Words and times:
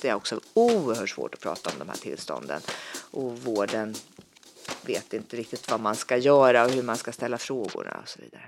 Det 0.00 0.08
är 0.08 0.14
också 0.14 0.40
oerhört 0.54 1.10
svårt 1.10 1.34
att 1.34 1.40
prata 1.40 1.70
om 1.70 1.78
de 1.78 1.88
här 1.88 1.96
tillstånden 1.96 2.60
och 3.10 3.38
vården 3.38 3.94
vet 4.82 5.12
inte 5.12 5.36
riktigt 5.36 5.70
vad 5.70 5.80
man 5.80 5.96
ska 5.96 6.16
göra 6.16 6.64
och 6.64 6.70
hur 6.70 6.82
man 6.82 6.96
ska 6.96 7.12
ställa 7.12 7.38
frågorna 7.38 7.98
och 8.02 8.08
så 8.08 8.18
vidare. 8.22 8.42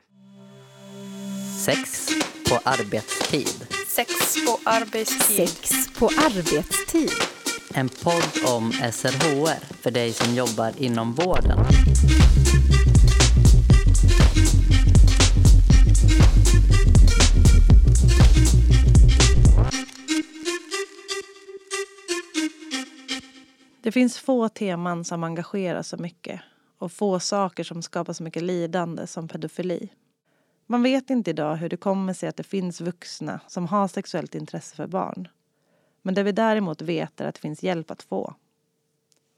Sex 1.64 2.08
på 2.48 2.60
arbetstid. 2.64 3.66
Sex 3.88 4.36
på 4.46 4.58
arbetstid. 4.64 5.48
Sex 5.48 5.88
på 5.98 6.06
arbetstid. 6.06 7.10
En 7.74 7.88
podd 7.88 8.44
om 8.46 8.72
SRHR 8.72 9.82
för 9.82 9.90
dig 9.90 10.12
som 10.12 10.35
jobbar 10.35 10.72
inom 10.78 11.14
vården. 11.14 11.58
Det 23.90 23.94
finns 23.94 24.18
få 24.18 24.48
teman 24.48 25.04
som 25.04 25.24
engagerar 25.24 25.82
så 25.82 25.96
mycket 25.96 26.40
och 26.78 26.92
få 26.92 27.20
saker 27.20 27.64
som 27.64 27.82
skapar 27.82 28.12
så 28.12 28.22
mycket 28.22 28.42
lidande 28.42 29.06
som 29.06 29.28
pedofili. 29.28 29.88
Man 30.66 30.82
vet 30.82 31.10
inte 31.10 31.30
idag 31.30 31.56
hur 31.56 31.68
det 31.68 31.76
kommer 31.76 32.12
sig 32.12 32.28
att 32.28 32.36
det 32.36 32.42
finns 32.42 32.80
vuxna 32.80 33.40
som 33.48 33.66
har 33.66 33.88
sexuellt 33.88 34.34
intresse 34.34 34.76
för 34.76 34.86
barn. 34.86 35.28
Men 36.02 36.14
det 36.14 36.22
vi 36.22 36.32
däremot 36.32 36.82
vet 36.82 37.20
är 37.20 37.28
att 37.28 37.34
det 37.34 37.40
finns 37.40 37.62
hjälp 37.62 37.90
att 37.90 38.02
få. 38.02 38.34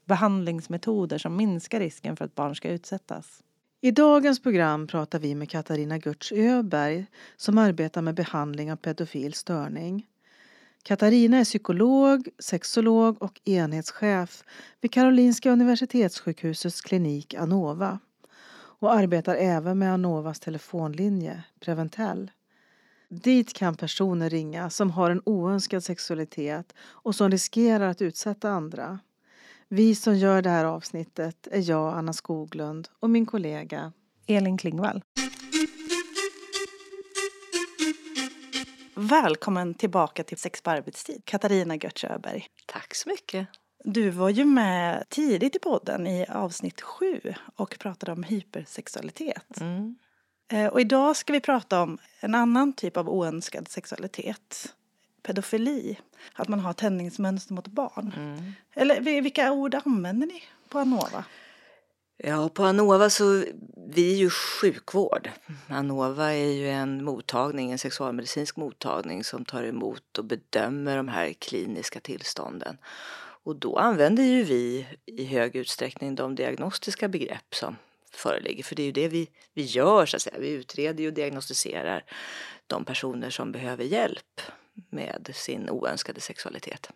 Behandlingsmetoder 0.05 1.17
som 1.17 1.35
minskar 1.35 1.79
risken 1.79 2.17
för 2.17 2.25
att 2.25 2.35
barn 2.35 2.55
ska 2.55 2.69
utsättas. 2.69 3.43
I 3.81 3.91
dagens 3.91 4.43
program 4.43 4.87
pratar 4.87 5.19
vi 5.19 5.35
med 5.35 5.49
Katarina 5.49 5.97
Görtz 5.97 6.31
Öberg 6.31 7.05
som 7.37 7.57
arbetar 7.57 8.01
med 8.01 8.15
behandling 8.15 8.71
av 8.71 8.75
pedofil 8.75 9.33
störning. 9.33 10.07
Katarina 10.83 11.37
är 11.37 11.43
psykolog, 11.43 12.29
sexolog 12.39 13.21
och 13.21 13.41
enhetschef 13.45 14.43
vid 14.81 14.91
Karolinska 14.91 15.51
Universitetssjukhusets 15.51 16.81
klinik 16.81 17.33
Anova 17.33 17.99
och 18.55 18.93
arbetar 18.93 19.35
även 19.35 19.79
med 19.79 19.93
Anovas 19.93 20.39
telefonlinje 20.39 21.43
Preventell. 21.59 22.31
Dit 23.09 23.53
kan 23.53 23.75
personer 23.75 24.29
ringa 24.29 24.69
som 24.69 24.91
har 24.91 25.11
en 25.11 25.21
oönskad 25.25 25.83
sexualitet 25.83 26.73
och 26.79 27.15
som 27.15 27.31
riskerar 27.31 27.89
att 27.89 28.01
utsätta 28.01 28.49
andra. 28.49 28.99
Vi 29.67 29.95
som 29.95 30.17
gör 30.17 30.41
det 30.41 30.49
här 30.49 30.65
avsnittet 30.65 31.47
är 31.51 31.69
jag, 31.69 31.93
Anna 31.93 32.13
Skoglund, 32.13 32.87
och 32.99 33.09
min 33.09 33.25
kollega 33.25 33.91
Elin 34.27 34.57
Klingvall. 34.57 35.03
Välkommen 38.95 39.73
tillbaka 39.73 40.23
till 40.23 40.37
Sex 40.37 40.61
på 40.61 40.69
arbetstid, 40.71 41.21
Katarina 41.25 41.75
Görtz 41.75 42.03
Öberg. 42.03 42.47
Tack 42.65 42.95
så 42.95 43.09
mycket. 43.09 43.47
Du 43.83 44.09
var 44.09 44.29
ju 44.29 44.45
med 44.45 45.03
tidigt 45.09 45.55
i 45.55 45.59
podden 45.59 46.07
i 46.07 46.25
avsnitt 46.29 46.81
sju 46.81 47.21
och 47.55 47.75
pratade 47.79 48.11
om 48.11 48.23
hypersexualitet. 48.23 49.61
Mm. 49.61 49.95
Eh, 50.51 50.67
Och 50.67 50.81
idag 50.81 51.15
ska 51.15 51.33
vi 51.33 51.39
prata 51.39 51.81
om 51.81 51.97
en 52.19 52.35
annan 52.35 52.73
typ 52.73 52.97
av 52.97 53.09
oönskad 53.09 53.67
sexualitet. 53.67 54.73
Pedofili. 55.23 55.99
Att 56.33 56.47
man 56.47 56.59
har 56.59 56.73
tändningsmönster 56.73 57.53
mot 57.53 57.67
barn. 57.67 58.13
Mm. 58.17 58.51
Eller 58.73 59.01
vi- 59.01 59.21
vilka 59.21 59.51
ord 59.51 59.75
använder 59.85 60.27
ni 60.27 60.43
på 60.69 60.79
Anova? 60.79 61.25
Ja, 62.17 62.49
på 62.49 62.63
Anova 62.63 63.09
så, 63.09 63.43
vi 63.87 64.13
är 64.13 64.17
ju 64.17 64.29
sjukvård. 64.29 65.29
Anova 65.67 66.33
är 66.33 66.51
ju 66.51 66.69
en 66.69 67.03
mottagning, 67.03 67.71
en 67.71 67.79
sexualmedicinsk 67.79 68.57
mottagning 68.57 69.23
som 69.23 69.45
tar 69.45 69.63
emot 69.63 70.17
och 70.17 70.25
bedömer 70.25 70.97
de 70.97 71.07
här 71.07 71.33
kliniska 71.33 71.99
tillstånden. 71.99 72.77
Och 73.43 73.55
då 73.55 73.77
använder 73.77 74.23
ju 74.23 74.43
vi 74.43 74.87
i 75.05 75.25
hög 75.25 75.55
utsträckning 75.55 76.15
de 76.15 76.35
diagnostiska 76.35 77.07
begrepp 77.07 77.55
som 77.55 77.75
föreligger. 78.11 78.63
För 78.63 78.75
det 78.75 78.81
är 78.81 78.85
ju 78.85 78.91
det 78.91 79.07
vi, 79.07 79.29
vi 79.53 79.63
gör 79.63 80.05
så 80.05 80.15
att 80.15 80.21
säga. 80.21 80.39
Vi 80.39 80.49
utreder 80.49 81.07
och 81.07 81.13
diagnostiserar 81.13 82.05
de 82.67 82.85
personer 82.85 83.29
som 83.29 83.51
behöver 83.51 83.83
hjälp 83.83 84.41
med 84.89 85.31
sin 85.33 85.69
oönskade 85.69 86.21
sexualitet. 86.21 86.89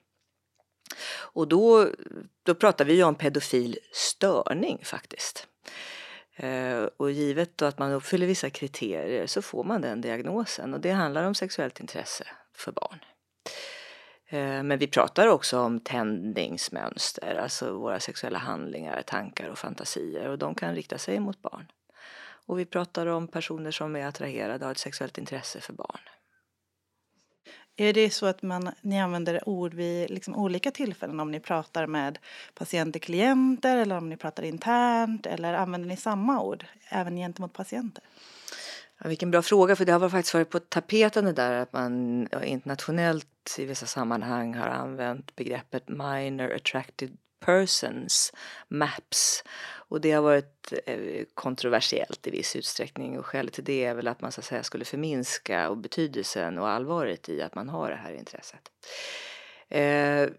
Och 1.19 1.47
då, 1.47 1.89
då 2.43 2.55
pratar 2.55 2.85
vi 2.85 2.93
ju 2.93 3.03
om 3.03 3.15
pedofil 3.15 3.77
störning 3.93 4.79
faktiskt. 4.83 5.47
Eh, 6.35 6.83
och 6.97 7.11
givet 7.11 7.57
då 7.57 7.65
att 7.65 7.79
man 7.79 7.91
uppfyller 7.91 8.27
vissa 8.27 8.49
kriterier 8.49 9.27
så 9.27 9.41
får 9.41 9.63
man 9.63 9.81
den 9.81 10.01
diagnosen 10.01 10.73
och 10.73 10.79
det 10.79 10.91
handlar 10.91 11.23
om 11.23 11.35
sexuellt 11.35 11.79
intresse 11.79 12.27
för 12.55 12.71
barn. 12.71 12.99
Eh, 14.29 14.63
men 14.63 14.77
vi 14.79 14.87
pratar 14.87 15.27
också 15.27 15.59
om 15.59 15.79
tändningsmönster, 15.79 17.35
alltså 17.35 17.73
våra 17.73 17.99
sexuella 17.99 18.39
handlingar, 18.39 19.01
tankar 19.01 19.49
och 19.49 19.57
fantasier 19.57 20.29
och 20.29 20.37
de 20.37 20.55
kan 20.55 20.75
rikta 20.75 20.97
sig 20.97 21.19
mot 21.19 21.41
barn. 21.41 21.71
Och 22.47 22.59
vi 22.59 22.65
pratar 22.65 23.07
om 23.07 23.27
personer 23.27 23.71
som 23.71 23.95
är 23.95 24.05
attraherade 24.05 24.55
av 24.55 24.61
har 24.61 24.71
ett 24.71 24.77
sexuellt 24.77 25.17
intresse 25.17 25.61
för 25.61 25.73
barn. 25.73 25.99
Är 27.79 27.93
det 27.93 28.09
så 28.09 28.25
att 28.25 28.41
man, 28.41 28.71
ni 28.81 29.01
använder 29.01 29.49
ord 29.49 29.73
vid 29.73 30.09
liksom 30.09 30.35
olika 30.35 30.71
tillfällen 30.71 31.19
om 31.19 31.31
ni 31.31 31.39
pratar 31.39 31.88
med 31.88 32.19
patienter, 32.53 32.99
klienter 32.99 33.77
eller 33.77 33.97
om 33.97 34.09
ni 34.09 34.17
pratar 34.17 34.43
internt 34.43 35.25
eller 35.25 35.53
använder 35.53 35.89
ni 35.89 35.97
samma 35.97 36.41
ord 36.41 36.66
även 36.89 37.16
gentemot 37.16 37.53
patienter? 37.53 38.03
Ja, 38.97 39.09
vilken 39.09 39.31
bra 39.31 39.41
fråga, 39.41 39.75
för 39.75 39.85
det 39.85 39.91
har 39.91 40.09
faktiskt 40.09 40.33
varit 40.33 40.49
på 40.49 40.59
tapeten 40.59 41.25
det 41.25 41.33
där 41.33 41.51
att 41.51 41.73
man 41.73 42.27
internationellt 42.43 43.55
i 43.57 43.66
vissa 43.66 43.85
sammanhang 43.85 44.53
har 44.53 44.67
använt 44.67 45.35
begreppet 45.35 45.87
minor 45.87 46.53
attracted 46.53 47.17
persons, 47.39 48.33
MAPS. 48.67 49.43
Och 49.89 50.01
det 50.01 50.11
har 50.11 50.21
varit 50.21 50.73
eh, 50.85 51.23
kontroversiellt 51.33 52.27
i 52.27 52.31
viss 52.31 52.55
utsträckning 52.55 53.19
och 53.19 53.25
skälet 53.25 53.53
till 53.53 53.63
det 53.63 53.85
är 53.85 53.93
väl 53.93 54.07
att 54.07 54.21
man 54.21 54.31
så 54.31 54.41
att 54.41 54.45
säga 54.45 54.63
skulle 54.63 54.85
förminska 54.85 55.69
och 55.69 55.77
betydelsen 55.77 56.57
och 56.57 56.69
allvaret 56.69 57.29
i 57.29 57.41
att 57.41 57.55
man 57.55 57.69
har 57.69 57.89
det 57.89 57.95
här 57.95 58.13
intresset. 58.13 58.71
Eh, 59.69 60.29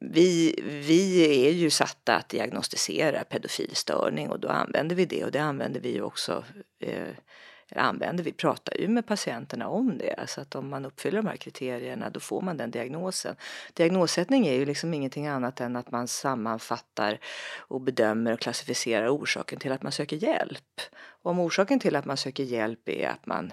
vi, 0.00 0.60
vi 0.86 1.46
är 1.46 1.52
ju 1.52 1.70
satta 1.70 2.16
att 2.16 2.28
diagnostisera 2.28 3.24
pedofilstörning 3.24 4.30
och 4.30 4.40
då 4.40 4.48
använder 4.48 4.96
vi 4.96 5.06
det 5.06 5.24
och 5.24 5.30
det 5.30 5.42
använder 5.42 5.80
vi 5.80 5.92
ju 5.92 6.02
också 6.02 6.44
eh, 6.80 7.14
använder 7.80 8.24
vi, 8.24 8.32
pratar 8.32 8.76
ju 8.76 8.88
med 8.88 9.06
patienterna 9.06 9.68
om 9.68 9.98
det. 9.98 10.24
Så 10.26 10.40
att 10.40 10.54
om 10.54 10.68
man 10.68 10.84
uppfyller 10.84 11.22
de 11.22 11.28
här 11.28 11.36
kriterierna 11.36 12.10
då 12.10 12.20
får 12.20 12.40
man 12.40 12.56
den 12.56 12.70
diagnosen. 12.70 13.36
Diagnossättning 13.74 14.46
är 14.46 14.54
ju 14.54 14.64
liksom 14.64 14.94
ingenting 14.94 15.26
annat 15.26 15.60
än 15.60 15.76
att 15.76 15.90
man 15.90 16.08
sammanfattar 16.08 17.18
och 17.58 17.80
bedömer 17.80 18.32
och 18.32 18.40
klassificerar 18.40 19.08
orsaken 19.08 19.58
till 19.58 19.72
att 19.72 19.82
man 19.82 19.92
söker 19.92 20.16
hjälp. 20.16 20.80
Och 21.24 21.30
om 21.30 21.40
orsaken 21.40 21.78
till 21.78 21.96
att 21.96 22.04
man 22.04 22.16
söker 22.16 22.42
hjälp 22.44 22.88
är 22.88 23.08
att 23.08 23.26
man, 23.26 23.52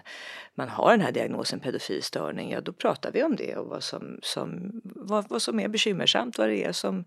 man 0.55 0.69
har 0.69 0.91
den 0.91 1.01
här 1.01 1.11
diagnosen 1.11 1.59
pedofilstörning, 1.59 2.51
ja 2.51 2.61
då 2.61 2.73
pratar 2.73 3.11
vi 3.11 3.23
om 3.23 3.35
det 3.35 3.55
och 3.55 3.67
vad 3.67 3.83
som, 3.83 4.19
som, 4.21 4.71
vad, 4.83 5.29
vad 5.29 5.41
som 5.41 5.59
är 5.59 5.67
bekymmersamt, 5.67 6.37
vad 6.37 6.49
det 6.49 6.63
är 6.63 6.71
som, 6.71 7.05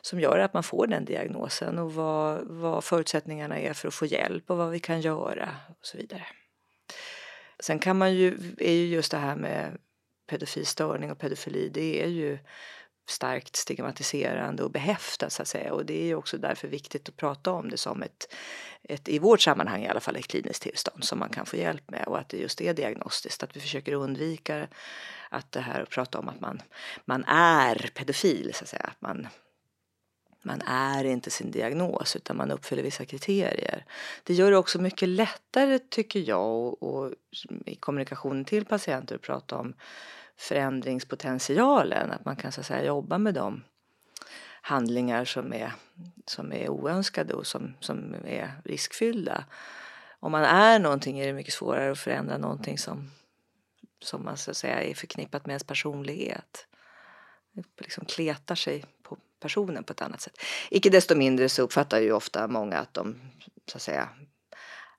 som 0.00 0.20
gör 0.20 0.38
att 0.38 0.54
man 0.54 0.62
får 0.62 0.86
den 0.86 1.04
diagnosen 1.04 1.78
och 1.78 1.94
vad, 1.94 2.46
vad 2.46 2.84
förutsättningarna 2.84 3.58
är 3.58 3.72
för 3.72 3.88
att 3.88 3.94
få 3.94 4.06
hjälp 4.06 4.50
och 4.50 4.56
vad 4.56 4.70
vi 4.70 4.80
kan 4.80 5.00
göra 5.00 5.48
och 5.68 5.86
så 5.86 5.96
vidare. 5.98 6.26
Sen 7.60 7.78
kan 7.78 7.98
man 7.98 8.14
ju, 8.14 8.38
är 8.58 8.72
ju 8.72 8.86
just 8.86 9.10
det 9.10 9.18
här 9.18 9.36
med 9.36 9.78
pedofilstörning 10.30 11.10
och 11.10 11.18
pedofili, 11.18 11.68
det 11.68 12.02
är 12.02 12.08
ju 12.08 12.38
starkt 13.10 13.56
stigmatiserande 13.56 14.62
och 14.62 14.70
behäftat 14.70 15.32
så 15.32 15.42
att 15.42 15.48
säga. 15.48 15.72
Och 15.72 15.86
det 15.86 16.02
är 16.02 16.04
ju 16.04 16.14
också 16.14 16.38
därför 16.38 16.68
viktigt 16.68 17.08
att 17.08 17.16
prata 17.16 17.52
om 17.52 17.68
det 17.68 17.76
som 17.76 18.02
ett, 18.02 18.34
ett, 18.82 19.08
i 19.08 19.18
vårt 19.18 19.40
sammanhang 19.40 19.84
i 19.84 19.88
alla 19.88 20.00
fall, 20.00 20.16
ett 20.16 20.28
kliniskt 20.28 20.62
tillstånd 20.62 21.04
som 21.04 21.18
man 21.18 21.28
kan 21.28 21.46
få 21.46 21.56
hjälp 21.56 21.90
med. 21.90 22.04
Och 22.06 22.18
att 22.18 22.28
det 22.28 22.36
just 22.36 22.60
är 22.60 22.74
diagnostiskt, 22.74 23.42
att 23.42 23.56
vi 23.56 23.60
försöker 23.60 23.92
undvika 23.92 24.68
att 25.30 25.52
det 25.52 25.60
här 25.60 25.82
och 25.82 25.88
prata 25.88 26.18
om 26.18 26.28
att 26.28 26.40
man, 26.40 26.62
man 27.04 27.24
är 27.24 27.90
pedofil 27.94 28.50
så 28.54 28.64
att 28.64 28.68
säga, 28.68 28.84
att 28.84 29.00
man 29.00 29.28
man 30.42 30.60
är 30.60 31.04
inte 31.04 31.30
sin 31.30 31.50
diagnos 31.50 32.16
utan 32.16 32.36
man 32.36 32.50
uppfyller 32.50 32.82
vissa 32.82 33.04
kriterier. 33.04 33.84
Det 34.22 34.34
gör 34.34 34.50
det 34.50 34.56
också 34.56 34.78
mycket 34.78 35.08
lättare 35.08 35.78
tycker 35.78 36.20
jag 36.20 36.46
och, 36.46 36.82
och 36.82 37.12
i 37.66 37.74
kommunikationen 37.74 38.44
till 38.44 38.64
patienter 38.64 39.14
att 39.14 39.22
prata 39.22 39.56
om 39.56 39.74
förändringspotentialen, 40.36 42.10
att 42.10 42.24
man 42.24 42.36
kan 42.36 42.52
så 42.52 42.60
att 42.60 42.66
säga 42.66 42.84
jobba 42.84 43.18
med 43.18 43.34
de 43.34 43.62
handlingar 44.62 45.24
som 45.24 45.52
är, 45.52 45.72
som 46.26 46.52
är 46.52 46.68
oönskade 46.68 47.34
och 47.34 47.46
som, 47.46 47.74
som 47.80 48.14
är 48.24 48.52
riskfyllda. 48.64 49.44
Om 50.20 50.32
man 50.32 50.44
är 50.44 50.78
någonting 50.78 51.18
är 51.18 51.26
det 51.26 51.32
mycket 51.32 51.54
svårare 51.54 51.92
att 51.92 51.98
förändra 51.98 52.38
någonting 52.38 52.78
som, 52.78 53.10
som 54.02 54.24
man 54.24 54.36
så 54.36 54.50
att 54.50 54.56
säga 54.56 54.82
är 54.82 54.94
förknippat 54.94 55.46
med 55.46 55.52
ens 55.52 55.64
personlighet. 55.64 56.66
Det 57.52 57.62
liksom 57.78 58.04
kletar 58.04 58.54
sig 58.54 58.84
på 59.02 59.16
personen 59.40 59.84
på 59.84 59.92
ett 59.92 60.02
annat 60.02 60.20
sätt. 60.20 60.38
Icke 60.70 60.90
desto 60.90 61.14
mindre 61.14 61.48
så 61.48 61.62
uppfattar 61.62 62.00
ju 62.00 62.12
ofta 62.12 62.48
många 62.48 62.78
att 62.78 62.94
de 62.94 63.20
så 63.66 63.76
att 63.76 63.82
säga 63.82 64.08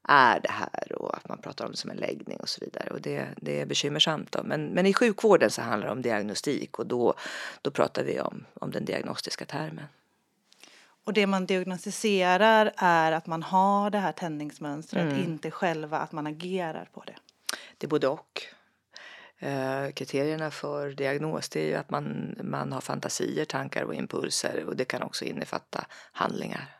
är 0.03 0.39
det 0.39 0.51
här 0.51 1.01
och 1.01 1.17
att 1.17 1.27
man 1.27 1.37
pratar 1.37 1.65
om 1.65 1.71
det 1.71 1.77
som 1.77 1.89
en 1.89 1.97
läggning 1.97 2.37
och 2.37 2.49
så 2.49 2.65
vidare. 2.65 2.89
Och 2.89 3.01
det, 3.01 3.27
det 3.37 3.61
är 3.61 3.65
bekymmersamt. 3.65 4.31
Då. 4.31 4.43
Men, 4.43 4.65
men 4.65 4.85
i 4.85 4.93
sjukvården 4.93 5.51
så 5.51 5.61
handlar 5.61 5.87
det 5.87 5.91
om 5.91 6.01
diagnostik 6.01 6.79
och 6.79 6.85
då, 6.85 7.13
då 7.61 7.71
pratar 7.71 8.03
vi 8.03 8.19
om, 8.19 8.45
om 8.53 8.71
den 8.71 8.85
diagnostiska 8.85 9.45
termen. 9.45 9.85
Och 11.03 11.13
det 11.13 11.27
man 11.27 11.45
diagnostiserar 11.45 12.73
är 12.77 13.11
att 13.11 13.27
man 13.27 13.43
har 13.43 13.89
det 13.89 13.97
här 13.97 14.11
tändningsmönstret, 14.11 15.03
Mm. 15.03 15.23
inte 15.23 15.51
själva 15.51 15.97
att 15.97 16.11
man 16.11 16.27
agerar 16.27 16.89
på 16.93 17.03
det. 17.07 17.15
Det 17.77 17.87
är 17.87 17.89
både 17.89 18.07
och. 18.07 18.41
Eh, 19.39 19.91
kriterierna 19.91 20.51
för 20.51 20.89
diagnos 20.89 21.49
det 21.49 21.61
är 21.61 21.65
ju 21.65 21.75
att 21.75 21.89
man, 21.89 22.35
man 22.43 22.71
har 22.71 22.81
fantasier, 22.81 23.45
tankar 23.45 23.83
och 23.83 23.95
impulser 23.95 24.63
och 24.67 24.75
det 24.75 24.85
kan 24.85 25.03
också 25.03 25.25
innefatta 25.25 25.85
handlingar. 26.11 26.75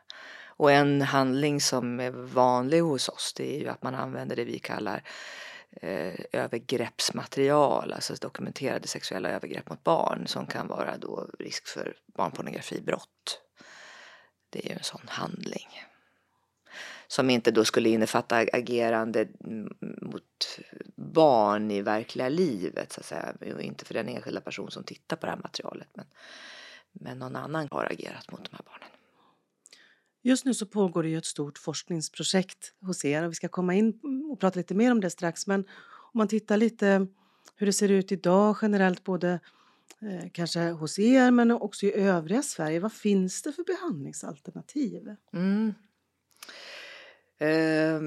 Och 0.46 0.72
en 0.72 1.02
handling 1.02 1.62
som 1.62 2.00
är 2.00 2.12
vanlig 2.12 2.80
hos 2.80 3.10
oss 3.10 3.34
det 3.38 3.56
är 3.56 3.60
ju 3.60 3.68
att 3.68 3.84
man 3.84 3.96
använder 3.96 4.36
det 4.36 4.44
vi 4.44 4.60
kallar 4.60 5.04
eh, 5.82 6.14
övergreppsmaterial, 6.32 7.94
alltså 7.94 8.14
dokumenterade 8.22 8.88
sexuella 8.88 9.30
övergrepp 9.30 9.70
mot 9.70 9.84
barn 9.84 10.28
som 10.28 10.46
kan 10.46 10.68
vara 10.68 10.98
då 10.98 11.30
risk 11.40 11.68
för 11.68 11.96
barnpornografibrott. 12.06 13.42
Det 14.50 14.66
är 14.66 14.70
ju 14.70 14.76
en 14.76 14.84
sån 14.84 15.08
handling 15.08 15.89
som 17.12 17.30
inte 17.30 17.52
då 17.52 17.66
skulle 17.66 17.90
innefatta 17.90 18.36
agerande 18.36 19.28
mot 20.02 20.60
barn 20.96 21.72
i 21.72 21.82
verkliga 21.82 22.30
livet 22.30 22.94
så 22.94 23.00
att 23.00 23.06
säga. 23.06 23.34
Inte 23.62 23.86
för 23.86 23.94
den 23.94 24.10
enskilda 24.10 24.42
person 24.42 24.72
som 24.72 24.84
tittar 24.84 25.16
på 25.16 25.26
det 25.26 25.32
här 25.32 25.40
materialet 25.44 25.88
men, 25.94 26.06
men 26.92 27.20
någon 27.20 27.36
annan 27.36 27.68
har 27.72 27.86
agerat 27.92 28.32
mot 28.32 28.44
de 28.44 28.56
här 28.56 28.64
barnen. 28.66 28.90
Just 30.22 30.46
nu 30.46 30.54
så 30.54 30.66
pågår 30.66 31.04
det 31.04 31.10
ju 31.10 31.18
ett 31.18 31.26
stort 31.26 31.58
forskningsprojekt 31.58 32.74
hos 32.82 33.06
er 33.06 33.24
och 33.24 33.32
vi 33.32 33.36
ska 33.36 33.48
komma 33.48 33.76
in 33.76 34.00
och 34.32 34.40
prata 34.40 34.60
lite 34.60 34.76
mer 34.76 34.92
om 34.92 35.02
det 35.02 35.10
strax. 35.10 35.48
Men 35.48 35.60
om 36.14 36.18
man 36.18 36.28
tittar 36.28 36.58
lite 36.58 37.08
hur 37.56 37.66
det 37.66 37.74
ser 37.74 37.92
ut 37.92 38.12
idag 38.12 38.58
generellt 38.62 39.04
både 39.04 39.40
eh, 40.02 40.30
kanske 40.32 40.70
hos 40.70 41.00
er 41.00 41.32
men 41.32 41.52
också 41.52 41.86
i 41.86 41.94
övriga 41.94 42.44
Sverige. 42.44 42.80
Vad 42.80 42.94
finns 42.94 43.42
det 43.42 43.52
för 43.52 43.64
behandlingsalternativ? 43.64 45.16
Mm. 45.34 45.74
Eh, 47.40 48.02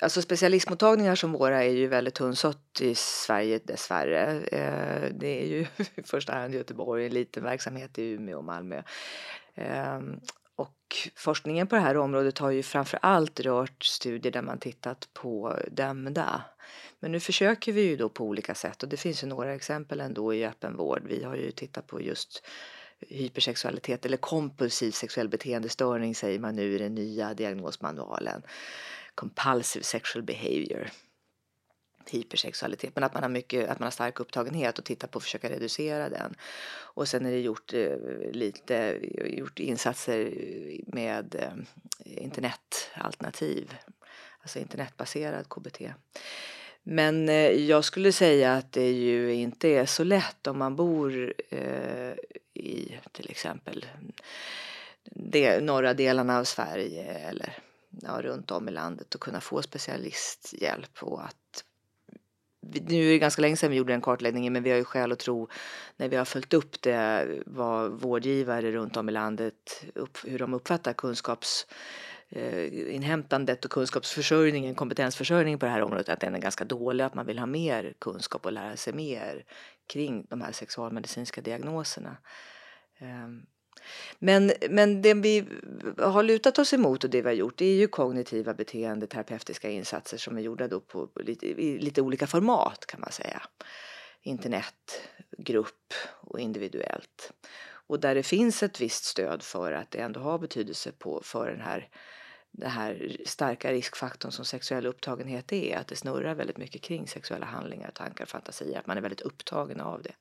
alltså 0.00 0.22
specialistmottagningar 0.22 1.14
som 1.14 1.32
våra 1.32 1.64
är 1.64 1.70
ju 1.70 1.86
väldigt 1.86 2.14
tunnsått 2.14 2.80
i 2.80 2.94
Sverige 2.94 3.60
dessvärre. 3.64 4.40
Eh, 4.40 5.12
det 5.14 5.42
är 5.42 5.46
ju 5.46 5.66
i 5.94 6.02
första 6.02 6.34
hand 6.34 6.54
Göteborg, 6.54 7.06
en 7.06 7.14
liten 7.14 7.44
verksamhet 7.44 7.98
i 7.98 8.02
Umeå 8.02 8.38
och 8.38 8.44
Malmö. 8.44 8.82
Eh, 9.54 10.00
och 10.56 10.96
forskningen 11.16 11.66
på 11.66 11.74
det 11.74 11.80
här 11.80 11.96
området 11.96 12.38
har 12.38 12.50
ju 12.50 12.62
framför 12.62 12.98
allt 13.02 13.40
rört 13.40 13.84
studier 13.84 14.32
där 14.32 14.42
man 14.42 14.58
tittat 14.58 15.08
på 15.12 15.58
dömda. 15.70 16.42
Men 17.00 17.12
nu 17.12 17.20
försöker 17.20 17.72
vi 17.72 17.82
ju 17.82 17.96
då 17.96 18.08
på 18.08 18.24
olika 18.24 18.54
sätt 18.54 18.82
och 18.82 18.88
det 18.88 18.96
finns 18.96 19.22
ju 19.24 19.26
några 19.26 19.54
exempel 19.54 20.00
ändå 20.00 20.34
i 20.34 20.46
öppenvård. 20.46 21.02
Vi 21.04 21.24
har 21.24 21.36
ju 21.36 21.50
tittat 21.50 21.86
på 21.86 22.00
just 22.00 22.46
hypersexualitet 23.00 24.06
eller 24.06 24.16
kompulsiv 24.16 24.90
sexuell 24.90 25.28
beteendestörning 25.28 26.14
säger 26.14 26.38
man 26.38 26.56
nu 26.56 26.74
i 26.74 26.78
den 26.78 26.94
nya 26.94 27.34
diagnosmanualen. 27.34 28.42
Compulsive 29.14 29.84
sexual 29.84 30.22
behavior. 30.22 30.90
Hypersexualitet, 32.10 32.94
men 32.94 33.04
att 33.04 33.14
man 33.14 33.22
har 33.22 33.30
mycket, 33.30 33.68
att 33.68 33.78
man 33.78 33.86
har 33.86 33.90
stark 33.90 34.20
upptagenhet 34.20 34.78
och 34.78 34.84
tittar 34.84 35.08
på 35.08 35.18
att 35.18 35.24
försöka 35.24 35.50
reducera 35.50 36.08
den. 36.08 36.34
Och 36.70 37.08
sen 37.08 37.26
är 37.26 37.30
det 37.30 37.40
gjort 37.40 37.74
eh, 37.74 37.96
lite, 38.32 38.98
gjort 39.24 39.58
insatser 39.58 40.32
med 40.86 41.34
eh, 41.34 42.22
internetalternativ, 42.24 43.74
alltså 44.42 44.58
internetbaserad 44.58 45.48
KBT. 45.48 45.80
Men 46.90 47.28
eh, 47.28 47.50
jag 47.50 47.84
skulle 47.84 48.12
säga 48.12 48.54
att 48.54 48.72
det 48.72 48.90
ju 48.90 49.34
inte 49.34 49.68
är 49.68 49.86
så 49.86 50.04
lätt 50.04 50.46
om 50.46 50.58
man 50.58 50.76
bor 50.76 51.34
eh, 51.48 52.12
i 52.54 52.98
till 53.12 53.30
exempel 53.30 53.86
de 55.04 55.60
norra 55.60 55.94
delarna 55.94 56.38
av 56.38 56.44
Sverige 56.44 57.04
eller 57.04 57.58
ja, 58.02 58.22
runt 58.22 58.50
om 58.50 58.68
i 58.68 58.72
landet 58.72 59.14
och 59.14 59.20
kunna 59.20 59.40
få 59.40 59.62
specialisthjälp 59.62 61.02
och 61.02 61.24
att 61.24 61.64
nu 62.60 63.06
är 63.06 63.10
det 63.10 63.18
ganska 63.18 63.42
länge 63.42 63.56
sedan 63.56 63.70
vi 63.70 63.76
gjorde 63.76 63.92
den 63.92 64.00
kartläggningen 64.00 64.52
men 64.52 64.62
vi 64.62 64.70
har 64.70 64.76
ju 64.76 64.84
skäl 64.84 65.12
att 65.12 65.18
tro 65.18 65.48
när 65.96 66.08
vi 66.08 66.16
har 66.16 66.24
följt 66.24 66.54
upp 66.54 66.82
det 66.82 67.28
vad 67.46 67.90
vårdgivare 67.90 68.72
runt 68.72 68.96
om 68.96 69.08
i 69.08 69.12
landet 69.12 69.84
upp, 69.94 70.18
hur 70.24 70.38
de 70.38 70.54
uppfattar 70.54 70.92
kunskaps 70.92 71.66
eh, 72.30 72.94
inhämtandet 72.94 73.64
och 73.64 73.70
kunskapsförsörjningen, 73.70 74.74
kompetensförsörjningen 74.74 75.58
på 75.58 75.66
det 75.66 75.72
här 75.72 75.82
området, 75.82 76.08
att 76.08 76.20
den 76.20 76.34
är 76.34 76.38
ganska 76.38 76.64
dålig, 76.64 77.04
att 77.04 77.14
man 77.14 77.26
vill 77.26 77.38
ha 77.38 77.46
mer 77.46 77.94
kunskap 77.98 78.46
och 78.46 78.52
lära 78.52 78.76
sig 78.76 78.92
mer 78.92 79.44
kring 79.92 80.26
de 80.30 80.40
här 80.40 80.52
sexualmedicinska 80.52 81.40
diagnoserna. 81.40 82.16
Eh, 82.98 83.28
Men, 84.18 84.52
men 84.70 85.02
det 85.02 85.14
vi 85.14 85.44
har 85.98 86.22
lutat 86.22 86.58
oss 86.58 86.72
emot 86.72 87.04
och 87.04 87.10
det 87.10 87.22
vi 87.22 87.28
har 87.28 87.34
gjort 87.34 87.58
det 87.58 87.64
är 87.64 87.74
ju 87.74 87.88
kognitiva 87.88 88.54
beteendeterapeutiska 88.54 89.70
insatser 89.70 90.18
som 90.18 90.36
är 90.36 90.42
gjorda 90.42 90.68
då 90.68 90.80
på 90.80 91.08
lite, 91.20 91.46
i 91.46 91.78
lite 91.78 92.02
olika 92.02 92.26
format 92.26 92.86
kan 92.86 93.00
man 93.00 93.12
säga. 93.12 93.42
Internet, 94.22 95.02
grupp 95.38 95.94
och 96.30 96.40
individuellt. 96.40 97.32
Och 97.88 98.00
där 98.00 98.14
det 98.14 98.22
finns 98.22 98.62
ett 98.62 98.80
visst 98.80 99.04
stöd 99.04 99.42
för 99.42 99.72
att 99.72 99.90
det 99.90 99.98
ändå 99.98 100.20
har 100.20 100.38
betydelse 100.38 100.92
på, 100.92 101.20
för 101.24 101.50
den 101.50 101.60
här, 101.60 101.88
den 102.58 102.70
här 102.70 103.16
starka 103.24 103.72
riskfaktorn 103.72 104.32
som 104.32 104.44
sexuell 104.44 104.86
upptagenhet 104.86 105.52
är. 105.52 105.76
Att 105.76 105.86
det 105.86 105.96
snurrar 105.96 106.34
väldigt 106.34 106.56
mycket 106.56 106.82
kring 106.82 107.08
sexuella 107.08 107.46
handlingar, 107.46 107.90
tankar 107.90 108.24
och 108.24 108.30
fantasier. 108.30 108.78
Att 108.78 108.86
man 108.86 108.96
är 108.96 109.00
väldigt 109.00 109.20
upptagen 109.20 109.80
av 109.80 110.02
det. 110.02 110.14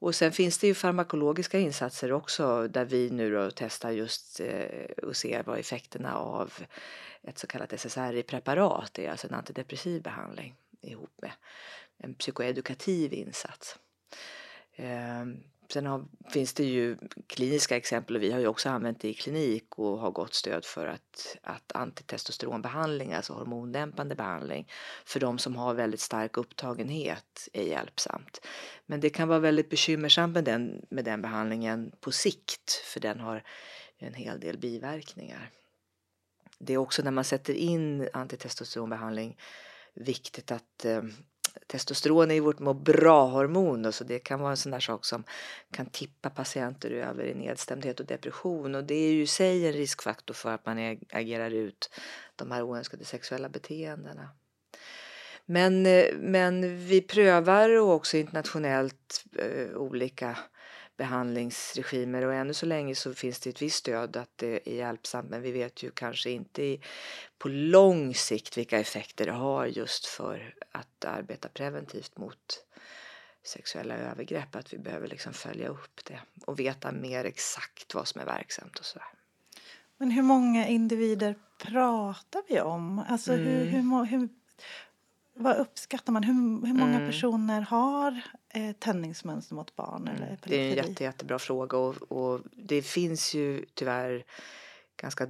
Och 0.00 0.14
sen 0.14 0.32
finns 0.32 0.58
det 0.58 0.66
ju 0.66 0.74
farmakologiska 0.74 1.58
insatser 1.58 2.12
också 2.12 2.68
där 2.68 2.84
vi 2.84 3.10
nu 3.10 3.34
då 3.34 3.50
testar 3.50 3.90
just 3.90 4.40
eh, 4.40 4.90
och 5.02 5.16
ser 5.16 5.42
vad 5.42 5.58
effekterna 5.58 6.16
av 6.16 6.52
ett 7.22 7.38
så 7.38 7.46
kallat 7.46 7.72
SSRI-preparat 7.72 8.98
är, 8.98 9.10
alltså 9.10 9.26
en 9.26 9.34
antidepressiv 9.34 10.02
behandling 10.02 10.54
ihop 10.80 11.12
med 11.22 11.32
en 11.98 12.14
psykoedukativ 12.14 13.12
insats. 13.12 13.78
Eh, 14.72 15.24
sen 15.72 15.86
har, 15.86 16.04
finns 16.32 16.54
det 16.54 16.64
ju 16.64 16.96
kliniska 17.26 17.76
exempel 17.76 18.16
och 18.16 18.22
vi 18.22 18.32
har 18.32 18.40
ju 18.40 18.46
också 18.46 18.68
använt 18.68 19.00
det 19.00 19.08
i 19.08 19.14
klinik 19.14 19.78
och 19.78 19.98
har 19.98 20.10
gott 20.10 20.34
stöd 20.34 20.64
för 20.64 20.86
att, 20.86 21.36
att 21.42 21.72
antitestosteronbehandling, 21.72 23.12
alltså 23.12 23.32
hormondämpande 23.32 24.14
behandling 24.14 24.68
för 25.04 25.20
de 25.20 25.38
som 25.38 25.56
har 25.56 25.74
väldigt 25.74 26.00
stark 26.00 26.36
upptagenhet 26.36 27.48
är 27.52 27.62
hjälpsamt. 27.62 28.46
Men 28.86 29.00
det 29.00 29.10
kan 29.10 29.28
vara 29.28 29.38
väldigt 29.38 29.70
bekymmersamt 29.70 30.34
med 30.34 30.44
den, 30.44 30.86
med 30.90 31.04
den 31.04 31.22
behandlingen 31.22 31.92
på 32.00 32.12
sikt 32.12 32.72
för 32.72 33.00
den 33.00 33.20
har 33.20 33.42
en 33.98 34.14
hel 34.14 34.40
del 34.40 34.58
biverkningar. 34.58 35.50
Det 36.58 36.72
är 36.72 36.78
också 36.78 37.02
när 37.02 37.10
man 37.10 37.24
sätter 37.24 37.54
in 37.54 38.08
antitestosteronbehandling 38.12 39.36
viktigt 39.94 40.50
att 40.50 40.84
eh, 40.84 41.02
testosteron 41.66 42.30
är 42.30 42.34
ju 42.34 42.40
vårt 42.40 42.58
må 42.58 42.74
bra-hormon 42.74 43.86
och 43.86 43.94
så 43.94 44.04
det 44.04 44.18
kan 44.18 44.40
vara 44.40 44.50
en 44.50 44.56
sån 44.56 44.72
där 44.72 44.80
sak 44.80 45.04
som 45.04 45.24
kan 45.70 45.86
tippa 45.86 46.30
patienter 46.30 46.90
över 46.90 47.24
i 47.24 47.34
nedstämdhet 47.34 48.00
och 48.00 48.06
depression 48.06 48.74
och 48.74 48.84
det 48.84 48.94
är 48.94 49.12
ju 49.12 49.22
i 49.22 49.26
sig 49.26 49.66
en 49.66 49.72
riskfaktor 49.72 50.34
för 50.34 50.50
att 50.50 50.66
man 50.66 50.98
agerar 51.12 51.50
ut 51.50 51.90
de 52.36 52.50
här 52.50 52.62
oönskade 52.62 53.04
sexuella 53.04 53.48
beteendena. 53.48 54.28
Men, 55.46 55.86
eh, 55.86 56.04
men 56.18 56.78
vi 56.86 57.00
prövar 57.00 57.76
också 57.76 58.16
internationellt 58.16 59.24
eh, 59.38 59.76
olika 59.76 60.38
behandlingsregimer 61.00 62.22
och 62.24 62.34
ännu 62.34 62.54
så 62.54 62.66
länge 62.66 62.94
så 62.94 63.14
finns 63.14 63.40
det 63.40 63.50
ett 63.50 63.62
visst 63.62 63.76
stöd 63.76 64.16
att 64.16 64.30
det 64.36 64.68
är 64.68 64.74
hjälpsamt 64.74 65.30
men 65.30 65.42
vi 65.42 65.52
vet 65.52 65.82
ju 65.82 65.90
kanske 65.90 66.30
inte 66.30 66.62
i, 66.62 66.80
på 67.38 67.48
lång 67.48 68.14
sikt 68.14 68.58
vilka 68.58 68.78
effekter 68.78 69.26
det 69.26 69.32
har 69.32 69.66
just 69.66 70.06
för 70.06 70.54
att 70.72 71.04
arbeta 71.04 71.48
preventivt 71.48 72.18
mot 72.18 72.64
sexuella 73.42 73.94
övergrepp. 73.94 74.54
Att 74.56 74.72
vi 74.72 74.78
behöver 74.78 75.08
liksom 75.08 75.32
följa 75.32 75.68
upp 75.68 76.04
det 76.04 76.20
och 76.46 76.58
veta 76.60 76.92
mer 76.92 77.24
exakt 77.24 77.94
vad 77.94 78.08
som 78.08 78.20
är 78.20 78.24
verksamt 78.26 78.78
och 78.78 78.84
sådär. 78.84 79.08
Men 79.96 80.10
hur 80.10 80.22
många 80.22 80.66
individer 80.66 81.34
pratar 81.58 82.42
vi 82.48 82.60
om? 82.60 83.04
Alltså 83.08 83.32
hur, 83.32 83.56
Mm. 83.62 83.68
hur, 83.68 83.82
må- 83.82 84.04
hur, 84.04 84.28
vad 85.42 85.56
uppskattar 85.56 86.12
man? 86.12 86.22
Hur, 86.24 86.66
hur 86.66 86.74
många 86.74 86.96
Mm. 86.96 87.06
personer 87.06 87.60
har 87.60 88.20
eh, 88.54 88.72
tändningsmönster 88.72 89.54
mot 89.54 89.76
barn 89.76 90.08
eller 90.08 90.26
Mm. 90.26 90.36
Det 90.44 90.56
är 90.56 90.70
en 90.70 90.76
jätte, 90.76 91.04
jättebra 91.04 91.38
fråga 91.38 91.78
och, 91.78 91.96
och 92.12 92.40
det 92.52 92.82
finns 92.82 93.34
ju 93.34 93.64
tyvärr 93.74 94.24
ganska 94.96 95.28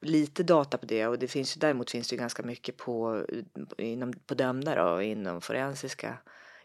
lite 0.00 0.42
data 0.42 0.78
på 0.78 0.86
det 0.86 1.06
och 1.06 1.18
det 1.18 1.28
finns 1.28 1.56
ju, 1.56 1.58
däremot 1.58 1.90
finns 1.90 2.08
det 2.08 2.14
ju 2.14 2.20
ganska 2.20 2.42
mycket 2.42 2.76
på, 2.76 3.26
inom, 3.78 4.12
på 4.12 4.34
dömda 4.34 4.74
då, 4.74 5.02
inom 5.02 5.40
forensiska 5.40 6.18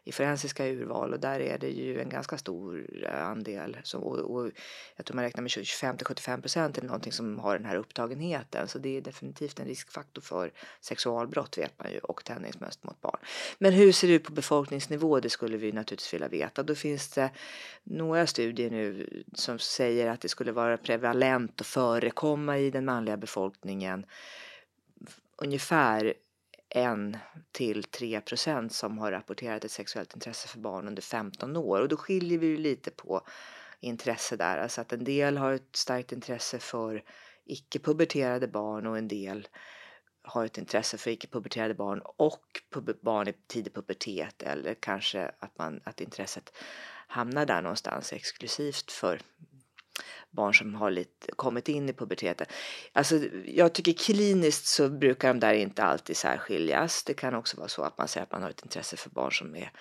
i 0.03 0.12
forensiska 0.12 0.67
urval 0.67 1.13
och 1.13 1.20
där 1.20 1.39
är 1.39 1.58
det 1.58 1.70
ju 1.70 2.01
en 2.01 2.10
ganska 2.10 2.38
stor 2.38 2.88
andel 3.08 3.77
som, 3.84 4.03
och, 4.03 4.17
och 4.20 4.51
jag 4.96 5.05
tror 5.05 5.15
man 5.15 5.24
räknar 5.24 5.41
med 5.41 5.51
25 5.51 5.98
till 5.98 6.05
75 6.05 6.41
procent 6.41 6.77
eller 6.77 6.88
någonting 6.88 7.12
som 7.12 7.39
har 7.39 7.58
den 7.58 7.65
här 7.65 7.75
upptagenheten 7.75 8.67
så 8.67 8.79
det 8.79 8.98
är 8.98 9.01
definitivt 9.01 9.60
en 9.60 9.65
riskfaktor 9.65 10.22
för 10.22 10.51
sexualbrott 10.81 11.58
vet 11.58 11.79
man 11.79 11.91
ju 11.91 12.00
och 12.00 12.24
tändningsmönster 12.24 12.88
mot 12.88 13.01
barn. 13.01 13.20
Men 13.60 13.74
hur 13.74 13.91
ser 13.91 14.08
det 14.08 14.13
ut 14.13 14.24
på 14.24 14.31
befolkningsnivå? 14.31 15.20
Det 15.20 15.29
skulle 15.29 15.58
vi 15.58 15.72
naturligtvis 15.72 16.13
vilja 16.13 16.27
veta. 16.27 16.63
Då 16.63 16.75
finns 16.75 17.10
det 17.10 17.29
några 17.84 18.27
studier 18.27 18.70
nu 18.70 19.08
som 19.34 19.60
säger 19.60 20.08
att 20.08 20.22
det 20.22 20.29
skulle 20.29 20.51
vara 20.51 20.77
prevalent 20.77 21.60
och 21.60 21.65
förekomma 21.65 22.58
i 22.58 22.72
den 22.72 22.86
manliga 22.86 23.17
befolkningen 23.17 24.05
ungefär 25.41 26.13
en 26.75 27.17
till 27.51 27.83
3 27.83 28.21
procent 28.21 28.73
som 28.73 28.97
har 28.97 29.11
rapporterat 29.11 29.65
ett 29.65 29.71
sexuellt 29.71 30.13
intresse 30.13 30.47
för 30.47 30.59
barn 30.59 30.87
under 30.87 31.01
15 31.01 31.57
år. 31.57 31.81
Och 31.81 31.87
då 31.87 31.97
skiljer 31.97 32.37
vi 32.37 32.47
ju 32.47 32.57
lite 32.57 32.91
på 32.91 33.21
intresse 33.79 34.35
där, 34.35 34.57
alltså 34.57 34.81
att 34.81 34.93
en 34.93 35.03
del 35.03 35.37
har 35.37 35.53
ett 35.53 35.75
starkt 35.75 36.11
intresse 36.11 36.59
för 36.59 37.03
icke-puberterade 37.45 38.47
barn 38.47 38.87
och 38.87 38.97
en 38.97 39.07
del 39.07 39.47
har 40.23 40.45
ett 40.45 40.57
intresse 40.57 40.97
för 40.97 41.11
icke-puberterade 41.11 41.73
barn 41.73 42.01
och 42.03 42.61
barn 43.01 43.27
i 43.27 43.33
tidig 43.47 43.73
pubertet 43.73 44.43
eller 44.43 44.73
kanske 44.73 45.31
att, 45.39 45.57
man, 45.57 45.81
att 45.83 46.01
intresset 46.01 46.53
hamnar 47.07 47.45
där 47.45 47.61
någonstans 47.61 48.13
exklusivt 48.13 48.91
för 48.91 49.21
barn 50.31 50.53
som 50.53 50.75
har 50.75 50.91
lite, 50.91 51.31
kommit 51.35 51.69
in 51.69 51.89
i 51.89 51.93
puberteten. 51.93 52.47
Alltså, 52.93 53.19
jag 53.45 53.73
tycker 53.73 53.93
kliniskt 53.93 54.65
så 54.65 54.89
brukar 54.89 55.27
de 55.27 55.39
där 55.39 55.53
inte 55.53 55.83
alltid 55.83 56.17
särskiljas. 56.17 57.03
Det 57.03 57.13
kan 57.13 57.35
också 57.35 57.57
vara 57.57 57.67
så 57.67 57.83
att 57.83 57.97
man 57.97 58.07
säger 58.07 58.23
att 58.23 58.31
man 58.31 58.41
har 58.41 58.50
ett 58.50 58.63
intresse 58.63 58.97
för 58.97 59.09
barn 59.09 59.31
som 59.31 59.55
är 59.55 59.71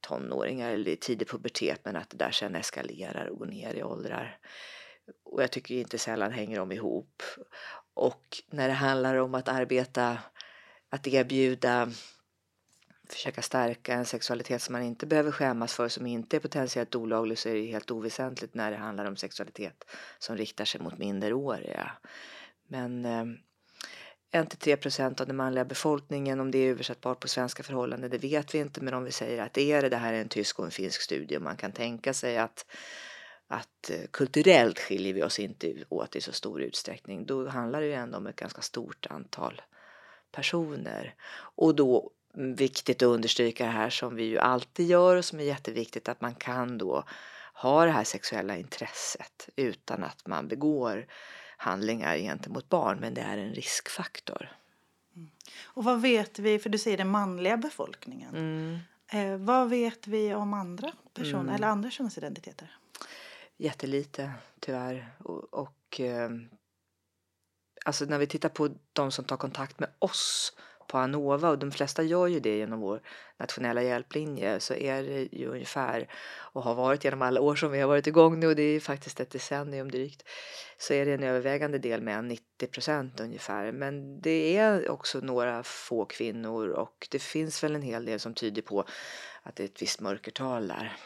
tonåringar 0.00 0.70
eller 0.70 0.90
i 0.90 0.96
tidig 0.96 1.28
pubertet 1.28 1.80
men 1.84 1.96
att 1.96 2.10
det 2.10 2.16
där 2.16 2.30
sen 2.30 2.54
eskalerar 2.54 3.26
och 3.26 3.38
går 3.38 3.46
ner 3.46 3.74
i 3.74 3.82
åldrar. 3.82 4.38
Och 5.24 5.42
jag 5.42 5.50
tycker 5.50 5.74
inte 5.74 5.98
sällan 5.98 6.32
hänger 6.32 6.58
de 6.58 6.72
ihop. 6.72 7.22
Och 7.94 8.42
när 8.50 8.68
det 8.68 8.74
handlar 8.74 9.14
om 9.14 9.34
att 9.34 9.48
arbeta, 9.48 10.18
att 10.90 11.06
erbjuda 11.06 11.90
försöka 13.12 13.42
stärka 13.42 13.94
en 13.94 14.04
sexualitet 14.04 14.62
som 14.62 14.72
man 14.72 14.82
inte 14.82 15.06
behöver 15.06 15.32
skämmas 15.32 15.74
för, 15.74 15.88
som 15.88 16.06
inte 16.06 16.36
är 16.36 16.40
potentiellt 16.40 16.94
olaglig, 16.94 17.38
så 17.38 17.48
är 17.48 17.54
det 17.54 17.66
helt 17.66 17.90
oväsentligt 17.90 18.54
när 18.54 18.70
det 18.70 18.76
handlar 18.76 19.04
om 19.04 19.16
sexualitet 19.16 19.84
som 20.18 20.36
riktar 20.36 20.64
sig 20.64 20.80
mot 20.80 20.98
minderåriga. 20.98 21.92
Men 22.68 23.04
eh, 23.04 23.24
1-3 24.42 24.76
procent 24.76 25.20
av 25.20 25.26
den 25.26 25.36
manliga 25.36 25.64
befolkningen, 25.64 26.40
om 26.40 26.50
det 26.50 26.58
är 26.58 26.70
översättbart 26.70 27.20
på 27.20 27.28
svenska 27.28 27.62
förhållanden, 27.62 28.10
det 28.10 28.18
vet 28.18 28.54
vi 28.54 28.58
inte. 28.58 28.80
Men 28.80 28.94
om 28.94 29.04
vi 29.04 29.12
säger 29.12 29.42
att 29.42 29.52
det 29.52 29.72
är 29.72 29.82
det, 29.82 29.88
det 29.88 29.96
här 29.96 30.12
är 30.12 30.20
en 30.20 30.28
tysk 30.28 30.58
och 30.58 30.64
en 30.64 30.70
finsk 30.70 31.02
studie 31.02 31.36
och 31.36 31.42
man 31.42 31.56
kan 31.56 31.72
tänka 31.72 32.14
sig 32.14 32.38
att 32.38 32.66
att 33.48 33.90
eh, 33.90 34.06
kulturellt 34.10 34.78
skiljer 34.78 35.14
vi 35.14 35.22
oss 35.22 35.38
inte 35.38 35.84
åt 35.88 36.16
i 36.16 36.20
så 36.20 36.32
stor 36.32 36.62
utsträckning. 36.62 37.26
Då 37.26 37.48
handlar 37.48 37.80
det 37.80 37.86
ju 37.86 37.92
ändå 37.92 38.18
om 38.18 38.26
ett 38.26 38.36
ganska 38.36 38.62
stort 38.62 39.06
antal 39.10 39.62
personer. 40.32 41.14
Och 41.56 41.74
då 41.74 42.10
viktigt 42.36 43.02
att 43.02 43.06
understryka 43.06 43.64
det 43.64 43.70
här 43.70 43.90
som 43.90 44.16
vi 44.16 44.24
ju 44.24 44.38
alltid 44.38 44.86
gör 44.86 45.16
och 45.16 45.24
som 45.24 45.40
är 45.40 45.44
jätteviktigt 45.44 46.08
att 46.08 46.20
man 46.20 46.34
kan 46.34 46.78
då 46.78 47.04
ha 47.54 47.84
det 47.84 47.90
här 47.90 48.04
sexuella 48.04 48.56
intresset 48.56 49.48
utan 49.56 50.04
att 50.04 50.26
man 50.26 50.48
begår 50.48 51.06
handlingar 51.56 52.16
gentemot 52.16 52.68
barn 52.68 52.98
men 53.00 53.14
det 53.14 53.20
är 53.20 53.38
en 53.38 53.54
riskfaktor. 53.54 54.48
Mm. 55.16 55.30
Och 55.64 55.84
vad 55.84 56.00
vet 56.00 56.38
vi, 56.38 56.58
för 56.58 56.70
du 56.70 56.78
säger 56.78 56.96
den 56.96 57.08
manliga 57.08 57.56
befolkningen. 57.56 58.34
Mm. 58.36 58.78
Eh, 59.08 59.38
vad 59.38 59.70
vet 59.70 60.06
vi 60.06 60.34
om 60.34 60.54
andra 60.54 60.92
personer 61.14 61.40
mm. 61.40 61.54
eller 61.54 61.66
andra 61.66 61.90
könsidentiteter? 61.90 62.76
Jättelite 63.56 64.32
tyvärr. 64.60 65.12
Och, 65.18 65.54
och 65.54 66.00
eh, 66.00 66.30
alltså 67.84 68.04
när 68.04 68.18
vi 68.18 68.26
tittar 68.26 68.48
på 68.48 68.70
de 68.92 69.12
som 69.12 69.24
tar 69.24 69.36
kontakt 69.36 69.78
med 69.78 69.88
oss 69.98 70.52
på 70.88 70.98
Anova 70.98 71.50
och 71.50 71.58
de 71.58 71.70
flesta 71.70 72.02
gör 72.02 72.26
ju 72.26 72.40
det 72.40 72.56
genom 72.56 72.80
vår 72.80 73.00
nationella 73.36 73.82
hjälplinje 73.82 74.60
så 74.60 74.74
är 74.74 75.02
det 75.02 75.28
ju 75.32 75.46
ungefär 75.46 76.08
och 76.36 76.62
har 76.62 76.74
varit 76.74 77.04
genom 77.04 77.22
alla 77.22 77.40
år 77.40 77.56
som 77.56 77.70
vi 77.70 77.80
har 77.80 77.88
varit 77.88 78.06
igång 78.06 78.40
nu 78.40 78.46
och 78.46 78.56
det 78.56 78.62
är 78.62 78.80
faktiskt 78.80 79.20
ett 79.20 79.30
decennium 79.30 79.90
drygt 79.90 80.22
så 80.78 80.94
är 80.94 81.06
det 81.06 81.14
en 81.14 81.22
övervägande 81.22 81.78
del 81.78 82.02
med 82.02 82.24
90 82.24 82.66
procent 82.66 83.20
ungefär 83.20 83.72
men 83.72 84.20
det 84.20 84.56
är 84.56 84.90
också 84.90 85.20
några 85.20 85.62
få 85.62 86.04
kvinnor 86.04 86.68
och 86.68 87.08
det 87.10 87.22
finns 87.22 87.64
väl 87.64 87.74
en 87.74 87.82
hel 87.82 88.04
del 88.04 88.20
som 88.20 88.34
tyder 88.34 88.62
på 88.62 88.84
att 89.42 89.56
det 89.56 89.62
är 89.62 89.68
ett 89.68 89.82
visst 89.82 90.00
mörkertal 90.00 90.68
där. 90.68 90.96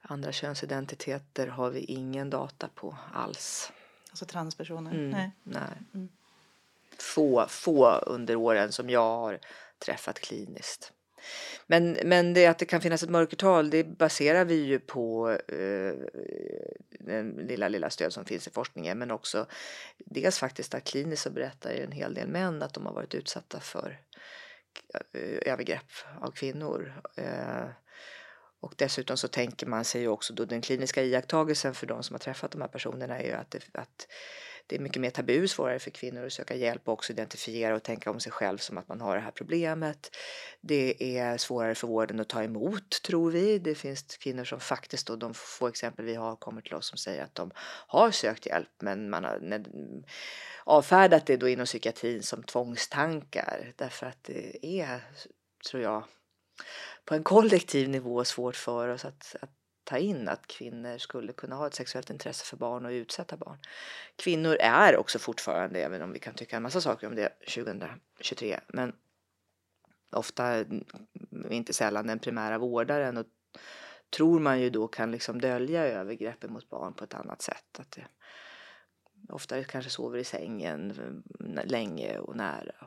Andra 0.00 0.32
könsidentiteter 0.32 1.46
har 1.46 1.70
vi 1.70 1.80
ingen 1.80 2.30
data 2.30 2.68
på 2.74 2.96
alls. 3.12 3.72
Alltså 4.10 4.24
transpersoner? 4.24 4.90
Mm, 4.90 5.10
nej. 5.10 5.30
nej. 5.42 5.62
Mm 5.94 6.08
få, 6.98 7.46
få 7.48 7.90
under 7.90 8.36
åren 8.36 8.72
som 8.72 8.90
jag 8.90 9.18
har 9.18 9.38
träffat 9.78 10.20
kliniskt. 10.20 10.92
Men, 11.66 11.98
men 12.04 12.34
det 12.34 12.46
att 12.46 12.58
det 12.58 12.64
kan 12.64 12.80
finnas 12.80 13.02
ett 13.02 13.10
mörkertal 13.10 13.70
det 13.70 13.84
baserar 13.84 14.44
vi 14.44 14.54
ju 14.54 14.78
på 14.78 15.30
eh, 15.30 15.94
den 16.90 17.30
lilla, 17.30 17.68
lilla 17.68 17.90
stöd 17.90 18.12
som 18.12 18.24
finns 18.24 18.46
i 18.46 18.50
forskningen 18.50 18.98
men 18.98 19.10
också 19.10 19.46
dels 19.98 20.38
faktiskt 20.38 20.74
att 20.74 20.84
kliniskt 20.84 21.22
så 21.22 21.30
berättar 21.30 21.70
ju 21.72 21.84
en 21.84 21.92
hel 21.92 22.14
del 22.14 22.28
män 22.28 22.62
att 22.62 22.74
de 22.74 22.86
har 22.86 22.92
varit 22.92 23.14
utsatta 23.14 23.60
för 23.60 24.00
eh, 25.12 25.52
övergrepp 25.52 25.92
av 26.20 26.30
kvinnor. 26.30 27.02
Eh, 27.16 27.66
och 28.60 28.74
dessutom 28.76 29.16
så 29.16 29.28
tänker 29.28 29.66
man 29.66 29.84
sig 29.84 30.00
ju 30.00 30.08
också 30.08 30.34
då 30.34 30.44
den 30.44 30.60
kliniska 30.60 31.02
iakttagelsen 31.02 31.74
för 31.74 31.86
de 31.86 32.02
som 32.02 32.14
har 32.14 32.18
träffat 32.18 32.50
de 32.50 32.60
här 32.60 32.68
personerna 32.68 33.18
är 33.18 33.26
ju 33.26 33.32
att, 33.32 33.50
det, 33.50 33.60
att 33.74 34.06
det 34.72 34.76
är 34.76 34.80
mycket 34.80 35.02
mer 35.02 35.10
tabu, 35.10 35.48
svårare 35.48 35.78
för 35.78 35.90
kvinnor 35.90 36.26
att 36.26 36.32
söka 36.32 36.54
hjälp 36.54 36.88
och 36.88 36.92
också 36.92 37.12
identifiera 37.12 37.74
och 37.74 37.82
tänka 37.82 38.10
om 38.10 38.20
sig 38.20 38.32
själv 38.32 38.58
som 38.58 38.78
att 38.78 38.88
man 38.88 39.00
har 39.00 39.14
det 39.14 39.22
här 39.22 39.30
problemet. 39.30 40.16
Det 40.60 41.18
är 41.18 41.36
svårare 41.36 41.74
för 41.74 41.86
vården 41.86 42.20
att 42.20 42.28
ta 42.28 42.42
emot, 42.42 43.02
tror 43.02 43.30
vi. 43.30 43.58
Det 43.58 43.74
finns 43.74 44.02
kvinnor 44.02 44.44
som 44.44 44.60
faktiskt, 44.60 45.06
då, 45.06 45.16
de 45.16 45.34
få 45.34 45.68
exempel 45.68 46.04
vi 46.04 46.14
har, 46.14 46.36
kommer 46.36 46.62
till 46.62 46.74
oss 46.74 46.86
som 46.86 46.98
säger 46.98 47.24
att 47.24 47.34
de 47.34 47.50
har 47.86 48.10
sökt 48.10 48.46
hjälp 48.46 48.68
men 48.82 49.10
man 49.10 49.24
har 49.24 49.64
avfärdat 50.64 51.26
det 51.26 51.36
då 51.36 51.48
inom 51.48 51.66
psykiatrin 51.66 52.22
som 52.22 52.42
tvångstankar 52.42 53.72
därför 53.76 54.06
att 54.06 54.24
det 54.24 54.66
är, 54.66 55.00
tror 55.70 55.82
jag, 55.82 56.04
på 57.04 57.14
en 57.14 57.24
kollektiv 57.24 57.88
nivå 57.88 58.24
svårt 58.24 58.56
för 58.56 58.88
oss 58.88 59.04
att, 59.04 59.36
att 59.40 59.61
ta 59.84 59.98
in 59.98 60.28
att 60.28 60.46
kvinnor 60.46 60.98
skulle 60.98 61.32
kunna 61.32 61.56
ha 61.56 61.66
ett 61.66 61.74
sexuellt 61.74 62.10
intresse 62.10 62.44
för 62.44 62.56
barn 62.56 62.86
och 62.86 62.90
utsätta 62.90 63.36
barn. 63.36 63.58
Kvinnor 64.16 64.56
är 64.60 64.96
också 64.96 65.18
fortfarande, 65.18 65.82
även 65.82 66.02
om 66.02 66.12
vi 66.12 66.18
kan 66.18 66.34
tycka 66.34 66.56
en 66.56 66.62
massa 66.62 66.80
saker 66.80 67.06
om 67.06 67.14
det 67.14 67.28
2023, 67.28 68.60
men 68.68 68.92
ofta 70.10 70.46
mm, 70.46 70.84
inte 71.50 71.72
sällan 71.72 72.06
den 72.06 72.18
primära 72.18 72.58
vårdaren 72.58 73.16
och 73.16 73.26
tror 74.16 74.40
man 74.40 74.60
ju 74.60 74.70
då 74.70 74.88
kan 74.88 75.10
liksom 75.10 75.40
dölja 75.40 75.86
övergreppen 75.86 76.52
mot 76.52 76.68
barn 76.68 76.94
på 76.94 77.04
ett 77.04 77.14
annat 77.14 77.42
sätt. 77.42 77.78
Att 77.78 77.90
det 77.90 78.06
ofta 79.28 79.64
kanske 79.64 79.90
sover 79.90 80.18
i 80.18 80.24
sängen 80.24 80.90
mm, 80.90 81.68
länge 81.68 82.18
och 82.18 82.36
nära 82.36 82.86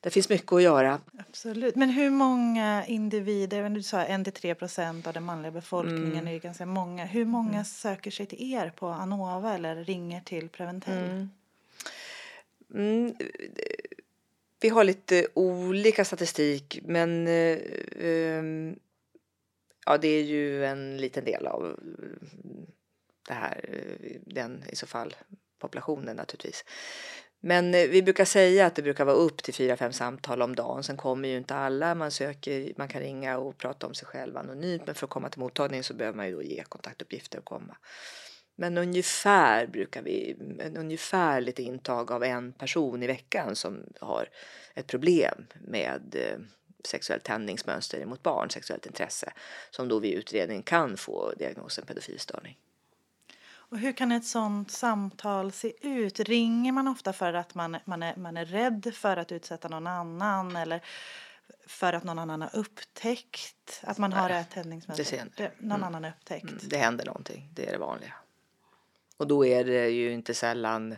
det 0.00 0.10
finns 0.10 0.28
mycket 0.28 0.52
att 0.52 0.62
göra. 0.62 1.00
Absolut. 1.28 1.76
Men 1.76 1.90
hur 1.90 2.10
många 2.10 2.86
individer, 2.86 3.68
du 3.68 3.82
sa 3.82 4.04
1-3 4.04 4.54
procent 4.54 5.06
av 5.06 5.12
den 5.12 5.22
manliga 5.24 5.52
befolkningen 5.52 6.12
mm. 6.12 6.26
är 6.26 6.32
ju 6.32 6.38
ganska 6.38 6.66
många. 6.66 7.04
Hur 7.04 7.24
många 7.24 7.50
mm. 7.50 7.64
söker 7.64 8.10
sig 8.10 8.26
till 8.26 8.52
er 8.52 8.70
på 8.70 8.88
Anova 8.88 9.54
eller 9.54 9.84
ringer 9.84 10.20
till 10.20 10.48
Preventell? 10.48 11.04
Mm. 11.04 11.30
Mm. 12.74 13.14
Vi 14.60 14.68
har 14.68 14.84
lite 14.84 15.26
olika 15.34 16.04
statistik 16.04 16.80
men 16.84 17.26
eh, 17.26 17.58
ehm, 18.00 18.78
ja, 19.86 19.98
det 19.98 20.08
är 20.08 20.22
ju 20.22 20.64
en 20.64 20.96
liten 20.96 21.24
del 21.24 21.46
av 21.46 21.80
det 23.28 23.34
här, 23.34 23.64
den 24.26 24.64
i 24.68 24.76
så 24.76 24.86
fall 24.86 25.14
populationen 25.58 26.16
naturligtvis. 26.16 26.64
Men 27.40 27.74
eh, 27.74 27.88
vi 27.88 28.02
brukar 28.02 28.24
säga 28.24 28.66
att 28.66 28.74
det 28.74 28.82
brukar 28.82 29.04
vara 29.04 29.16
upp 29.16 29.42
till 29.42 29.54
fyra 29.54 29.76
fem 29.76 29.92
samtal 29.92 30.42
om 30.42 30.54
dagen. 30.54 30.82
Sen 30.82 30.96
kommer 30.96 31.28
ju 31.28 31.36
inte 31.36 31.54
alla. 31.54 31.94
Man, 31.94 32.10
söker, 32.10 32.72
man 32.76 32.88
kan 32.88 33.00
ringa 33.00 33.38
och 33.38 33.58
prata 33.58 33.86
om 33.86 33.94
sig 33.94 34.08
själv 34.08 34.36
anonymt. 34.36 34.82
Men 34.86 34.94
för 34.94 35.06
att 35.06 35.10
komma 35.10 35.28
till 35.28 35.40
mottagningen 35.40 35.84
så 35.84 35.94
behöver 35.94 36.16
man 36.16 36.26
ju 36.26 36.32
då 36.32 36.42
ge 36.42 36.64
kontaktuppgifter 36.68 37.38
och 37.38 37.44
komma. 37.44 37.76
Men 38.56 38.78
ungefär 38.78 39.66
brukar 39.66 40.02
vi, 40.02 40.36
en 40.58 40.76
ungefärligt 40.76 41.58
intag 41.58 42.12
av 42.12 42.24
en 42.24 42.52
person 42.52 43.02
i 43.02 43.06
veckan 43.06 43.56
som 43.56 43.84
har 44.00 44.28
ett 44.74 44.86
problem 44.86 45.46
med 45.60 46.16
eh, 46.16 46.38
sexuellt 46.84 47.24
tändningsmönster 47.24 48.06
mot 48.06 48.22
barn, 48.22 48.50
sexuellt 48.50 48.86
intresse, 48.86 49.32
som 49.70 49.88
då 49.88 49.98
vid 49.98 50.14
utredning 50.14 50.62
kan 50.62 50.96
få 50.96 51.32
diagnosen 51.38 51.86
pedofilstörning. 51.86 52.58
Och 53.70 53.78
hur 53.78 53.92
kan 53.92 54.12
ett 54.12 54.26
sånt 54.26 54.70
samtal 54.70 55.52
se 55.52 55.72
ut? 55.88 56.20
Ringer 56.20 56.72
man 56.72 56.88
ofta 56.88 57.12
för 57.12 57.32
att 57.34 57.54
man, 57.54 57.76
man, 57.84 58.02
är, 58.02 58.16
man 58.16 58.36
är 58.36 58.44
rädd 58.44 58.92
för 58.94 59.16
att 59.16 59.32
utsätta 59.32 59.68
någon 59.68 59.86
annan 59.86 60.56
eller 60.56 60.84
för 61.66 61.92
att 61.92 62.04
någon 62.04 62.18
annan 62.18 62.42
har 62.42 62.56
upptäckt 62.56 63.80
att 63.82 63.98
man 63.98 64.12
har 64.12 64.28
Nej, 64.28 64.40
ett 64.40 64.50
tändningsmönster? 64.50 65.26
Det- 65.36 65.52
Någon 65.60 65.70
Mm. 65.72 65.82
annan 65.82 66.04
har 66.04 66.10
upptäckt. 66.10 66.44
Mm, 66.44 66.58
Det 66.68 66.76
händer 66.78 67.04
någonting, 67.06 67.48
det 67.54 67.66
är 67.68 67.72
det 67.72 67.78
vanliga. 67.78 68.14
Och 69.16 69.26
då 69.26 69.46
är 69.46 69.64
det 69.64 69.88
ju 69.88 70.12
inte 70.12 70.34
sällan 70.34 70.96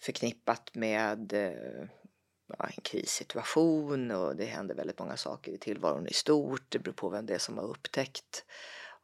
förknippat 0.00 0.70
med 0.74 1.32
eh, 1.32 1.52
ja, 2.58 2.66
en 2.66 2.82
krissituation 2.82 4.10
och 4.10 4.36
det 4.36 4.44
händer 4.44 4.74
väldigt 4.74 4.98
många 4.98 5.16
saker 5.16 5.52
i 5.52 5.58
tillvaron 5.58 6.06
i 6.08 6.12
stort. 6.12 6.62
Det 6.68 6.78
beror 6.78 6.94
på 6.94 7.08
vem 7.08 7.26
det 7.26 7.34
är 7.34 7.38
som 7.38 7.58
har 7.58 7.64
upptäckt. 7.64 8.44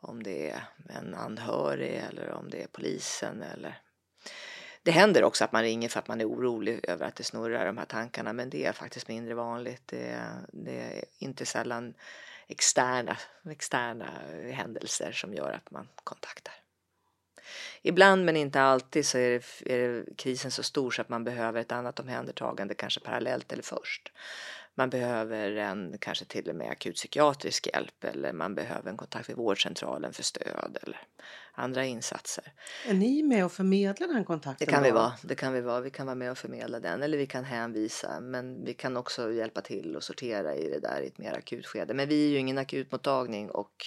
Om 0.01 0.23
det 0.23 0.51
är 0.51 0.63
en 0.89 1.15
anhörig 1.15 2.03
eller 2.09 2.31
om 2.31 2.51
det 2.51 2.63
är 2.63 2.67
polisen 2.67 3.43
eller 3.43 3.81
det 4.83 4.91
händer 4.91 5.25
också 5.25 5.45
att 5.45 5.53
man 5.53 5.63
ringer 5.63 5.89
för 5.89 5.99
att 5.99 6.09
man 6.09 6.21
är 6.21 6.29
orolig 6.29 6.81
över 6.89 7.07
att 7.07 7.17
det 7.17 7.25
snurrar 7.25 7.67
de 7.67 7.79
här 7.79 7.85
tankarna 7.85 8.33
men 8.33 8.51
det 8.51 8.67
är 8.67 8.73
faktiskt 8.73 9.09
mindre 9.09 9.35
vanligt. 9.35 9.83
Det 9.87 10.09
är, 10.09 10.33
det 10.53 10.81
är 10.81 11.05
inte 11.19 11.47
sällan 11.47 11.95
externa, 12.47 13.17
externa 13.51 14.11
händelser 14.53 15.13
som 15.13 15.35
gör 15.35 15.53
att 15.53 15.71
man 15.71 15.89
kontaktar. 16.05 16.55
Ibland 17.83 18.25
men 18.25 18.37
inte 18.37 18.61
alltid 18.61 19.07
så 19.07 19.19
är, 19.19 19.31
det, 19.31 19.75
är 19.75 19.89
det 19.89 20.17
krisen 20.17 20.51
så 20.51 20.63
stor 20.63 20.91
så 20.91 21.03
att 21.03 21.09
man 21.09 21.25
behöver 21.25 21.61
ett 21.61 21.73
annat 21.73 22.01
omhändertagande 22.01 22.75
kanske 22.75 23.01
parallellt 23.01 23.53
eller 23.53 23.63
först. 23.63 24.13
Man 24.79 24.91
behöver 24.91 25.57
en 25.57 25.97
kanske 26.01 26.25
till 26.25 26.49
och 26.49 26.57
med 26.57 26.71
akut 26.71 26.95
psykiatrisk 26.95 27.67
hjälp 27.67 28.05
eller 28.05 28.33
man 28.33 28.55
behöver 28.55 28.91
en 28.91 28.97
kontakt 28.97 29.29
med 29.29 29.37
vårdcentralen 29.37 30.13
för 30.13 30.23
stöd 30.23 30.79
eller 30.83 31.01
andra 31.53 31.85
insatser. 31.85 32.53
Är 32.87 32.95
ni 32.95 33.23
med 33.23 33.45
och 33.45 33.53
förmedlar 33.53 34.09
den 34.09 34.25
kontakten? 34.25 34.67
Det 34.67 34.73
kan 34.73 34.83
vi 34.83 34.91
vara. 34.91 35.13
Det 35.23 35.35
kan 35.35 35.53
vi 35.53 35.61
vara. 35.61 35.81
Vi 35.81 35.91
kan 35.91 36.07
vara 36.07 36.15
med 36.15 36.31
och 36.31 36.39
förmedla 36.39 36.81
den 36.81 37.03
eller 37.03 37.19
vi 37.19 37.27
kan 37.27 37.45
hänvisa. 37.45 38.21
Men 38.21 38.65
vi 38.65 38.75
kan 38.75 38.97
också 38.97 39.33
hjälpa 39.33 39.61
till 39.61 39.97
och 39.97 40.03
sortera 40.03 40.55
i 40.55 40.71
det 40.71 40.81
där 40.81 41.01
i 41.01 41.07
ett 41.07 41.19
mer 41.19 41.33
akut 41.39 41.67
skede. 41.67 41.95
Men 41.95 42.09
vi 42.09 42.27
är 42.27 42.31
ju 42.31 42.39
ingen 42.39 42.59
akutmottagning 42.59 43.51
och 43.51 43.87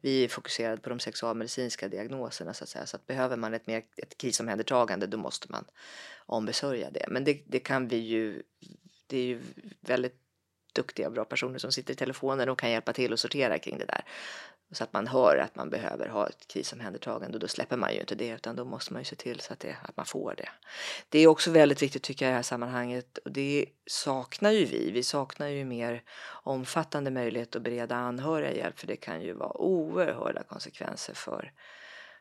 vi 0.00 0.24
är 0.24 0.28
fokuserade 0.28 0.82
på 0.82 0.88
de 0.88 0.98
sexualmedicinska 0.98 1.88
diagnoserna 1.88 2.54
så 2.54 2.64
att 2.64 2.70
säga. 2.70 2.86
Så 2.86 2.96
att 2.96 3.06
behöver 3.06 3.36
man 3.36 3.54
ett, 3.54 3.66
mer, 3.66 3.82
ett 3.96 4.18
krisomhändertagande 4.18 5.06
då 5.06 5.18
måste 5.18 5.52
man 5.52 5.64
ombesörja 6.26 6.90
det. 6.90 7.06
Men 7.08 7.24
det, 7.24 7.42
det 7.46 7.58
kan 7.58 7.88
vi 7.88 7.96
ju. 7.96 8.42
Det 9.08 9.18
är 9.18 9.24
ju 9.24 9.40
väldigt 9.80 10.16
duktiga 10.72 11.06
och 11.06 11.12
bra 11.12 11.24
personer 11.24 11.58
som 11.58 11.72
sitter 11.72 11.92
i 11.92 11.96
telefonen 11.96 12.48
och 12.48 12.58
kan 12.58 12.70
hjälpa 12.70 12.92
till 12.92 13.12
och 13.12 13.20
sortera 13.20 13.58
kring 13.58 13.78
det 13.78 13.84
där. 13.84 14.04
Så 14.72 14.84
att 14.84 14.92
man 14.92 15.06
hör 15.06 15.36
att 15.36 15.56
man 15.56 15.70
behöver 15.70 16.08
ha 16.08 16.26
ett 16.26 16.48
krisomhändertagande 16.48 17.36
och 17.36 17.40
då 17.40 17.48
släpper 17.48 17.76
man 17.76 17.94
ju 17.94 18.00
inte 18.00 18.14
det 18.14 18.28
utan 18.28 18.56
då 18.56 18.64
måste 18.64 18.92
man 18.92 19.00
ju 19.00 19.04
se 19.04 19.16
till 19.16 19.40
så 19.40 19.52
att, 19.52 19.60
det, 19.60 19.76
att 19.82 19.96
man 19.96 20.06
får 20.06 20.34
det. 20.36 20.48
Det 21.08 21.18
är 21.18 21.26
också 21.26 21.50
väldigt 21.50 21.82
viktigt 21.82 22.02
tycker 22.02 22.24
jag 22.24 22.30
i 22.30 22.32
det 22.32 22.36
här 22.36 22.42
sammanhanget 22.42 23.18
och 23.18 23.32
det 23.32 23.66
saknar 23.86 24.50
ju 24.50 24.64
vi. 24.64 24.90
Vi 24.90 25.02
saknar 25.02 25.48
ju 25.48 25.64
mer 25.64 26.02
omfattande 26.28 27.10
möjlighet 27.10 27.56
att 27.56 27.62
bereda 27.62 27.96
anhöriga 27.96 28.52
hjälp 28.52 28.78
för 28.78 28.86
det 28.86 28.96
kan 28.96 29.22
ju 29.22 29.32
vara 29.32 29.56
oerhörda 29.56 30.42
konsekvenser 30.42 31.14
för 31.14 31.52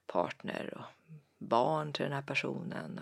partner 0.08 0.74
och 0.78 1.18
barn 1.38 1.94
till 1.94 2.04
den 2.04 2.14
här 2.14 2.22
personen. 2.22 3.02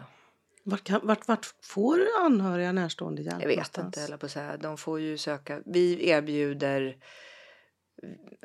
Vart, 0.67 0.83
kan, 0.83 0.99
vart, 1.03 1.27
vart 1.27 1.45
får 1.61 1.99
anhöriga 2.19 2.71
närstående 2.71 3.21
hjälp? 3.21 3.41
Jag 3.41 3.47
vet 3.47 3.57
någonstans? 3.57 3.85
inte, 3.85 4.01
eller 4.01 4.17
på 4.17 4.25
att 4.25 4.31
säga. 4.31 4.57
De 4.57 4.77
får 4.77 4.99
ju 4.99 5.17
söka. 5.17 5.61
Vi 5.65 6.09
erbjuder 6.09 6.97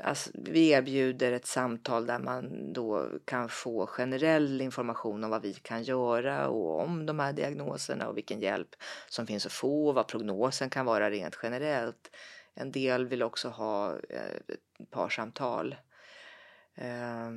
Alltså, 0.02 0.30
vi 0.34 0.70
erbjuder 0.70 1.32
ett 1.32 1.46
samtal 1.46 2.06
där 2.06 2.18
man 2.18 2.72
då 2.72 3.08
kan 3.24 3.48
få 3.48 3.86
generell 3.86 4.60
information 4.60 5.24
om 5.24 5.30
vad 5.30 5.42
vi 5.42 5.54
kan 5.54 5.82
göra 5.82 6.48
och 6.48 6.80
om 6.80 7.06
de 7.06 7.18
här 7.18 7.32
diagnoserna 7.32 8.08
och 8.08 8.16
vilken 8.16 8.40
hjälp 8.40 8.68
som 9.08 9.26
finns 9.26 9.46
att 9.46 9.52
få, 9.52 9.92
vad 9.92 10.08
prognosen 10.08 10.70
kan 10.70 10.86
vara 10.86 11.10
rent 11.10 11.38
generellt. 11.42 12.10
En 12.54 12.72
del 12.72 13.06
vill 13.06 13.22
också 13.22 13.48
ha 13.48 13.92
eh, 14.08 14.36
ett 14.48 14.90
parsamtal. 14.90 15.76
Eh, 16.74 17.30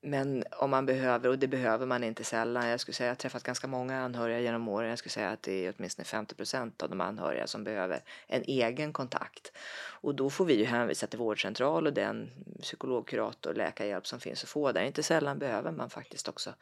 men 0.00 0.44
om 0.50 0.70
man 0.70 0.86
behöver, 0.86 1.28
och 1.28 1.38
det 1.38 1.48
behöver 1.48 1.86
man 1.86 2.04
inte 2.04 2.24
sällan, 2.24 2.68
jag 2.68 2.80
skulle 2.80 2.94
säga 2.94 3.06
jag 3.06 3.10
har 3.10 3.16
träffat 3.16 3.42
ganska 3.42 3.66
många 3.66 4.00
anhöriga 4.00 4.40
genom 4.40 4.68
åren, 4.68 4.88
jag 4.88 4.98
skulle 4.98 5.10
säga 5.10 5.30
att 5.30 5.42
det 5.42 5.66
är 5.66 5.74
åtminstone 5.78 6.04
50 6.04 6.34
procent 6.34 6.82
av 6.82 6.90
de 6.90 7.00
anhöriga 7.00 7.46
som 7.46 7.64
behöver 7.64 8.00
en 8.26 8.42
egen 8.42 8.92
kontakt. 8.92 9.52
Och 10.00 10.14
då 10.14 10.30
får 10.30 10.44
vi 10.44 10.54
ju 10.54 10.64
hänvisa 10.64 11.06
till 11.06 11.18
vårdcentral 11.18 11.86
och 11.86 11.92
den 11.92 12.30
psykolog, 12.62 13.08
kurator, 13.08 13.54
läkarhjälp 13.54 14.06
som 14.06 14.20
finns 14.20 14.42
att 14.42 14.48
få 14.48 14.72
där. 14.72 14.82
Inte 14.82 15.02
sällan 15.02 15.38
behöver 15.38 15.72
man 15.72 15.90
faktiskt 15.90 16.28
också 16.28 16.54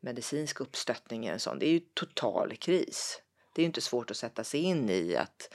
medicinsk 0.00 0.60
uppstöttning 0.60 1.26
i 1.26 1.28
en 1.28 1.40
sån. 1.40 1.58
Det 1.58 1.66
är 1.66 1.72
ju 1.72 1.80
total 1.94 2.56
kris. 2.56 3.22
Det 3.54 3.60
är 3.60 3.64
ju 3.64 3.66
inte 3.66 3.80
svårt 3.80 4.10
att 4.10 4.16
sätta 4.16 4.44
sig 4.44 4.60
in 4.60 4.90
i 4.90 5.16
att 5.16 5.54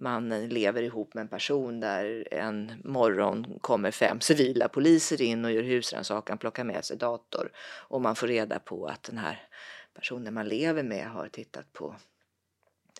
man 0.00 0.48
lever 0.48 0.82
ihop 0.82 1.14
med 1.14 1.22
en 1.22 1.28
person 1.28 1.80
där 1.80 2.28
en 2.30 2.72
morgon 2.84 3.58
kommer 3.60 3.90
fem 3.90 4.20
civila 4.20 4.68
poliser 4.68 5.22
in 5.22 5.44
och 5.44 5.52
gör 5.52 5.62
husrannsakan, 5.62 6.38
plockar 6.38 6.64
med 6.64 6.84
sig 6.84 6.96
dator 6.96 7.52
och 7.88 8.00
man 8.00 8.16
får 8.16 8.26
reda 8.26 8.58
på 8.58 8.86
att 8.86 9.02
den 9.02 9.18
här 9.18 9.48
personen 9.94 10.34
man 10.34 10.48
lever 10.48 10.82
med 10.82 11.10
har 11.10 11.28
tittat 11.28 11.72
på 11.72 11.94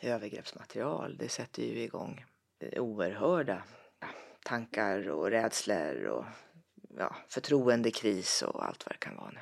övergreppsmaterial. 0.02 1.16
Det 1.18 1.28
sätter 1.28 1.62
ju 1.62 1.82
igång 1.82 2.24
oerhörda 2.76 3.62
tankar 4.44 5.08
och 5.08 5.30
rädslor 5.30 6.04
och 6.04 6.24
ja, 6.98 7.16
förtroendekris 7.28 8.42
och 8.42 8.66
allt 8.66 8.86
vad 8.86 8.94
det 8.94 8.98
kan 8.98 9.16
vara. 9.16 9.30
Nu. 9.30 9.40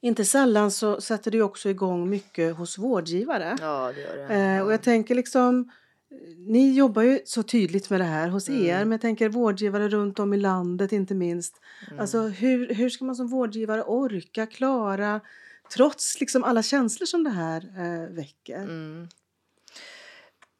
Inte 0.00 0.24
sällan 0.24 0.70
så 0.70 1.00
sätter 1.00 1.30
det 1.30 1.42
också 1.42 1.68
igång 1.68 2.10
mycket 2.10 2.56
hos 2.56 2.78
vårdgivare. 2.78 3.56
Ja, 3.60 3.92
det 3.94 4.00
gör 4.00 4.16
det. 4.16 4.34
Eh, 4.34 4.62
och 4.62 4.72
jag 4.72 4.82
tänker 4.82 5.14
liksom, 5.14 5.70
ni 6.36 6.74
jobbar 6.74 7.02
ju 7.02 7.20
så 7.24 7.42
tydligt 7.42 7.90
med 7.90 8.00
det 8.00 8.04
här 8.04 8.28
hos 8.28 8.48
Mm. 8.48 8.62
er, 8.66 8.78
men 8.78 8.92
jag 8.92 9.00
tänker 9.00 9.28
vårdgivare 9.28 9.88
runt 9.88 10.18
om 10.18 10.34
i 10.34 10.36
landet 10.36 10.92
inte 10.92 11.14
minst. 11.14 11.60
Mm. 11.88 12.00
Alltså 12.00 12.20
hur, 12.20 12.74
hur 12.74 12.88
ska 12.88 13.04
man 13.04 13.16
som 13.16 13.28
vårdgivare 13.28 13.82
orka, 13.82 14.46
klara, 14.46 15.20
trots 15.74 16.20
liksom 16.20 16.44
alla 16.44 16.62
känslor 16.62 17.06
som 17.06 17.24
det 17.24 17.30
här 17.30 17.62
eh, 17.76 18.14
väcker? 18.14 18.62
Mm. 18.62 19.08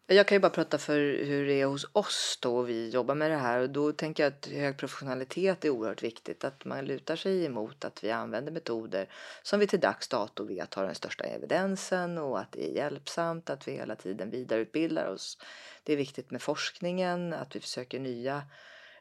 Jag 0.08 0.26
kan 0.26 0.36
ju 0.36 0.40
bara 0.40 0.50
prata 0.50 0.78
för 0.78 0.98
hur 1.24 1.46
det 1.46 1.60
är 1.60 1.66
hos 1.66 1.86
oss 1.92 2.38
då 2.42 2.62
vi 2.62 2.88
jobbar 2.88 3.14
med 3.14 3.30
det 3.30 3.36
här 3.36 3.60
och 3.60 3.70
då 3.70 3.92
tänker 3.92 4.22
jag 4.22 4.32
att 4.32 4.46
hög 4.46 4.76
professionalitet 4.76 5.64
är 5.64 5.70
oerhört 5.70 6.02
viktigt. 6.02 6.44
Att 6.44 6.64
man 6.64 6.84
lutar 6.84 7.16
sig 7.16 7.44
emot 7.44 7.84
att 7.84 8.04
vi 8.04 8.10
använder 8.10 8.52
metoder 8.52 9.08
som 9.42 9.60
vi 9.60 9.66
till 9.66 9.80
dags 9.80 10.08
dato 10.08 10.44
vet 10.44 10.74
har 10.74 10.84
den 10.84 10.94
största 10.94 11.24
evidensen 11.24 12.18
och 12.18 12.38
att 12.38 12.52
det 12.52 12.70
är 12.70 12.74
hjälpsamt, 12.74 13.50
att 13.50 13.68
vi 13.68 13.72
hela 13.72 13.96
tiden 13.96 14.30
vidareutbildar 14.30 15.06
oss. 15.06 15.38
Det 15.84 15.92
är 15.92 15.96
viktigt 15.96 16.30
med 16.30 16.42
forskningen, 16.42 17.32
att 17.32 17.56
vi 17.56 17.60
försöker 17.60 18.00
nya 18.00 18.42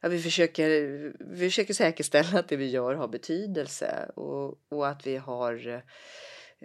Ja, 0.01 0.09
vi, 0.09 0.21
försöker, 0.21 0.69
vi 1.19 1.49
försöker 1.49 1.73
säkerställa 1.73 2.39
att 2.39 2.47
det 2.47 2.55
vi 2.55 2.69
gör 2.69 2.95
har 2.95 3.07
betydelse 3.07 4.11
och, 4.15 4.57
och 4.69 4.87
att 4.87 5.07
vi 5.07 5.17
har 5.17 5.83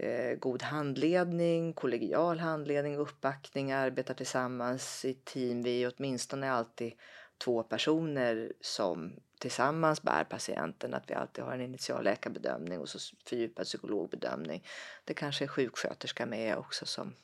eh, 0.02 0.38
god 0.38 0.62
handledning, 0.62 1.72
kollegial 1.72 2.38
handledning, 2.38 2.96
uppbackning, 2.96 3.72
arbetar 3.72 4.14
tillsammans 4.14 5.04
i 5.04 5.14
team. 5.14 5.62
Vi 5.62 5.82
är 5.82 5.92
åtminstone 5.96 6.50
alltid 6.50 6.92
två 7.44 7.62
personer 7.62 8.52
som 8.60 9.12
tillsammans 9.40 10.02
bär 10.02 10.24
patienten, 10.24 10.94
att 10.94 11.10
vi 11.10 11.14
alltid 11.14 11.44
har 11.44 11.52
en 11.52 11.60
initial 11.60 12.04
läkarbedömning 12.04 12.78
och 12.78 12.88
så 12.88 12.98
fördjupad 13.26 13.66
psykologbedömning. 13.66 14.66
Det 15.04 15.14
kanske 15.14 15.44
är 15.44 15.48
sjuksköterska 15.48 16.26
med 16.26 16.56
också 16.56 16.86
som 16.86 17.14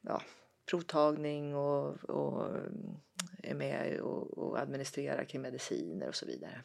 ja, 0.00 0.22
provtagning 0.70 1.54
och, 1.56 2.04
och 2.04 2.48
mm, 2.48 2.96
är 3.42 3.54
med 3.54 4.00
och, 4.00 4.38
och 4.38 4.58
administrerar 4.58 5.24
kring 5.24 5.42
mediciner 5.42 6.08
och 6.08 6.14
så 6.14 6.26
vidare. 6.26 6.60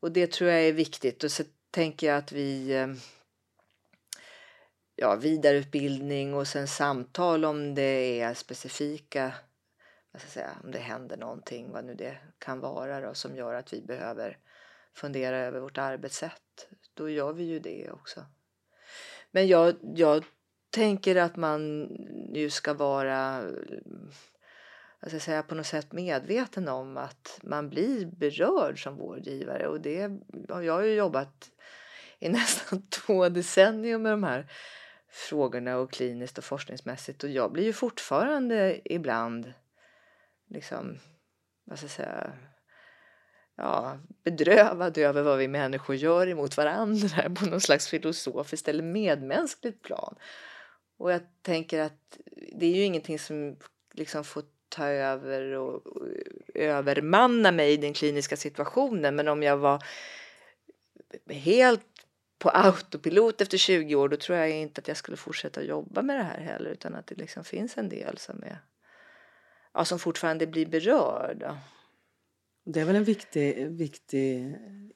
Och 0.00 0.12
det 0.12 0.32
tror 0.32 0.50
jag 0.50 0.62
är 0.62 0.72
viktigt 0.72 1.24
och 1.24 1.30
så 1.32 1.42
tänker 1.70 2.06
jag 2.06 2.16
att 2.16 2.32
vi 2.32 2.74
eh, 2.74 2.86
ja, 4.96 5.16
vidareutbildning 5.16 6.34
och 6.34 6.48
sen 6.48 6.68
samtal 6.68 7.44
om 7.44 7.74
det 7.74 8.20
är 8.20 8.34
specifika, 8.34 9.34
vad 10.12 10.22
ska 10.22 10.26
jag 10.26 10.32
säga, 10.32 10.56
om 10.64 10.70
det 10.70 10.78
händer 10.78 11.16
någonting, 11.16 11.72
vad 11.72 11.84
nu 11.84 11.94
det 11.94 12.16
kan 12.38 12.60
vara 12.60 13.00
då, 13.00 13.14
som 13.14 13.36
gör 13.36 13.54
att 13.54 13.72
vi 13.72 13.82
behöver 13.82 14.38
fundera 14.94 15.38
över 15.38 15.60
vårt 15.60 15.78
arbetssätt. 15.78 16.68
Då 16.94 17.08
gör 17.08 17.32
vi 17.32 17.44
ju 17.44 17.58
det 17.58 17.90
också. 17.90 18.24
Men 19.30 19.46
jag, 19.48 19.74
jag 19.82 20.24
tänker 20.70 21.16
att 21.16 21.36
man 21.36 21.88
ju 22.34 22.50
ska 22.50 22.74
vara 22.74 23.44
jag 25.00 25.10
ska 25.10 25.20
säga, 25.20 25.42
på 25.42 25.54
något 25.54 25.66
sätt 25.66 25.92
medveten 25.92 26.68
om 26.68 26.96
att 26.96 27.40
man 27.42 27.68
blir 27.68 28.06
berörd 28.06 28.82
som 28.82 28.96
vårdgivare. 28.96 29.68
Och 29.68 29.80
det, 29.80 30.10
jag 30.48 30.72
har 30.72 30.82
ju 30.82 30.94
jobbat 30.94 31.50
i 32.18 32.28
nästan 32.28 32.82
två 32.88 33.28
decennier 33.28 33.98
med 33.98 34.12
de 34.12 34.22
här 34.22 34.50
frågorna 35.08 35.76
och 35.76 35.92
kliniskt 35.92 36.38
och 36.38 36.44
forskningsmässigt 36.44 37.24
och 37.24 37.30
jag 37.30 37.52
blir 37.52 37.64
ju 37.64 37.72
fortfarande 37.72 38.80
ibland 38.84 39.52
liksom, 40.48 40.98
vad 41.64 41.78
ska 41.78 41.84
jag 41.84 41.90
säga, 41.90 42.32
ja, 43.56 43.98
bedrövad 44.24 44.98
över 44.98 45.22
vad 45.22 45.38
vi 45.38 45.48
människor 45.48 45.96
gör 45.96 46.26
emot 46.26 46.56
varandra 46.56 47.30
på 47.34 47.46
någon 47.46 47.60
slags 47.60 47.88
filosofiskt 47.88 48.68
eller 48.68 48.82
medmänskligt 48.82 49.82
plan. 49.82 50.14
Och 50.98 51.12
jag 51.12 51.20
tänker 51.42 51.80
att 51.80 52.18
det 52.52 52.66
är 52.66 52.76
ju 52.76 52.82
ingenting 52.82 53.18
som 53.18 53.56
liksom 53.92 54.24
får 54.24 54.42
ta 54.68 54.86
över 54.86 55.52
och, 55.52 55.86
och 55.86 56.06
övermanna 56.54 57.52
mig 57.52 57.72
i 57.72 57.76
den 57.76 57.92
kliniska 57.92 58.36
situationen. 58.36 59.16
Men 59.16 59.28
om 59.28 59.42
jag 59.42 59.56
var 59.56 59.84
helt 61.28 61.95
på 62.38 62.48
autopilot 62.50 63.40
efter 63.40 63.58
20 63.58 63.94
år 63.94 64.08
då 64.08 64.16
tror 64.16 64.38
jag 64.38 64.50
inte 64.50 64.80
att 64.80 64.88
jag 64.88 64.96
skulle 64.96 65.16
fortsätta 65.16 65.62
jobba 65.62 66.02
med 66.02 66.16
det 66.18 66.22
här 66.22 66.40
heller 66.40 66.70
utan 66.70 66.94
att 66.94 67.06
det 67.06 67.14
liksom 67.14 67.44
finns 67.44 67.78
en 67.78 67.88
del 67.88 68.18
som 68.18 68.42
är 68.42 68.58
ja, 69.74 69.84
som 69.84 69.98
fortfarande 69.98 70.46
blir 70.46 70.66
berörd. 70.66 71.50
Det 72.64 72.80
är 72.80 72.84
väl 72.84 72.96
en 72.96 73.04
viktig, 73.04 73.70
viktig 73.70 74.44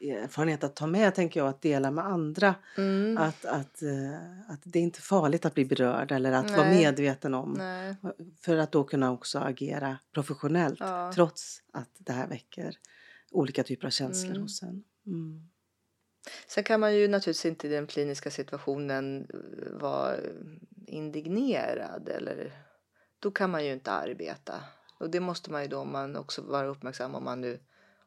erfarenhet 0.01 0.65
att 0.65 0.77
ta 0.77 0.87
med, 0.87 1.15
tänker 1.15 1.41
jag, 1.41 1.49
att 1.49 1.63
dela 1.63 1.91
med 1.91 2.05
andra. 2.07 2.55
Mm. 2.77 3.19
Att, 3.19 3.45
att, 3.45 3.83
eh, 3.83 4.51
att 4.51 4.61
det 4.65 4.79
är 4.79 4.83
inte 4.83 5.01
farligt 5.01 5.45
att 5.45 5.55
bli 5.55 5.65
berörd 5.65 6.13
eller 6.13 6.33
att 6.33 6.51
vara 6.51 6.63
Nej. 6.69 6.79
medveten 6.79 7.35
om. 7.35 7.55
Nej. 7.59 7.97
För 8.41 8.57
att 8.57 8.73
då 8.73 8.85
kunna 8.85 9.13
också 9.13 9.39
agera 9.39 9.99
professionellt 10.15 10.81
Ja. 10.81 11.13
trots 11.15 11.63
att 11.73 11.91
det 11.99 12.13
här 12.13 12.27
väcker 12.29 12.77
olika 13.31 13.63
typer 13.63 13.87
av 13.87 13.91
känslor 13.91 14.31
Mm. 14.31 14.43
hos 14.43 14.63
en. 14.63 14.85
Mm. 15.07 15.50
Sen 16.47 16.65
kan 16.65 16.81
man 16.81 16.95
ju 16.95 17.09
naturligtvis 17.09 17.47
inte 17.47 17.67
i 17.67 17.71
den 17.71 17.87
kliniska 17.87 18.31
situationen 18.31 19.29
eh, 19.35 19.81
vara 19.81 20.17
indignerad 20.87 22.09
eller 22.09 22.53
då 23.19 23.31
kan 23.31 23.51
man 23.51 23.65
ju 23.65 23.73
inte 23.73 23.91
arbeta. 23.91 24.65
Och 24.99 25.11
det 25.11 25.21
måste 25.21 25.51
man 25.51 25.63
ju 25.63 25.69
då 25.69 25.79
om 25.79 25.93
man 25.93 26.17
också 26.17 26.43
vara 26.43 26.67
uppmärksam 26.67 27.15
om 27.15 27.25
man 27.25 27.41
nu 27.41 27.61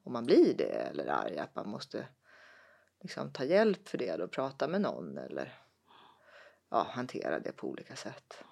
om 0.03 0.13
man 0.13 0.25
blir 0.25 0.53
det 0.53 0.63
eller 0.63 1.07
arg 1.07 1.37
att 1.37 1.55
man 1.55 1.69
måste 1.69 2.07
liksom 3.01 3.31
ta 3.31 3.43
hjälp 3.43 3.87
för 3.87 3.97
det 3.97 4.23
och 4.23 4.31
prata 4.31 4.67
med 4.67 4.81
någon 4.81 5.17
eller 5.17 5.53
ja, 6.69 6.87
hantera 6.91 7.39
det 7.39 7.51
på 7.51 7.67
olika 7.67 7.95
sätt. 7.95 8.43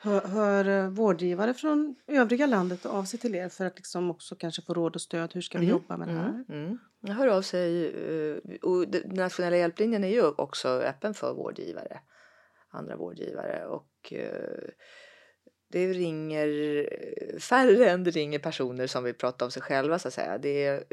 Hör, 0.00 0.20
hör 0.20 0.68
eh, 0.68 0.88
vårdgivare 0.90 1.54
från 1.54 1.94
övriga 2.06 2.46
landet 2.46 2.86
av 2.86 3.04
sig 3.04 3.20
till 3.20 3.34
er 3.34 3.48
för 3.48 3.64
att 3.64 3.76
liksom 3.76 4.10
också 4.10 4.36
kanske 4.36 4.62
få 4.62 4.74
råd 4.74 4.94
och 4.94 5.00
stöd? 5.00 5.30
Hur 5.34 5.40
ska 5.40 5.58
vi 5.58 5.64
Mhm. 5.66 5.70
jobba 5.70 5.96
med 5.96 6.08
det 6.08 6.14
här? 6.14 6.28
Mm, 6.28 6.44
mm. 6.64 6.78
Jag 7.00 7.14
hör 7.14 7.28
av 7.28 7.42
sig 7.42 7.86
eh, 7.86 8.36
och 8.62 8.88
den 8.88 9.02
nationella 9.14 9.56
hjälplinjen 9.56 10.04
är 10.04 10.08
ju 10.08 10.22
också 10.22 10.68
öppen 10.68 11.14
för 11.14 11.34
vårdgivare, 11.34 12.00
andra 12.70 12.96
vårdgivare 12.96 13.66
och 13.66 14.12
eh, 14.12 14.68
det 15.72 15.88
ringer 15.92 16.48
färre 17.40 17.90
än 17.90 18.04
det 18.04 18.10
ringer 18.10 18.38
personer 18.38 18.86
som 18.86 19.04
vill 19.04 19.14
prata 19.14 19.44
om 19.44 19.50
sig 19.50 19.62
själva 19.62 19.98
så 19.98 20.08
att 20.08 20.14
säga. 20.14 20.38
Det 20.38 20.64
är, 20.66 20.84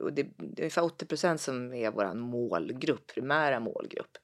och 0.00 0.12
det 0.12 0.22
är 0.22 0.28
ungefär 0.58 0.82
80 0.84 1.06
procent 1.06 1.40
som 1.40 1.72
är 1.74 1.90
vår 1.90 2.14
målgrupp, 2.14 3.06
primära 3.06 3.60
målgrupp. 3.60 4.18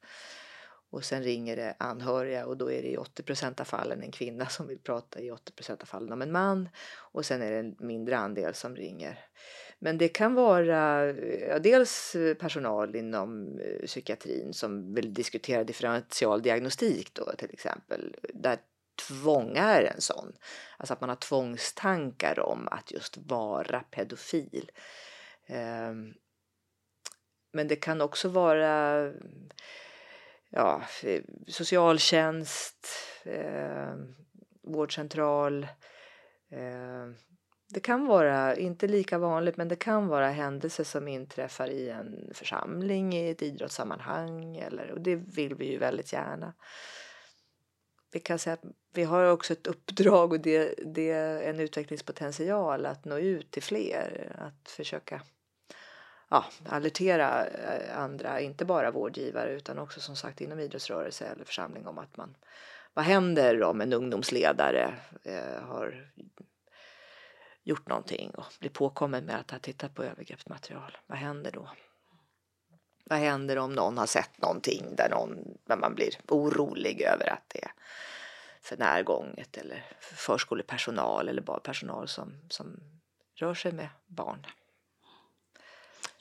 Och 0.93 1.05
sen 1.05 1.23
ringer 1.23 1.57
det 1.57 1.75
anhöriga 1.79 2.47
och 2.47 2.57
då 2.57 2.71
är 2.71 2.83
det 2.83 2.89
i 2.89 2.97
80 2.97 3.61
av 3.61 3.65
fallen 3.65 4.03
en 4.03 4.13
kvinna 4.13 4.47
som 4.47 4.67
vill 4.67 4.79
prata, 4.79 5.21
i 5.21 5.31
80 5.31 5.73
av 5.73 5.87
fallen 5.87 6.13
om 6.13 6.23
en 6.23 6.33
man 6.33 6.69
och 6.97 7.27
sen 7.27 7.43
är 7.43 7.51
det 7.51 7.59
en 7.59 7.77
mindre 7.79 8.17
andel 8.17 8.55
som 8.55 8.77
ringer. 8.77 9.19
Men 9.79 9.99
det 9.99 10.09
kan 10.09 10.35
vara 10.35 11.07
ja, 11.49 11.59
dels 11.59 12.17
personal 12.39 12.97
inom 12.97 13.59
eh, 13.59 13.87
psykiatrin 13.87 14.53
som 14.53 14.95
vill 14.95 15.15
diskutera 15.15 15.65
differential 15.65 16.43
diagnostik 16.43 17.15
då 17.15 17.33
till 17.39 17.51
exempel. 17.53 18.17
Där 18.35 18.59
tvång 19.09 19.57
är 19.57 19.83
en 19.83 20.01
sån. 20.01 20.33
Alltså 20.77 20.93
att 20.93 21.01
man 21.01 21.09
har 21.09 21.17
tvångstankar 21.17 22.41
om 22.41 22.69
att 22.69 22.93
just 22.93 23.17
vara 23.17 23.81
pedofil. 23.81 24.71
Ehm, 25.47 26.15
men 27.53 27.69
det 27.69 27.77
kan 27.77 28.01
också 28.01 28.29
vara 28.29 29.13
ja, 30.53 30.83
eh, 31.03 31.23
socialtjänst, 31.47 32.87
eh, 33.25 33.95
vårdcentral. 34.63 35.63
Eh, 36.51 37.09
det 37.69 37.81
kan 37.81 38.07
vara, 38.07 38.57
inte 38.57 38.87
lika 38.87 39.19
vanligt, 39.19 39.57
men 39.57 39.69
det 39.69 39.77
kan 39.77 40.09
vara 40.09 40.29
händelser 40.29 40.85
som 40.85 41.09
inträffar 41.09 41.69
i 41.69 41.89
en 41.89 42.31
församling, 42.35 43.15
i 43.15 43.31
ett 43.31 43.43
idrottssammanhang. 43.43 44.57
Eller, 44.57 44.91
och 44.91 45.01
det 45.01 45.17
vill 45.17 45.55
vi 45.55 45.71
ju 45.71 45.79
väldigt 45.79 46.13
gärna. 46.13 46.55
Vi 48.13 48.21
kan 48.21 48.39
säga 48.39 48.55
att 48.55 48.65
vi 48.95 49.05
har 49.05 49.25
också 49.25 49.53
ett 49.53 49.67
uppdrag 49.67 50.33
och 50.33 50.41
det, 50.41 50.75
det 50.95 51.11
är 51.11 51.43
en 51.43 51.61
utvecklingspotential 51.61 52.87
att 52.87 53.05
nå 53.05 53.19
ut 53.19 53.51
till 53.51 53.63
fler. 53.63 54.37
Att 54.39 54.71
försöka 54.71 55.23
ja, 56.33 56.45
alertera 56.69 57.47
eh, 57.47 57.99
andra, 57.99 58.41
inte 58.41 58.65
bara 58.65 58.91
vårdgivare 58.91 59.53
utan 59.53 59.79
också 59.79 60.01
som 60.01 60.17
sagt 60.17 60.41
inom 60.41 60.59
idrottsrörelse 60.59 61.27
eller 61.27 61.45
församling 61.45 61.87
om 61.87 61.99
att 61.99 62.17
man 62.17 62.35
vad 62.95 63.05
händer 63.05 63.63
om 63.63 63.81
en 63.81 63.93
ungdomsledare 63.93 64.95
eh, 65.23 65.63
har 65.63 66.13
gjort 67.63 67.89
någonting 67.89 68.31
och 68.31 68.45
blir 68.61 68.71
påkommen 68.71 69.25
med 69.25 69.41
att 69.41 69.51
ha 69.51 69.59
tittat 69.59 69.95
på 69.95 70.05
övergreppsmaterial. 70.05 70.97
Vad 71.07 71.19
händer 71.19 71.51
då? 71.51 71.69
Vad 73.05 73.19
händer 73.19 73.59
om 73.59 73.73
någon 73.73 73.99
har 73.99 74.07
sett 74.07 74.39
någonting 74.39 74.97
där, 74.97 75.11
någon, 75.11 75.59
där 75.65 75.77
man 75.77 75.95
blir 75.95 76.15
orolig 76.29 77.01
över 77.01 77.33
att 77.33 77.45
det 77.49 77.65
är 77.65 77.73
för 78.61 78.77
närgånget 78.77 79.57
eller 79.57 79.85
förskolepersonal 80.01 81.29
eller 81.29 81.43
bara 81.43 81.61
personal 81.61 82.09
som, 82.09 82.33
som 82.49 82.81
rör 83.35 83.55
sig 83.55 83.73
med 83.73 83.89
barn. 84.07 84.47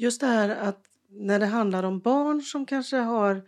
Just 0.01 0.21
det 0.21 0.27
här 0.27 0.49
att 0.49 0.79
när 1.09 1.39
det 1.39 1.45
handlar 1.45 1.83
om 1.83 1.99
barn 1.99 2.41
som 2.41 2.65
kanske 2.65 2.97
har 2.97 3.41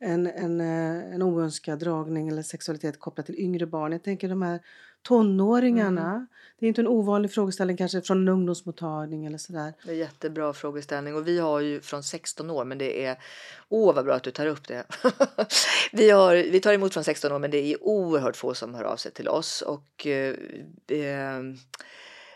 en, 0.00 0.26
en, 0.26 0.60
eh, 0.60 1.14
en 1.14 1.22
oönskad 1.22 1.78
dragning 1.78 2.28
eller 2.28 2.42
sexualitet 2.42 3.00
kopplat 3.00 3.26
till 3.26 3.40
yngre 3.40 3.66
barn. 3.66 3.92
Jag 3.92 4.02
tänker 4.02 4.28
de 4.28 4.42
här 4.42 4.60
tonåringarna. 5.02 6.10
Mm. 6.10 6.26
Det 6.58 6.66
är 6.66 6.68
inte 6.68 6.80
en 6.80 6.88
ovanlig 6.88 7.32
frågeställning 7.32 7.76
kanske 7.76 8.00
från 8.00 8.18
en 8.18 8.28
ungdomsmottagning 8.28 9.26
eller 9.26 9.38
sådär. 9.38 9.72
Det 9.84 9.90
är 9.90 9.94
jättebra 9.94 10.52
frågeställning 10.52 11.14
och 11.14 11.28
vi 11.28 11.38
har 11.38 11.60
ju 11.60 11.80
från 11.80 12.02
16 12.02 12.50
år 12.50 12.64
men 12.64 12.78
det 12.78 13.04
är, 13.04 13.18
åh 13.68 13.94
vad 13.94 14.04
bra 14.04 14.14
att 14.14 14.22
du 14.22 14.30
tar 14.30 14.46
upp 14.46 14.68
det. 14.68 14.84
vi, 15.92 16.10
har, 16.10 16.34
vi 16.34 16.60
tar 16.60 16.72
emot 16.72 16.92
från 16.92 17.04
16 17.04 17.32
år 17.32 17.38
men 17.38 17.50
det 17.50 17.72
är 17.72 17.84
oerhört 17.84 18.36
få 18.36 18.54
som 18.54 18.74
hör 18.74 18.84
av 18.84 18.96
sig 18.96 19.12
till 19.12 19.28
oss 19.28 19.62
och 19.62 20.06
eh, 20.06 20.34
eh, 20.88 21.42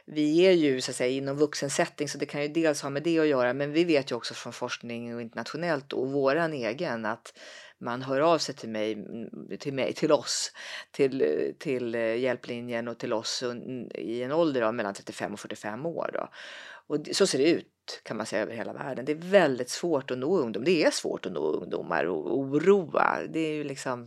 vi 0.07 0.47
är 0.47 0.53
ju 0.53 0.81
så 0.81 0.91
att 0.91 0.97
säga 0.97 1.11
inom 1.11 1.37
vuxensättning 1.37 2.09
så 2.09 2.19
det 2.19 2.27
kan 2.27 2.43
ju 2.43 2.49
dels 2.49 2.83
ha 2.83 2.91
med 2.91 3.03
det 3.03 3.19
att 3.19 3.27
göra 3.27 3.53
men 3.53 3.73
vi 3.73 3.85
vet 3.85 4.11
ju 4.11 4.15
också 4.15 4.35
från 4.35 4.53
forskning 4.53 5.15
och 5.15 5.21
internationellt 5.21 5.93
och 5.93 6.13
våran 6.13 6.53
egen 6.53 7.07
att 7.07 7.33
man 7.79 8.03
hör 8.03 8.21
av 8.21 8.39
sig 8.39 8.55
till 8.55 8.69
mig, 8.69 9.07
till 9.59 9.75
mig, 9.75 9.93
till 9.93 10.13
oss, 10.13 10.53
till, 10.91 11.55
till 11.59 11.95
hjälplinjen 11.95 12.89
och 12.89 12.99
till 12.99 13.13
oss 13.13 13.45
i 13.95 14.23
en 14.23 14.33
ålder 14.33 14.63
av 14.63 14.75
mellan 14.75 14.95
35 14.95 15.33
och 15.33 15.41
45 15.41 15.87
år. 15.87 16.11
Då. 16.13 16.29
Och 16.87 17.09
så 17.13 17.27
ser 17.27 17.39
det 17.39 17.51
ut 17.51 18.01
kan 18.03 18.17
man 18.17 18.27
säga 18.27 18.43
över 18.43 18.55
hela 18.55 18.73
världen. 18.73 19.05
Det 19.05 19.13
är 19.13 19.31
väldigt 19.31 19.71
svårt 19.71 20.11
att 20.11 20.19
nå 20.19 20.39
ungdom. 20.39 20.65
Det 20.65 20.85
är 20.85 20.91
svårt 20.91 21.27
att 21.27 21.33
nå 21.33 21.41
ungdomar 21.41 22.05
och 22.05 22.39
oroa. 22.39 23.21
Det 23.29 23.41
är 23.41 23.53
ju 23.53 23.65
liksom 23.65 24.07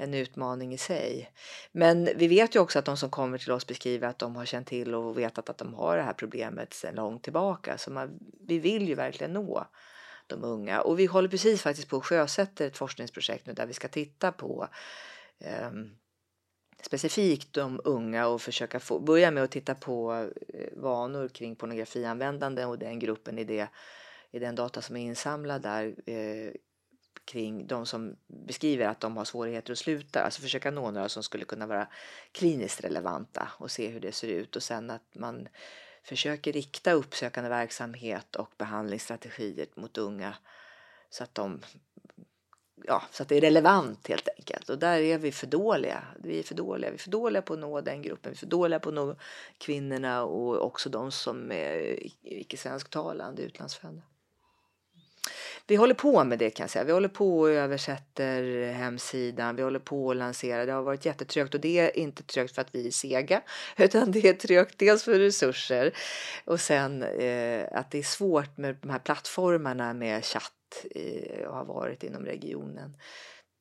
en 0.00 0.14
utmaning 0.14 0.74
i 0.74 0.78
sig. 0.78 1.30
Men 1.72 2.08
vi 2.16 2.28
vet 2.28 2.56
ju 2.56 2.60
också 2.60 2.78
att 2.78 2.84
de 2.84 2.96
som 2.96 3.10
kommer 3.10 3.38
till 3.38 3.52
oss 3.52 3.66
beskriver 3.66 4.08
att 4.08 4.18
de 4.18 4.36
har 4.36 4.44
känt 4.44 4.66
till 4.66 4.94
och 4.94 5.18
vetat 5.18 5.50
att 5.50 5.58
de 5.58 5.74
har 5.74 5.96
det 5.96 6.02
här 6.02 6.12
problemet 6.12 6.74
sedan 6.74 6.94
långt 6.94 7.22
tillbaka. 7.22 7.78
Så 7.78 7.90
man, 7.90 8.18
vi 8.46 8.58
vill 8.58 8.88
ju 8.88 8.94
verkligen 8.94 9.32
nå 9.32 9.66
de 10.26 10.44
unga. 10.44 10.80
Och 10.80 10.98
vi 10.98 11.06
håller 11.06 11.28
precis 11.28 11.62
faktiskt 11.62 11.88
på 11.88 11.96
att 11.96 12.04
sjösätta 12.04 12.64
ett 12.64 12.76
forskningsprojekt 12.76 13.46
nu 13.46 13.52
där 13.52 13.66
vi 13.66 13.72
ska 13.72 13.88
titta 13.88 14.32
på 14.32 14.68
ehm, 15.40 15.90
specifikt 16.82 17.52
de 17.52 17.80
unga 17.84 18.26
och 18.26 18.42
försöka 18.42 18.80
få, 18.80 18.98
börja 18.98 19.30
med 19.30 19.42
att 19.42 19.50
titta 19.50 19.74
på 19.74 20.28
eh, 20.48 20.68
vanor 20.76 21.28
kring 21.28 21.56
pornografianvändande 21.56 22.64
och 22.64 22.78
den 22.78 22.98
gruppen 22.98 23.38
i, 23.38 23.44
det, 23.44 23.68
i 24.30 24.38
den 24.38 24.54
data 24.54 24.82
som 24.82 24.96
är 24.96 25.00
insamlad 25.00 25.62
där 25.62 25.94
eh, 26.06 26.52
kring 27.28 27.66
de 27.66 27.86
som 27.86 28.16
beskriver 28.26 28.86
att 28.86 29.00
de 29.00 29.16
har 29.16 29.24
svårigheter 29.24 29.72
att 29.72 29.78
sluta, 29.78 30.22
alltså 30.22 30.42
försöka 30.42 30.70
nå 30.70 30.90
några 30.90 31.08
som 31.08 31.22
skulle 31.22 31.44
kunna 31.44 31.66
vara 31.66 31.88
kliniskt 32.32 32.84
relevanta 32.84 33.48
och 33.58 33.70
se 33.70 33.88
hur 33.88 34.00
det 34.00 34.12
ser 34.12 34.28
ut 34.28 34.56
och 34.56 34.62
sen 34.62 34.90
att 34.90 35.14
man 35.14 35.48
försöker 36.02 36.52
rikta 36.52 36.92
uppsökande 36.92 37.50
verksamhet 37.50 38.36
och 38.36 38.50
behandlingsstrategier 38.58 39.66
mot 39.74 39.98
unga 39.98 40.34
så 41.10 41.24
att 41.24 41.34
de 41.34 41.60
ja, 42.84 43.02
så 43.10 43.22
att 43.22 43.28
det 43.28 43.36
är 43.36 43.40
relevant 43.40 44.08
helt 44.08 44.28
enkelt. 44.36 44.68
Och 44.68 44.78
där 44.78 45.00
är 45.00 45.18
vi 45.18 45.32
för 45.32 45.46
dåliga. 45.46 46.04
Vi 46.18 46.38
är 46.38 46.42
för 46.42 46.54
dåliga. 46.54 46.90
Vi 46.90 46.96
är 46.96 46.98
för 46.98 47.10
dåliga 47.10 47.42
på 47.42 47.52
att 47.52 47.58
nå 47.58 47.80
den 47.80 48.02
gruppen. 48.02 48.32
Vi 48.32 48.36
är 48.36 48.38
för 48.38 48.46
dåliga 48.46 48.80
på 48.80 48.88
att 48.88 48.94
nå 48.94 49.16
kvinnorna 49.58 50.24
och 50.24 50.66
också 50.66 50.88
de 50.88 51.12
som 51.12 51.52
är 51.52 51.98
icke 52.22 52.56
svensktalande 52.56 53.42
utlandsfödda 53.42 54.02
vi 55.68 55.76
håller 55.76 55.94
på 55.94 56.24
med 56.24 56.38
det 56.38 56.50
kan 56.50 56.64
jag 56.64 56.70
säga. 56.70 56.84
Vi 56.84 56.92
håller 56.92 57.08
på 57.08 57.38
och 57.40 57.50
översätter 57.50 58.72
hemsidan, 58.72 59.56
vi 59.56 59.62
håller 59.62 59.78
på 59.78 60.06
och 60.06 60.16
lanserar. 60.16 60.66
Det 60.66 60.72
har 60.72 60.82
varit 60.82 61.04
jättetrögt 61.04 61.54
och 61.54 61.60
det 61.60 61.78
är 61.78 61.98
inte 61.98 62.22
trögt 62.22 62.54
för 62.54 62.62
att 62.62 62.74
vi 62.74 62.86
är 62.86 62.90
sega 62.90 63.42
utan 63.76 64.12
det 64.12 64.28
är 64.28 64.32
trögt 64.32 64.78
dels 64.78 65.04
för 65.04 65.18
resurser 65.18 65.94
och 66.44 66.60
sen 66.60 67.02
eh, 67.02 67.66
att 67.72 67.90
det 67.90 67.98
är 67.98 68.02
svårt 68.02 68.56
med 68.56 68.76
de 68.82 68.90
här 68.90 68.98
plattformarna 68.98 69.94
med 69.94 70.24
chatt 70.24 70.86
i, 70.90 71.44
och 71.46 71.54
har 71.54 71.64
varit 71.64 72.02
inom 72.02 72.24
regionen. 72.24 72.96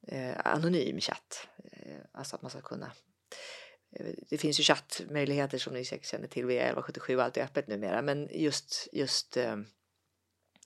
Eh, 0.07 0.35
anonym 0.45 0.99
chatt, 0.99 1.47
eh, 1.71 2.01
alltså 2.11 2.35
att 2.35 2.41
man 2.41 2.51
ska 2.51 2.61
kunna 2.61 2.91
eh, 3.99 4.05
det 4.29 4.37
finns 4.37 4.59
ju 4.59 4.63
chattmöjligheter 4.63 5.57
som 5.57 5.73
ni 5.73 5.85
säkert 5.85 6.07
känner 6.07 6.27
till 6.27 6.45
via 6.45 6.61
1177, 6.61 7.21
allt 7.21 7.37
är 7.37 7.43
öppet 7.43 7.67
numera, 7.67 8.01
men 8.01 8.29
just, 8.31 8.87
just 8.91 9.37
eh, 9.37 9.55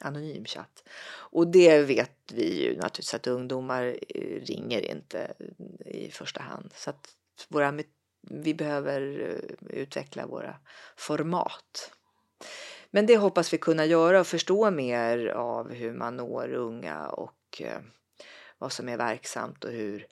anonym 0.01 0.45
chatt. 0.45 0.83
Och 1.11 1.47
det 1.47 1.81
vet 1.81 2.31
vi 2.33 2.63
ju 2.63 2.75
naturligtvis 2.75 3.13
att 3.13 3.27
ungdomar 3.27 3.97
eh, 4.09 4.41
ringer 4.41 4.91
inte 4.91 5.33
eh, 5.39 6.05
i 6.05 6.11
första 6.11 6.41
hand. 6.41 6.73
Så 6.75 6.89
att 6.89 7.15
våra, 7.47 7.79
vi 8.21 8.53
behöver 8.53 9.01
eh, 9.29 9.77
utveckla 9.77 10.25
våra 10.25 10.55
format. 10.95 11.91
Men 12.91 13.05
det 13.05 13.17
hoppas 13.17 13.53
vi 13.53 13.57
kunna 13.57 13.85
göra 13.85 14.19
och 14.19 14.27
förstå 14.27 14.71
mer 14.71 15.27
av 15.27 15.73
hur 15.73 15.93
man 15.93 16.17
når 16.17 16.53
unga 16.53 17.07
och 17.07 17.61
vad 18.57 18.71
som 18.71 18.89
är 18.89 18.97
verksamt 18.97 19.63
och 19.63 19.71
hur 19.71 20.07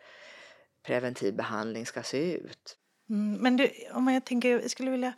preventiv 0.83 1.35
behandling 1.35 1.85
ska 1.85 2.03
se 2.03 2.33
ut. 2.33 2.77
Mm, 3.09 3.33
men 3.41 3.57
du, 3.57 3.71
om 3.93 4.07
jag 4.07 4.25
tänker, 4.25 4.49
jag 4.49 4.71
skulle 4.71 4.91
vilja 4.91 5.13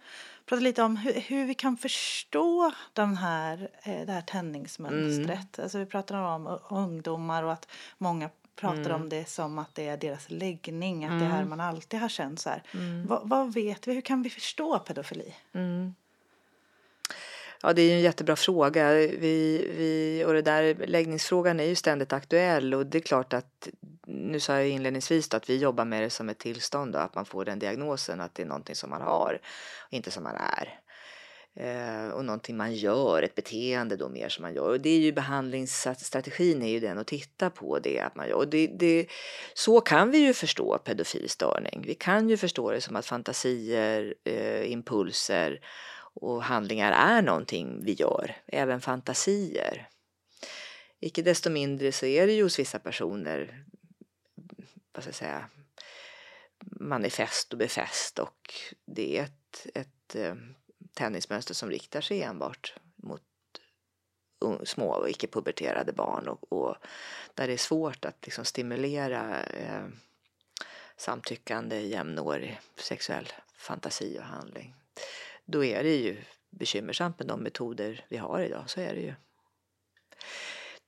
prata 0.52 0.64
lite 0.64 0.84
om 0.84 0.98
hur, 0.98 1.14
hur 1.14 1.46
vi 1.46 1.54
kan 1.54 1.78
förstå 1.78 2.72
den 2.94 3.16
här, 3.16 3.70
eh, 3.84 4.06
det 4.06 4.12
här 4.12 4.22
tändningsmönstret. 4.22 5.58
Mm. 5.58 5.64
Alltså 5.64 5.78
vi 5.78 5.86
pratar 5.86 6.16
om 6.16 6.60
ungdomar 6.70 7.44
och 7.44 7.54
att 7.54 7.68
många 7.98 8.30
pratar 8.56 8.90
mm. 8.90 9.02
om 9.02 9.10
det 9.10 9.30
som 9.30 9.60
att 9.60 9.76
det 9.76 9.88
är 9.88 9.98
deras 9.98 10.30
läggning, 10.30 11.06
att 11.06 11.20
det 11.20 11.26
här 11.26 11.38
mm. 11.38 11.50
man 11.50 11.60
alltid 11.60 12.00
har 12.00 12.10
känt 12.10 12.40
så 12.40 12.50
här. 12.50 12.64
Mm. 12.74 13.08
Vad, 13.08 13.30
vad, 13.30 13.54
vet 13.54 13.88
vi, 13.88 13.94
hur 13.94 14.02
kan 14.02 14.22
vi 14.22 14.30
förstå 14.30 14.80
pedofili? 14.80 15.36
Mm. 15.54 15.94
Ja, 17.64 17.74
det 17.74 17.82
är 17.82 17.96
en 17.96 18.02
jättebra 18.02 18.36
fråga. 18.36 18.94
Vi, 18.94 19.68
vi, 19.78 20.24
och 20.28 20.34
det 20.34 20.42
där, 20.42 20.76
läggningsfrågan 20.88 21.60
är 21.60 21.64
ju 21.64 21.76
ständigt 21.76 22.14
aktuell 22.14 22.74
och 22.74 22.86
det 22.86 22.98
är 22.98 23.02
klart 23.02 23.34
att 23.34 23.68
nu 24.12 24.39
sa 24.39 24.54
jag 24.54 24.69
inledningsvis 24.69 25.34
att 25.34 25.50
vi 25.50 25.58
jobbar 25.58 25.86
med 25.86 26.04
det 26.04 26.10
som 26.10 26.30
ett 26.30 26.39
tillstånd 26.39 26.95
och 26.95 27.04
att 27.04 27.15
man 27.15 27.26
får 27.26 27.45
den 27.45 27.60
diagnosen 27.60 28.21
att 28.21 28.36
det 28.36 28.43
är 28.43 28.47
någonting 28.47 28.76
som 28.76 28.89
man 28.89 29.02
har 29.02 29.39
och 29.88 29.93
inte 29.93 30.12
som 30.12 30.24
man 30.24 30.36
är. 30.36 30.80
Eh, 31.56 32.10
och 32.10 32.26
någonting 32.26 32.58
man 32.58 32.74
gör, 32.74 33.24
ett 33.24 33.36
beteende 33.36 33.95
då 33.95 34.10
mer 34.10 34.30
som 34.30 34.41
man 34.41 34.54
gör. 34.54 34.69
Och 34.69 34.82
det 34.82 34.89
är 34.89 35.00
ju 35.00 35.12
behandlingsstrategin 35.12 36.62
är 36.62 36.69
ju 36.69 36.80
den 36.80 36.97
att 36.97 37.08
titta 37.08 37.50
på 37.50 37.80
det 37.80 38.00
att 38.00 38.15
man 38.15 38.28
gör. 38.28 38.36
Och 38.36 38.47
det, 38.47 38.67
det, 38.67 39.08
så 39.54 39.82
kan 39.82 40.12
vi 40.12 40.17
ju 40.17 40.34
förstå 40.34 40.78
pedofilstörning. 40.78 41.84
Vi 41.88 41.93
kan 41.93 42.30
ju 42.30 42.38
förstå 42.38 42.71
det 42.71 42.82
som 42.82 42.95
att 42.95 43.06
fantasier, 43.06 44.13
eh, 44.24 44.71
impulser 44.71 45.60
och 46.13 46.43
handlingar 46.43 46.91
är 46.91 47.21
någonting 47.21 47.86
vi 47.86 47.93
gör, 47.93 48.38
även 48.47 48.82
fantasier. 48.82 49.88
Icke 51.00 51.21
desto 51.21 51.50
mindre 51.50 51.91
så 51.91 52.06
är 52.06 52.28
det 52.28 52.34
ju 52.34 52.43
hos 52.43 52.60
vissa 52.60 52.80
personer, 52.80 53.65
vad 54.93 55.04
ska 55.04 55.10
jag 55.10 55.15
säga, 55.15 55.49
manifest 56.80 57.54
och 57.54 57.60
befäst. 57.60 58.19
Och 58.19 58.54
det 58.86 59.17
är 59.17 59.23
ett, 59.23 59.67
ett 59.73 60.15
eh, 60.15 60.36
tennismönster 60.93 61.54
som 61.54 61.69
riktar 61.69 62.01
sig 62.01 62.23
enbart 62.23 62.75
mot 62.95 63.21
små 64.63 64.88
och 64.88 65.10
icke-puberterade 65.10 65.93
barn. 65.93 66.27
Och, 66.27 66.54
och, 66.54 66.75
där 67.34 67.47
det 67.47 67.54
är 67.54 67.58
svårt 67.58 68.06
att 68.06 68.25
liksom 68.25 68.45
stimulera 68.45 69.43
eh, 69.43 69.88
samtyckande 70.97 71.82
jämnårig 71.82 72.60
sexuell 72.75 73.27
fantasi 73.56 74.19
och 74.19 74.23
handling. 74.23 74.75
Då 75.45 75.65
är 75.65 75.84
det 75.84 75.95
ju 75.95 76.23
bekymmersamt 76.49 77.19
med 77.19 77.27
de 77.27 77.39
metoder 77.39 78.06
vi 78.10 78.17
har 78.17 78.39
idag, 78.41 78.69
så 78.69 78.82
är 78.82 78.93
det 78.93 79.01
ju. 79.01 79.13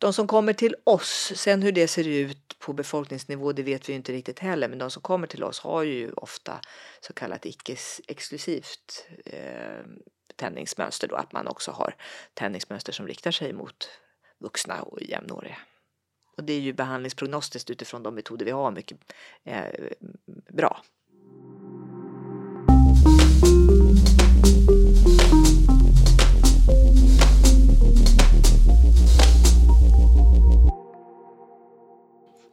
De 0.04 0.14
som 0.14 0.28
kommer 0.28 0.54
till 0.54 0.76
oss, 0.84 1.32
sen 1.36 1.62
hur 1.62 1.72
det 1.72 1.88
ser 1.88 2.08
ut 2.08 2.60
på 2.60 2.74
befolkningsnivå 2.74 3.52
det 3.52 3.64
vet 3.64 3.90
vi 3.90 3.94
inte 3.94 4.12
riktigt 4.14 4.40
heller, 4.40 4.68
men 4.68 4.80
de 4.80 4.92
som 4.92 5.02
kommer 5.02 5.28
till 5.28 5.44
oss 5.44 5.60
har 5.60 5.84
ju 5.84 6.12
ofta 6.12 6.60
så 7.02 7.14
kallat 7.14 7.46
icke-exklusivt 7.46 9.08
eh, 9.26 9.86
tändningsmönster 10.36 11.08
då, 11.08 11.16
att 11.16 11.32
man 11.32 11.48
också 11.48 11.72
har 11.72 11.96
tändningsmönster 12.34 12.94
som 12.94 13.08
riktar 13.08 13.32
sig 13.32 13.54
mot 13.54 13.90
vuxna 14.40 14.82
och 14.82 15.02
jämnåriga. 15.02 15.58
Och 16.38 16.44
det 16.44 16.54
är 16.54 16.60
ju 16.60 16.74
behandlingsprognostiskt 16.74 17.70
utifrån 17.70 18.04
de 18.04 18.16
metoder 18.16 18.46
vi 18.46 18.52
har 18.52 18.72
mycket 18.72 18.98
eh, 19.44 19.92
bra. 20.54 20.84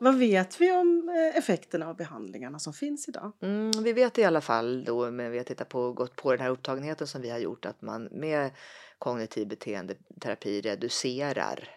Vad 0.02 0.18
vet 0.18 0.60
vi 0.60 0.72
om 0.72 1.08
eh, 1.08 1.38
effekterna 1.38 1.88
av 1.88 1.96
behandlingarna 1.96 2.58
som 2.58 2.72
finns 2.72 3.08
idag? 3.08 3.32
Mm, 3.40 3.70
vi 3.82 3.92
vet 3.92 4.18
i 4.18 4.24
alla 4.24 4.40
fall 4.40 4.84
då, 4.84 5.10
men 5.10 5.30
vi 5.30 5.38
har 5.38 5.44
tittat 5.44 5.68
på, 5.68 5.92
gått 5.92 6.16
på 6.16 6.30
den 6.30 6.40
här 6.40 6.50
upptagenheten 6.50 7.06
som 7.06 7.22
vi 7.22 7.30
har 7.30 7.38
gjort, 7.38 7.66
att 7.66 7.82
man 7.82 8.04
med 8.04 8.50
kognitiv 8.98 9.48
beteendeterapi 9.48 10.60
reducerar 10.60 11.68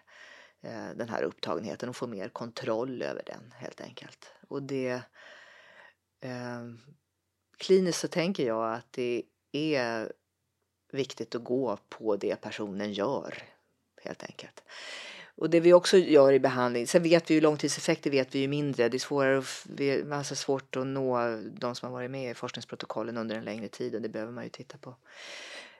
eh, 0.61 0.89
den 0.95 1.09
här 1.09 1.23
upptagenheten 1.23 1.89
och 1.89 1.95
får 1.95 2.07
mer 2.07 2.29
kontroll 2.29 3.01
över 3.01 3.23
den 3.25 3.53
helt 3.55 3.81
enkelt. 3.81 4.31
Och 4.47 4.63
det 4.63 5.01
eh, 6.21 6.63
kliniskt 7.57 7.99
så 7.99 8.07
tänker 8.07 8.47
jag 8.47 8.73
att 8.73 8.93
det 8.93 9.23
är 9.51 10.11
viktigt 10.91 11.35
att 11.35 11.43
gå 11.43 11.77
på 11.89 12.15
det 12.15 12.41
personen 12.41 12.93
gör 12.93 13.43
helt 14.01 14.23
enkelt. 14.23 14.63
Och 15.35 15.49
det 15.49 15.59
vi 15.59 15.73
också 15.73 15.97
gör 15.97 16.33
i 16.33 16.39
behandling, 16.39 16.87
sen 16.87 17.03
vet 17.03 17.29
vi 17.29 17.33
ju 17.33 17.41
långtidseffekter 17.41 18.11
vet 18.11 18.35
vi 18.35 18.39
ju 18.39 18.47
mindre. 18.47 18.89
Det 18.89 18.97
är 18.97 18.99
svårare, 18.99 19.43
vi 19.65 20.01
har 20.01 20.17
alltså 20.17 20.35
svårt 20.35 20.75
att 20.75 20.87
nå 20.87 21.39
de 21.59 21.75
som 21.75 21.85
har 21.85 21.93
varit 21.93 22.11
med 22.11 22.31
i 22.31 22.33
forskningsprotokollen 22.33 23.17
under 23.17 23.35
en 23.35 23.43
längre 23.43 23.67
tid 23.67 23.95
och 23.95 24.01
det 24.01 24.09
behöver 24.09 24.31
man 24.31 24.43
ju 24.43 24.49
titta 24.49 24.77
på. 24.77 24.95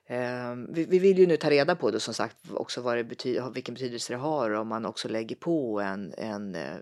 Ehm, 0.05 0.73
vi 0.73 0.99
vill 0.99 1.19
ju 1.19 1.27
nu 1.27 1.37
ta 1.37 1.49
reda 1.49 1.75
på 1.75 1.91
det 1.91 1.99
som 1.99 2.13
sagt 2.13 2.37
också 2.51 2.81
vad 2.81 2.97
det 2.97 3.03
betyder, 3.03 3.49
vilken 3.49 3.73
betydelse 3.73 4.13
det 4.13 4.17
har 4.17 4.51
om 4.51 4.67
man 4.67 4.85
också 4.85 5.07
lägger 5.07 5.35
på 5.35 5.81
en, 5.81 6.13
en, 6.17 6.55
eh, 6.55 6.77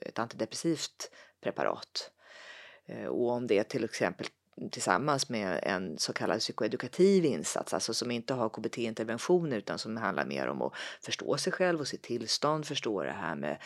ett 0.00 0.18
antidepressivt 0.18 1.10
preparat. 1.40 2.10
Ehm, 2.86 3.06
och 3.06 3.30
om 3.30 3.46
det 3.46 3.64
till 3.64 3.84
exempel 3.84 4.26
tillsammans 4.70 5.28
med 5.28 5.60
en 5.62 5.98
så 5.98 6.12
kallad 6.12 6.38
psykoedukativ 6.38 7.24
insats, 7.24 7.74
alltså 7.74 7.94
som 7.94 8.10
inte 8.10 8.34
har 8.34 8.48
KBT-interventioner 8.48 9.56
utan 9.56 9.78
som 9.78 9.96
handlar 9.96 10.24
mer 10.24 10.46
om 10.46 10.62
att 10.62 10.72
förstå 11.00 11.36
sig 11.36 11.52
själv 11.52 11.80
och 11.80 11.88
sitt 11.88 12.02
tillstånd, 12.02 12.66
förstå 12.66 13.02
det 13.02 13.12
här 13.12 13.34
med 13.34 13.58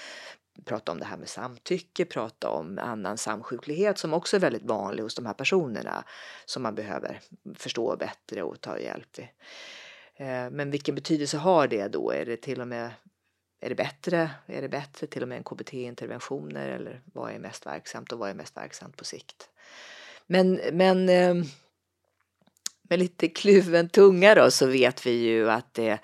prata 0.64 0.92
om 0.92 0.98
det 0.98 1.04
här 1.04 1.16
med 1.16 1.28
samtycke, 1.28 2.04
prata 2.04 2.48
om 2.48 2.78
annan 2.78 3.18
samsjuklighet 3.18 3.98
som 3.98 4.14
också 4.14 4.36
är 4.36 4.40
väldigt 4.40 4.62
vanlig 4.62 5.02
hos 5.02 5.14
de 5.14 5.26
här 5.26 5.34
personerna 5.34 6.04
som 6.44 6.62
man 6.62 6.74
behöver 6.74 7.20
förstå 7.54 7.96
bättre 7.96 8.42
och 8.42 8.60
ta 8.60 8.78
hjälp 8.78 9.18
vid. 9.18 9.28
Eh, 10.16 10.50
men 10.50 10.70
vilken 10.70 10.94
betydelse 10.94 11.36
har 11.36 11.68
det 11.68 11.88
då? 11.88 12.10
Är 12.10 12.24
det 12.24 12.36
till 12.36 12.60
och 12.60 12.68
med 12.68 12.90
är 13.60 13.68
det 13.68 13.74
bättre? 13.74 14.30
Är 14.46 14.62
det 14.62 14.68
bättre 14.68 15.06
till 15.06 15.22
och 15.22 15.28
med 15.28 15.38
än 15.38 15.44
KBT-interventioner 15.44 16.68
eller 16.68 17.02
vad 17.04 17.32
är 17.32 17.38
mest 17.38 17.66
verksamt 17.66 18.12
och 18.12 18.18
vad 18.18 18.30
är 18.30 18.34
mest 18.34 18.56
verksamt 18.56 18.96
på 18.96 19.04
sikt? 19.04 19.48
Men, 20.26 20.60
men 20.72 21.08
eh, 21.08 21.34
med 22.88 22.98
lite 22.98 23.28
kluven 23.28 23.88
tunga 23.88 24.34
då 24.34 24.50
så 24.50 24.66
vet 24.66 25.06
vi 25.06 25.10
ju 25.10 25.50
att 25.50 25.74
det, 25.74 25.98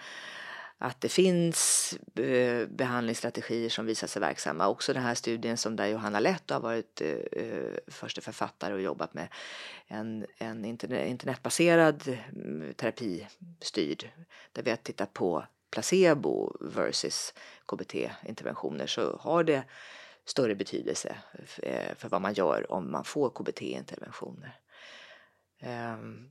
att 0.79 1.01
det 1.01 1.09
finns 1.09 1.93
eh, 2.17 2.67
behandlingsstrategier 2.69 3.69
som 3.69 3.87
visar 3.87 4.07
sig 4.07 4.21
verksamma. 4.21 4.69
Också 4.69 4.93
den 4.93 5.03
här 5.03 5.15
studien 5.15 5.57
som 5.57 5.77
där 5.77 5.87
Johanna 5.87 6.21
Lett 6.21 6.51
har 6.51 6.61
varit 6.61 7.01
eh, 7.01 7.43
eh 7.43 7.75
första 7.89 8.21
författare 8.21 8.75
och 8.75 8.81
jobbat 8.81 9.15
med 9.15 9.29
en, 9.87 10.27
en 10.39 10.65
internetbaserad 10.65 12.19
mm, 12.33 12.75
terapistyrd 12.75 14.09
där 14.53 14.63
vi 14.63 14.71
har 14.71 14.77
tittat 14.77 15.13
på 15.13 15.45
placebo 15.71 16.57
versus 16.61 17.35
KBT-interventioner 17.67 18.87
så 18.87 19.17
har 19.17 19.45
det 19.45 19.63
större 20.25 20.55
betydelse 20.55 21.17
eh, 21.63 21.95
för 21.97 22.09
vad 22.09 22.23
man 22.23 22.35
gör 22.35 22.73
om 22.73 22.91
man 22.93 23.05
får 23.05 23.31
KBT-interventioner. 23.31 24.61
Ehm, 25.61 26.31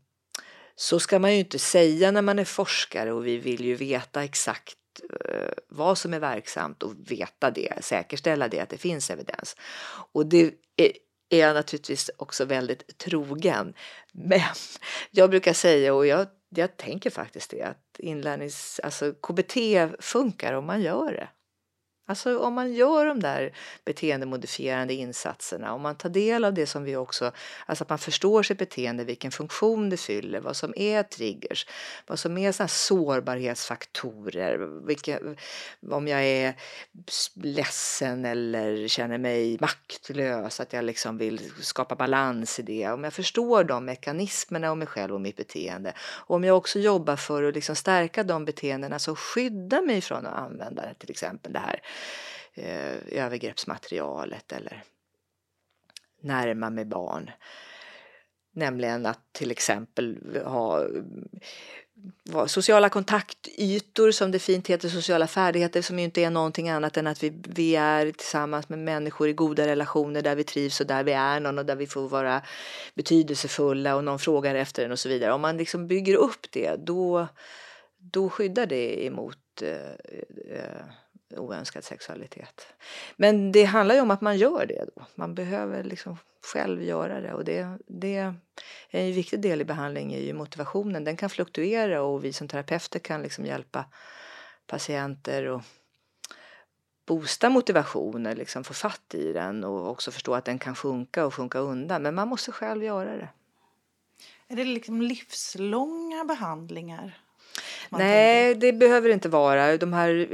så 0.75 0.99
ska 0.99 1.19
man 1.19 1.34
ju 1.34 1.39
inte 1.39 1.60
säga 1.60 2.12
när 2.12 2.21
man 2.21 2.39
är 2.39 2.45
forskare 2.45 3.12
och 3.12 3.28
vi 3.28 3.38
vill 3.38 3.65
ju 3.65 3.75
veta 3.75 4.23
exakt 4.23 4.78
eh, 5.25 5.54
vad 5.67 5.97
som 5.97 6.13
är 6.13 6.19
verksamt 6.19 6.84
och 6.84 6.93
veta 7.12 7.52
det, 7.52 7.73
säkerställa 7.82 8.47
det 8.47 8.60
att 8.60 8.69
det 8.69 8.78
finns 8.78 9.10
evidens. 9.10 9.56
Och 10.12 10.25
det 10.25 10.54
är 11.30 11.39
jag 11.39 11.54
naturligtvis 11.54 12.12
också 12.17 12.45
väldigt 12.45 12.97
trogen. 12.97 13.73
Men 14.12 14.41
jag 15.12 15.30
brukar 15.30 15.54
säga 15.54 15.93
och 15.93 16.08
jag, 16.08 16.28
jag 16.49 16.78
tänker 16.78 17.10
faktiskt 17.10 17.52
det 17.52 17.62
att 17.62 17.99
inlärnings, 17.99 18.80
alltså 18.84 19.13
KBT 19.13 19.58
funkar 19.99 20.54
om 20.54 20.65
man 20.65 20.82
gör 20.82 21.12
det. 21.12 21.30
Alltså 22.10 22.39
om 22.39 22.54
man 22.54 22.74
gör 22.74 23.06
de 23.06 23.19
där 23.19 23.54
beteendemodifierande 23.86 24.93
insatserna, 24.93 25.74
om 25.74 25.82
man 25.82 25.95
tar 25.95 26.10
del 26.10 26.45
av 26.45 26.54
det 26.54 26.67
som 26.67 26.84
vi 26.84 26.95
också, 26.95 27.32
alltså 27.65 27.84
att 27.84 27.89
man 27.89 28.00
förstår 28.00 28.43
sitt 28.43 28.58
beteende, 28.58 29.04
vilken 29.04 29.32
funktion 29.32 29.89
det 29.89 29.98
fyller, 29.98 30.39
vad 30.39 30.56
som 30.56 30.74
är 30.76 31.04
triggers, 31.04 31.67
vad 32.08 32.19
som 32.19 32.38
är 32.38 32.52
såna 32.52 32.67
sårbarhetsfaktorer, 32.67 34.58
vilka, 34.88 35.19
om 35.89 36.08
jag 36.08 36.24
är 36.24 36.54
ledsen 37.34 38.26
eller 38.26 38.88
känner 38.88 39.17
mig 39.17 39.58
maktlös, 39.62 40.60
att 40.60 40.74
jag 40.74 40.86
liksom 40.86 41.17
vill 41.17 41.52
skapa 41.62 41.95
balans 41.95 42.60
i 42.60 42.62
det. 42.62 42.89
Om 42.89 43.04
jag 43.04 43.13
förstår 43.13 43.63
de 43.63 43.86
mekanismerna 43.86 44.72
om 44.72 44.80
mig 44.80 44.88
själv 44.88 45.13
och 45.13 45.22
mitt 45.22 45.38
beteende 45.38 45.93
och 46.00 46.36
om 46.36 46.43
jag 46.43 46.58
också 46.58 46.80
jobbar 46.80 47.15
för 47.15 47.43
att 47.43 47.56
liksom 47.56 47.76
stärka 47.76 48.24
de 48.24 48.45
beteendena 48.45 49.00
som 49.00 49.15
skyddar 49.15 49.82
mig 49.82 50.02
från 50.02 50.26
att 50.26 50.38
använda 50.38 50.84
till 51.00 51.12
exempel 51.12 51.54
det 51.54 51.60
här 51.60 51.82
eh, 52.54 53.24
övergreppsmaterialet 53.24 54.52
eller 54.52 54.84
närma 56.22 56.70
mig 56.70 56.86
barn. 56.86 57.32
Nämligen 58.52 59.06
att 59.06 59.34
till 59.34 59.52
exempel 59.52 60.18
ha 60.46 60.84
eh, 60.84 62.46
sociala 62.46 62.90
kontaktytor 62.90 64.12
som 64.12 64.32
det 64.32 64.40
fint 64.40 64.68
heter, 64.68 64.90
sociala 64.90 65.28
färdigheter 65.28 65.82
som 65.82 66.00
ju 66.00 66.06
inte 66.06 66.24
är 66.24 66.30
någonting 66.30 66.70
annat 66.70 66.98
än 66.98 67.08
att 67.08 67.24
vi, 67.24 67.42
vi 67.48 67.76
är 67.76 68.12
tillsammans 68.12 68.70
med 68.70 68.80
människor 68.80 69.28
i 69.28 69.34
goda 69.34 69.68
relationer 69.68 70.22
där 70.22 70.36
vi 70.36 70.44
trivs 70.44 70.82
och 70.82 70.88
där 70.88 71.04
vi 71.04 71.12
är 71.12 71.40
någon 71.40 71.58
och 71.58 71.66
där 71.66 71.76
vi 71.76 71.88
får 71.88 72.10
vara 72.10 72.42
betydelsefulla 72.96 73.96
och 73.96 74.04
någon 74.04 74.20
frågar 74.20 74.56
efter 74.56 74.86
en 74.86 74.92
och 74.92 75.00
så 75.00 75.10
vidare. 75.10 75.34
Om 75.34 75.42
man 75.42 75.58
liksom 75.58 75.88
bygger 75.88 76.16
upp 76.16 76.52
det 76.52 76.76
då, 76.76 77.28
då 77.98 78.30
skyddar 78.30 78.66
det 78.66 79.06
emot 79.06 79.62
eh, 79.62 79.92
eh 80.58 80.84
oönskad 81.38 81.84
sexualitet. 81.84 82.68
Men 83.15 83.52
det 83.52 83.63
handlar 83.63 83.96
ju 83.96 84.02
om 84.02 84.12
att 84.12 84.22
man 84.22 84.38
gör 84.38 84.65
det 84.65 84.86
då. 84.96 85.06
Man 85.15 85.36
behöver 85.36 85.84
liksom 85.84 86.18
själv 86.54 86.84
göra 86.84 87.22
det 87.22 87.34
och 87.34 87.46
det, 87.46 87.78
det 87.88 88.15
är 88.15 88.34
en 88.89 89.13
viktig 89.13 89.39
del 89.42 89.62
i 89.62 89.65
behandling 89.65 90.13
är 90.13 90.20
ju 90.20 90.34
motivationen. 90.34 91.04
Den 91.04 91.18
kan 91.18 91.30
fluktuera 91.30 92.02
och 92.02 92.26
vi 92.26 92.34
som 92.34 92.48
terapeuter 92.48 93.00
kan 93.00 93.22
liksom 93.22 93.46
hjälpa 93.46 93.86
patienter 94.68 95.46
och 95.46 95.62
boosta 97.06 97.50
motivationen, 97.50 98.38
liksom 98.38 98.63
få 98.63 98.74
fatt 98.74 99.13
i 99.13 99.34
den 99.34 99.63
och 99.63 99.89
också 99.89 100.12
förstå 100.12 100.34
att 100.34 100.46
den 100.46 100.60
kan 100.60 100.76
sjunka 100.76 101.26
och 101.26 101.34
sjunka 101.34 101.60
undan. 101.60 102.02
Men 102.02 102.15
man 102.15 102.28
måste 102.28 102.52
själv 102.52 102.84
göra 102.84 103.18
det. 103.18 103.30
Är 104.48 104.56
det 104.56 104.63
liksom 104.63 105.02
livslånga 105.02 106.26
behandlingar? 106.26 107.18
Nej, 107.91 108.54
tänker. 108.54 108.67
det 108.67 108.73
behöver 108.73 109.08
det 109.08 109.13
inte 109.13 109.30
vara. 109.30 109.78
De 109.78 109.93
här, 109.93 110.28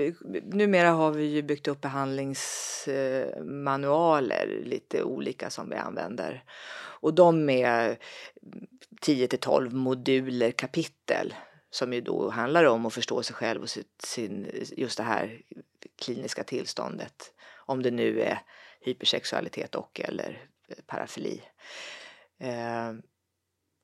numera 0.56 0.90
har 0.90 1.12
vi 1.12 1.26
ju 1.26 1.42
byggt 1.42 1.68
upp 1.68 1.82
behandlingsmanualer, 1.82 4.62
lite 4.64 5.04
olika 5.04 5.50
som 5.50 5.70
vi 5.70 5.76
använder. 5.76 6.44
Och 6.78 7.14
de 7.14 7.50
är 7.50 7.98
10 9.02 9.28
till 9.28 9.40
12 9.40 9.74
moduler, 9.74 10.52
kapitel 10.52 11.34
som 11.70 11.94
ju 11.94 12.02
då 12.02 12.30
handlar 12.30 12.64
om 12.64 12.86
att 12.86 12.94
förstå 12.94 13.24
sig 13.24 13.36
själv 13.36 13.62
och 13.62 13.70
sin, 14.04 14.48
just 14.78 14.98
det 14.98 15.04
här 15.04 15.42
kliniska 16.00 16.44
tillståndet. 16.44 17.34
Om 17.56 17.84
det 17.84 17.92
nu 17.92 18.22
är 18.22 18.42
hypersexualitet 18.82 19.76
och 19.76 20.02
eller 20.04 20.46
parafili. 20.88 21.42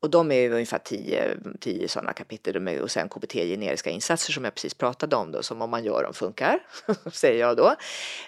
Och 0.01 0.09
de 0.09 0.31
är 0.31 0.51
ungefär 0.51 0.77
tio, 0.77 1.37
tio 1.59 1.87
sådana 1.87 2.13
kapitel 2.13 2.79
och 2.79 2.91
sen 2.91 3.09
KBT 3.09 3.33
generiska 3.33 3.89
insatser 3.89 4.33
som 4.33 4.43
jag 4.43 4.53
precis 4.53 4.73
pratade 4.73 5.15
om 5.15 5.31
då, 5.31 5.43
som 5.43 5.61
om 5.61 5.69
man 5.69 5.83
gör 5.83 6.03
dem 6.03 6.13
funkar, 6.13 6.59
säger 7.11 7.39
jag 7.39 7.57
då. 7.57 7.75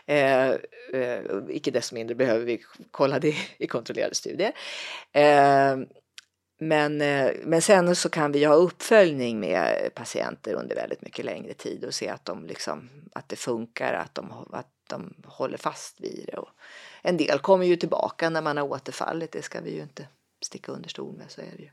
Eh, 0.06 0.50
eh, 0.94 1.22
icke 1.50 1.72
desto 1.72 1.96
mindre 1.96 2.16
behöver 2.16 2.46
vi 2.46 2.64
kolla 2.92 3.20
det 3.20 3.36
i 3.58 3.68
kontrollerade 3.68 4.16
studier. 4.16 4.52
Eh, 5.12 5.78
men, 6.60 7.02
eh, 7.02 7.32
men 7.44 7.62
sen 7.62 7.96
så 7.96 8.10
kan 8.10 8.32
vi 8.32 8.44
ha 8.44 8.54
uppföljning 8.54 9.40
med 9.40 9.90
patienter 9.96 10.54
under 10.54 10.76
väldigt 10.76 11.02
mycket 11.02 11.26
längre 11.26 11.54
tid 11.54 11.86
och 11.86 11.94
se 11.94 12.10
att, 12.10 12.26
de 12.26 12.46
liksom, 12.46 12.90
att 13.14 13.30
det 13.30 13.36
funkar, 13.36 13.94
att 13.94 14.16
de, 14.16 14.32
att 14.52 14.72
de 14.90 15.14
håller 15.26 15.58
fast 15.58 16.02
vid 16.02 16.30
det. 16.32 16.38
Och 16.38 16.50
en 17.02 17.18
del 17.18 17.40
kommer 17.40 17.66
ju 17.66 17.76
tillbaka 17.76 18.30
när 18.30 18.42
man 18.42 18.58
har 18.58 18.64
återfallit, 18.64 19.32
det 19.32 19.42
ska 19.42 19.62
vi 19.62 19.76
ju 19.76 19.82
inte 19.82 20.08
sticka 20.46 20.72
under 20.72 20.90
stol 20.90 21.16
med 21.18 21.32
så 21.32 21.42
är 21.42 21.52
det 21.58 21.64
ju. 21.64 21.70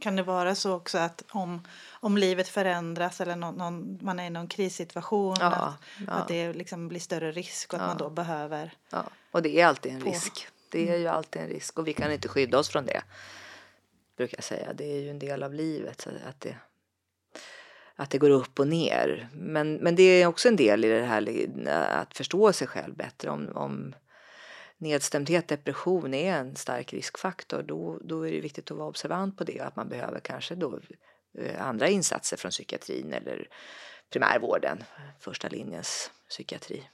Kan 0.00 0.16
det 0.16 0.22
vara 0.22 0.54
så 0.54 0.72
också 0.74 0.98
att 0.98 1.24
om, 1.30 1.66
om 1.90 2.18
livet 2.18 2.48
förändras 2.48 3.20
eller 3.20 3.36
någon, 3.36 3.54
någon 3.54 3.98
man 4.02 4.18
är 4.18 4.26
i 4.26 4.30
någon 4.30 4.48
krissituation 4.48 5.36
ja, 5.40 5.46
att, 5.46 5.74
ja. 6.06 6.12
att 6.12 6.28
det 6.28 6.52
liksom 6.52 6.88
blir 6.88 7.00
större 7.00 7.32
risk 7.32 7.72
och 7.72 7.76
att 7.76 7.82
ja. 7.82 7.88
man 7.88 7.96
då 7.96 8.10
behöver 8.10 8.74
Ja, 8.90 9.04
och 9.30 9.42
det 9.42 9.60
är 9.60 9.66
alltid 9.66 9.92
en 9.92 10.00
på. 10.00 10.10
risk. 10.10 10.48
Det 10.70 10.88
är 10.90 10.98
ju 10.98 11.06
alltid 11.08 11.42
en 11.42 11.48
risk 11.48 11.78
och 11.78 11.88
vi 11.88 11.92
kan 11.92 12.12
inte 12.12 12.28
skydda 12.28 12.58
oss 12.58 12.68
från 12.68 12.86
det. 12.86 13.02
Brukar 14.16 14.36
jag 14.36 14.44
säga. 14.44 14.72
Det 14.72 14.84
är 14.84 15.00
ju 15.00 15.10
en 15.10 15.18
del 15.18 15.42
av 15.42 15.54
livet. 15.54 16.00
Så 16.00 16.10
att 16.28 16.40
det, 16.40 16.56
att 17.96 18.10
det 18.10 18.18
går 18.18 18.30
upp 18.30 18.60
och 18.60 18.68
ner. 18.68 19.28
Men, 19.32 19.74
men 19.74 19.96
det 19.96 20.02
är 20.02 20.26
också 20.26 20.48
en 20.48 20.56
del 20.56 20.84
i 20.84 20.88
det 20.88 21.04
här 21.04 21.68
att 21.68 22.16
förstå 22.16 22.52
sig 22.52 22.66
själv 22.66 22.96
bättre. 22.96 23.30
Om, 23.30 23.48
om 23.54 23.94
nedstämdhet, 24.78 25.48
depression 25.48 26.14
är 26.14 26.32
en 26.32 26.56
stark 26.56 26.92
riskfaktor 26.92 27.62
då, 27.62 27.98
då 28.02 28.28
är 28.28 28.32
det 28.32 28.40
viktigt 28.40 28.70
att 28.70 28.76
vara 28.76 28.88
observant 28.88 29.38
på 29.38 29.44
det 29.44 29.60
och 29.60 29.66
att 29.66 29.76
man 29.76 29.88
behöver 29.88 30.20
kanske 30.20 30.54
då 30.54 30.78
eh, 31.38 31.66
andra 31.66 31.88
insatser 31.88 32.36
från 32.36 32.50
psykiatrin 32.50 33.12
eller 33.12 33.48
primärvården, 34.10 34.84
första 35.20 35.48
linjens 35.48 36.10
psykiatri. 36.28 36.88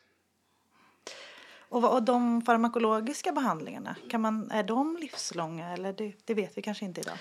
Och, 1.71 1.95
och 1.95 2.03
de 2.03 2.43
farmakologiska 2.43 3.33
behandlingarna, 3.33 3.97
kan 4.11 4.21
man, 4.21 4.51
är 4.51 4.63
de 4.63 4.97
livslånga 5.01 5.73
eller 5.73 5.93
det, 5.93 6.13
det 6.25 6.35
vet 6.35 6.59
vi 6.59 6.63
kanske 6.63 6.85
inte 6.85 7.01
idag? 7.01 7.19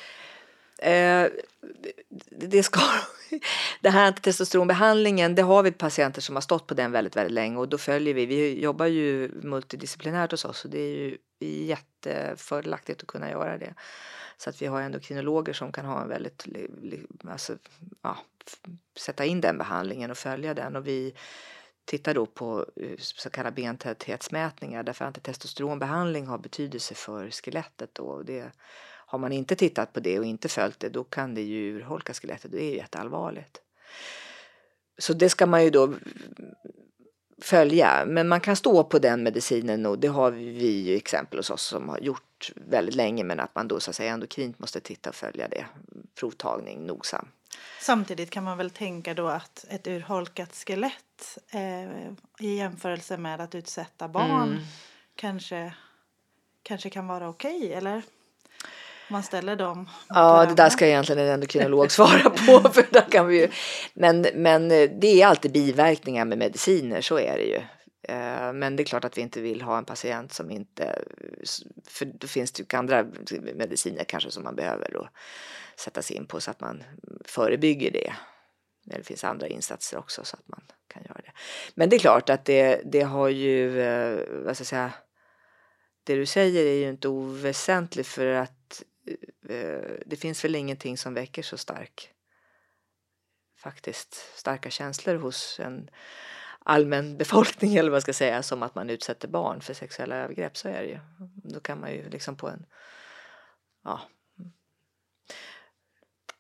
Eh, 0.82 1.28
det, 2.30 2.64
ska, 2.64 2.80
det 3.82 3.90
här 3.90 4.08
antitestosteronbehandlingen, 4.08 5.36
det 5.36 5.42
har 5.42 5.64
vi 5.64 5.72
patienter 5.72 6.22
som 6.22 6.36
har 6.36 6.42
stått 6.42 6.68
på 6.68 6.74
den 6.74 6.92
väldigt, 6.92 7.16
väldigt 7.16 7.34
länge 7.34 7.58
och 7.58 7.70
då 7.70 7.78
följer 7.78 8.14
vi. 8.14 8.26
Vi 8.26 8.62
jobbar 8.62 8.86
ju 8.86 9.32
multidisciplinärt 9.44 10.32
hos 10.32 10.46
oss 10.46 10.66
och 10.66 10.72
det 10.72 10.80
är 10.80 10.96
ju 10.96 11.18
jättefördelaktigt 11.40 13.02
att 13.02 13.08
kunna 13.08 13.30
göra 13.30 13.58
det. 13.58 13.74
Så 14.38 14.50
att 14.50 14.62
vi 14.62 14.66
har 14.66 14.82
endokrinologer 14.82 15.54
som 15.54 15.72
kan 15.72 15.86
ha 15.86 16.02
en 16.02 16.10
väldigt, 16.10 16.46
alltså, 17.28 17.58
ja, 18.02 18.18
sätta 19.00 19.26
in 19.26 19.42
den 19.42 19.58
behandlingen 19.58 20.12
och 20.12 20.18
följa 20.18 20.54
den 20.54 20.76
och 20.76 20.88
vi 20.88 21.14
tittar 21.86 22.14
då 22.14 22.26
på 22.26 22.66
eh, 22.76 22.98
så 22.98 23.30
kallade 23.30 23.56
bentäthetsmätningar 23.56 24.84
därför 24.84 25.06
att 25.06 25.08
antitestosteronbehandling 25.08 26.28
har 26.28 26.38
betydelse 26.38 26.96
för 26.96 27.30
skelettet 27.30 28.00
och 28.00 28.26
det 28.26 28.52
har 29.10 29.20
man 29.20 29.32
inte 29.32 29.56
tittat 29.56 29.94
på 29.94 30.00
det 30.00 30.20
och 30.20 30.26
inte 30.26 30.50
följt 30.50 30.80
det 30.80 30.90
då 30.90 31.04
kan 31.04 31.36
det 31.36 31.42
ju 31.42 31.76
urholka 31.76 32.14
skelettet 32.14 32.52
det 32.52 32.64
är 32.64 32.70
ju 32.70 32.76
jätteallvarligt. 32.76 33.62
Så 34.98 35.14
det 35.14 35.30
ska 35.30 35.46
man 35.46 35.64
ju 35.64 35.70
då 35.70 35.94
följa. 37.42 38.06
Men 38.08 38.28
man 38.28 38.42
kan 38.42 38.56
stå 38.56 38.84
på 38.84 39.00
den 39.00 39.24
medicinen 39.24 39.86
och 39.86 40.00
det 40.00 40.08
har 40.08 40.32
vi 40.32 40.82
ju 40.82 40.96
exempel 40.96 41.40
hos 41.40 41.50
oss 41.50 41.64
som 41.64 41.90
har 41.90 42.00
gjort 42.00 42.52
väldigt 42.56 42.96
länge 42.96 43.24
men 43.24 43.40
att 43.40 43.56
man 43.56 43.68
då 43.68 43.80
så 43.80 43.90
att 43.90 43.96
säga 43.96 44.14
endokrint 44.14 44.60
måste 44.60 44.80
titta 44.80 45.10
och 45.10 45.16
följa 45.16 45.48
det. 45.48 45.66
Provtagning 46.20 46.86
nogsam. 46.86 47.28
Samtidigt 47.82 48.30
kan 48.30 48.44
man 48.44 48.58
väl 48.58 48.70
tänka 48.70 49.14
då 49.14 49.28
att 49.28 49.66
ett 49.70 49.88
urholkat 49.88 50.56
skelett 50.56 51.38
eh, 51.50 52.08
i 52.40 52.56
jämförelse 52.56 53.18
med 53.18 53.42
att 53.42 53.56
utsätta 53.56 54.08
barn 54.08 54.50
mm. 54.50 54.64
kanske, 55.16 55.74
kanske 56.64 56.90
kan 56.90 57.08
vara 57.08 57.30
okej 57.30 57.58
okay, 57.58 57.72
eller? 57.72 58.04
Man 59.10 59.24
ställer 59.24 59.56
dem. 59.56 59.90
Ja, 60.10 60.46
det 60.46 60.56
där 60.56 60.70
ska 60.70 60.88
egentligen 60.88 61.22
en 61.22 61.34
endokrinolog 61.34 61.92
svara 61.92 62.30
på. 62.30 62.70
För 62.74 62.94
där 62.94 63.12
kan 63.12 63.28
vi 63.28 63.42
ju, 63.42 63.50
men, 63.94 64.26
men 64.36 64.70
det 64.70 65.22
är 65.22 65.28
alltid 65.28 65.52
biverkningar 65.52 66.26
med 66.26 66.38
mediciner, 66.38 67.02
så 67.02 67.20
är 67.20 67.38
det 67.38 67.44
ju. 67.44 67.62
Eh, 68.10 68.54
men 68.54 68.76
det 68.76 68.84
är 68.84 68.86
klart 68.86 69.06
att 69.06 69.18
vi 69.18 69.22
inte 69.22 69.42
vill 69.42 69.62
ha 69.62 69.78
en 69.78 69.86
patient 69.86 70.34
som 70.34 70.52
inte, 70.52 71.04
för 71.88 72.06
då 72.06 72.28
finns 72.28 72.52
det 72.52 72.74
ju 72.74 72.78
andra 72.78 73.06
mediciner 73.56 74.04
kanske 74.04 74.32
som 74.32 74.44
man 74.44 74.56
behöver 74.56 74.92
då 74.94 75.10
sätta 75.80 76.02
sig 76.02 76.16
in 76.16 76.26
på 76.26 76.40
så 76.42 76.52
att 76.52 76.62
man 76.62 76.84
förebygger 77.26 77.92
det. 77.92 78.14
Det 78.86 79.04
finns 79.04 79.24
andra 79.24 79.48
insatser 79.48 79.98
också 79.98 80.24
så 80.24 80.36
att 80.36 80.48
man 80.48 80.62
kan 80.88 81.04
göra 81.04 81.22
det. 81.26 81.32
Men 81.76 81.90
det 81.90 81.96
är 81.96 82.00
klart 82.00 82.30
att 82.30 82.46
det, 82.46 82.82
det 82.86 83.02
har 83.02 83.30
ju, 83.30 83.82
eh, 83.82 84.20
vad 84.30 84.56
ska 84.56 84.62
jag 84.62 84.68
säga, 84.68 84.94
det 86.04 86.16
du 86.16 86.26
säger 86.26 86.66
är 86.66 86.76
ju 86.76 86.90
inte 86.90 87.08
oväsentligt 87.08 88.08
för 88.08 88.26
att 88.26 88.59
Eh, 88.59 88.59
Eh, 89.10 89.56
eh, 89.56 89.92
det 90.06 90.16
finns 90.16 90.46
väl 90.46 90.56
ingenting 90.56 90.98
som 90.98 91.14
väcker 91.14 91.42
så 91.42 91.58
stark 91.58 92.14
faktiskt 93.58 94.14
starka 94.36 94.70
känslor 94.70 95.16
hos 95.16 95.60
en 95.60 95.90
allmän 96.60 97.18
befolkning 97.18 97.76
eller 97.76 97.90
vad 97.90 97.96
man 97.96 98.02
ska 98.02 98.14
säga 98.14 98.44
som 98.44 98.64
att 98.64 98.76
man 98.76 98.90
utsätter 98.90 99.28
barn 99.28 99.62
för 99.62 99.74
sexuella 99.74 100.16
övergrepp 100.16 100.58
så 100.58 100.68
är 100.68 100.82
det 100.82 100.88
ju. 100.88 101.00
Då 101.44 101.60
kan 101.60 101.80
man 101.80 101.92
ju 101.92 102.10
liksom 102.10 102.36
på 102.36 102.48
en 102.48 102.66
ja, 103.84 104.02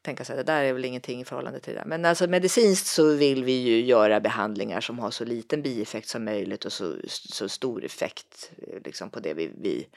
tänka 0.01 0.25
sig 0.25 0.33
att 0.33 0.45
det 0.45 0.53
där 0.53 0.63
är 0.63 0.73
väl 0.73 0.85
ingenting 0.85 1.21
i 1.21 1.25
förhållande 1.25 1.59
till 1.59 1.73
det. 1.73 1.83
Men 1.85 2.05
alltså 2.05 2.27
medicinskt 2.27 2.87
så 2.87 3.13
vill 3.13 3.43
vi 3.43 3.51
ju 3.51 3.81
göra 3.81 4.19
behandlingar 4.19 4.81
som 4.81 4.99
har 4.99 5.11
så 5.11 5.25
liten 5.25 5.61
bieffekt 5.61 6.07
som 6.07 6.25
möjligt 6.25 6.65
och 6.65 6.73
så, 6.73 6.95
så 7.07 7.49
stor 7.49 7.85
effekt 7.85 8.51
eh, 8.57 8.81
liksom 8.85 9.09
på 9.09 9.19
det 9.19 9.33
vi, 9.33 9.51
vi 9.57 9.87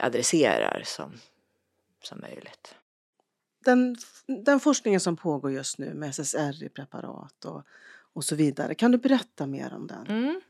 adresserar 0.00 0.82
som, 0.84 1.12
som 2.04 2.20
möjligt. 2.20 2.74
Den, 3.64 3.96
den 4.26 4.60
forskningen 4.60 5.00
som 5.00 5.16
pågår 5.16 5.52
just 5.52 5.78
nu 5.78 5.94
med 5.94 6.08
SSRI-preparat 6.14 7.44
och, 7.44 7.62
och 8.12 8.24
så 8.24 8.34
vidare, 8.34 8.74
kan 8.74 8.92
du 8.92 8.98
berätta 8.98 9.46
mer 9.46 9.74
om 9.74 9.86
den? 9.86 10.06
Mm. 10.06 10.40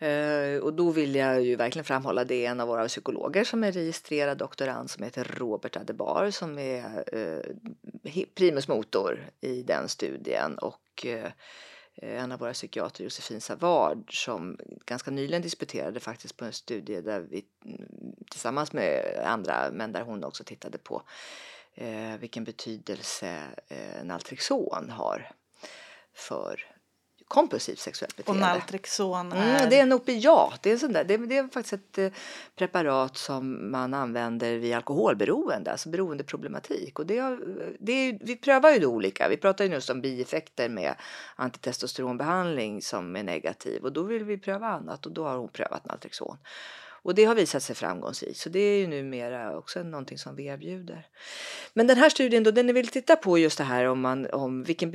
Eh, 0.00 0.58
och 0.62 0.74
då 0.74 0.90
vill 0.90 1.14
jag 1.14 1.42
ju 1.42 1.56
verkligen 1.56 1.84
framhålla 1.84 2.24
det 2.24 2.46
är 2.46 2.50
en 2.50 2.60
av 2.60 2.68
våra 2.68 2.88
psykologer 2.88 3.44
som 3.44 3.64
är 3.64 3.72
registrerad 3.72 4.38
doktorand 4.38 4.90
som 4.90 5.04
heter 5.04 5.24
Robert 5.24 5.76
Adebar 5.76 6.30
som 6.30 6.58
är 6.58 7.04
eh, 7.12 8.22
primus 8.34 8.68
motor 8.68 9.30
i 9.40 9.62
den 9.62 9.88
studien 9.88 10.58
och 10.58 11.06
eh, 11.06 11.30
Eh, 12.02 12.22
en 12.22 12.32
av 12.32 12.38
våra 12.38 12.52
psykiater 12.52 13.04
Josefin 13.04 13.40
Savard 13.40 14.16
som 14.16 14.58
ganska 14.86 15.10
nyligen 15.10 15.42
disputerade 15.42 16.00
faktiskt 16.00 16.36
på 16.36 16.44
en 16.44 16.52
studie 16.52 17.00
där 17.00 17.20
vi 17.20 17.44
mm, 17.64 18.14
tillsammans 18.30 18.72
med 18.72 19.20
andra 19.24 19.70
men 19.72 19.92
där 19.92 20.02
hon 20.02 20.24
också 20.24 20.44
tittade 20.44 20.78
på 20.78 21.02
eh, 21.74 22.16
vilken 22.20 22.44
betydelse 22.44 23.42
eh, 23.68 24.04
Naltrexon 24.04 24.90
har 24.90 25.32
för 26.14 26.77
kompulsivt 27.28 27.78
sexuellt 27.78 28.16
beteende. 28.16 28.46
Och 28.46 28.48
Naltrexon 28.48 29.32
är? 29.32 29.56
Mm, 29.56 29.70
det 29.70 29.78
är 29.78 29.82
en 29.82 29.92
opiat. 29.92 30.62
Det 30.62 30.70
är, 30.70 30.76
sån 30.76 30.92
där, 30.92 31.04
det, 31.04 31.16
det 31.16 31.36
är 31.36 31.48
faktiskt 31.48 31.72
ett 31.72 31.98
eh, 31.98 32.10
preparat 32.56 33.16
som 33.16 33.70
man 33.70 33.94
använder 33.94 34.56
vid 34.56 34.74
alkoholberoende, 34.74 35.72
alltså 35.72 35.88
beroendeproblematik. 35.88 36.98
Och 36.98 37.06
det, 37.06 37.18
har, 37.18 37.40
det 37.80 37.92
är, 37.92 38.18
vi 38.20 38.36
prövar 38.36 38.70
ju 38.70 38.78
det 38.78 38.86
olika. 38.86 39.28
Vi 39.28 39.36
pratar 39.36 39.64
ju 39.64 39.70
just 39.70 39.90
om 39.90 40.00
bieffekter 40.00 40.68
med 40.68 40.94
antitestosteronbehandling 41.36 42.82
som 42.82 43.16
är 43.16 43.22
negativ 43.22 43.82
och 43.82 43.92
då 43.92 44.02
vill 44.02 44.24
vi 44.24 44.38
pröva 44.38 44.66
annat 44.66 45.06
och 45.06 45.12
då 45.12 45.24
har 45.24 45.36
hon 45.36 45.48
prövat 45.48 45.84
Naltrexon. 45.84 46.36
Och 47.08 47.14
det 47.14 47.24
har 47.24 47.34
visat 47.34 47.62
sig 47.62 47.76
framgångsrikt 47.76 48.38
så 48.38 48.48
det 48.48 48.58
är 48.58 48.78
ju 48.78 48.86
numera 48.86 49.58
också 49.58 49.82
någonting 49.82 50.18
som 50.18 50.36
vi 50.36 50.46
erbjuder. 50.46 51.06
Men 51.72 51.86
den 51.86 51.96
här 51.96 52.10
studien 52.10 52.42
då, 52.42 52.50
den 52.50 52.74
vill 52.74 52.88
titta 52.88 53.16
på 53.16 53.38
just 53.38 53.58
det 53.58 53.64
här 53.64 53.84
om 53.84 54.00
man, 54.00 54.26
om 54.30 54.62
vilken, 54.62 54.92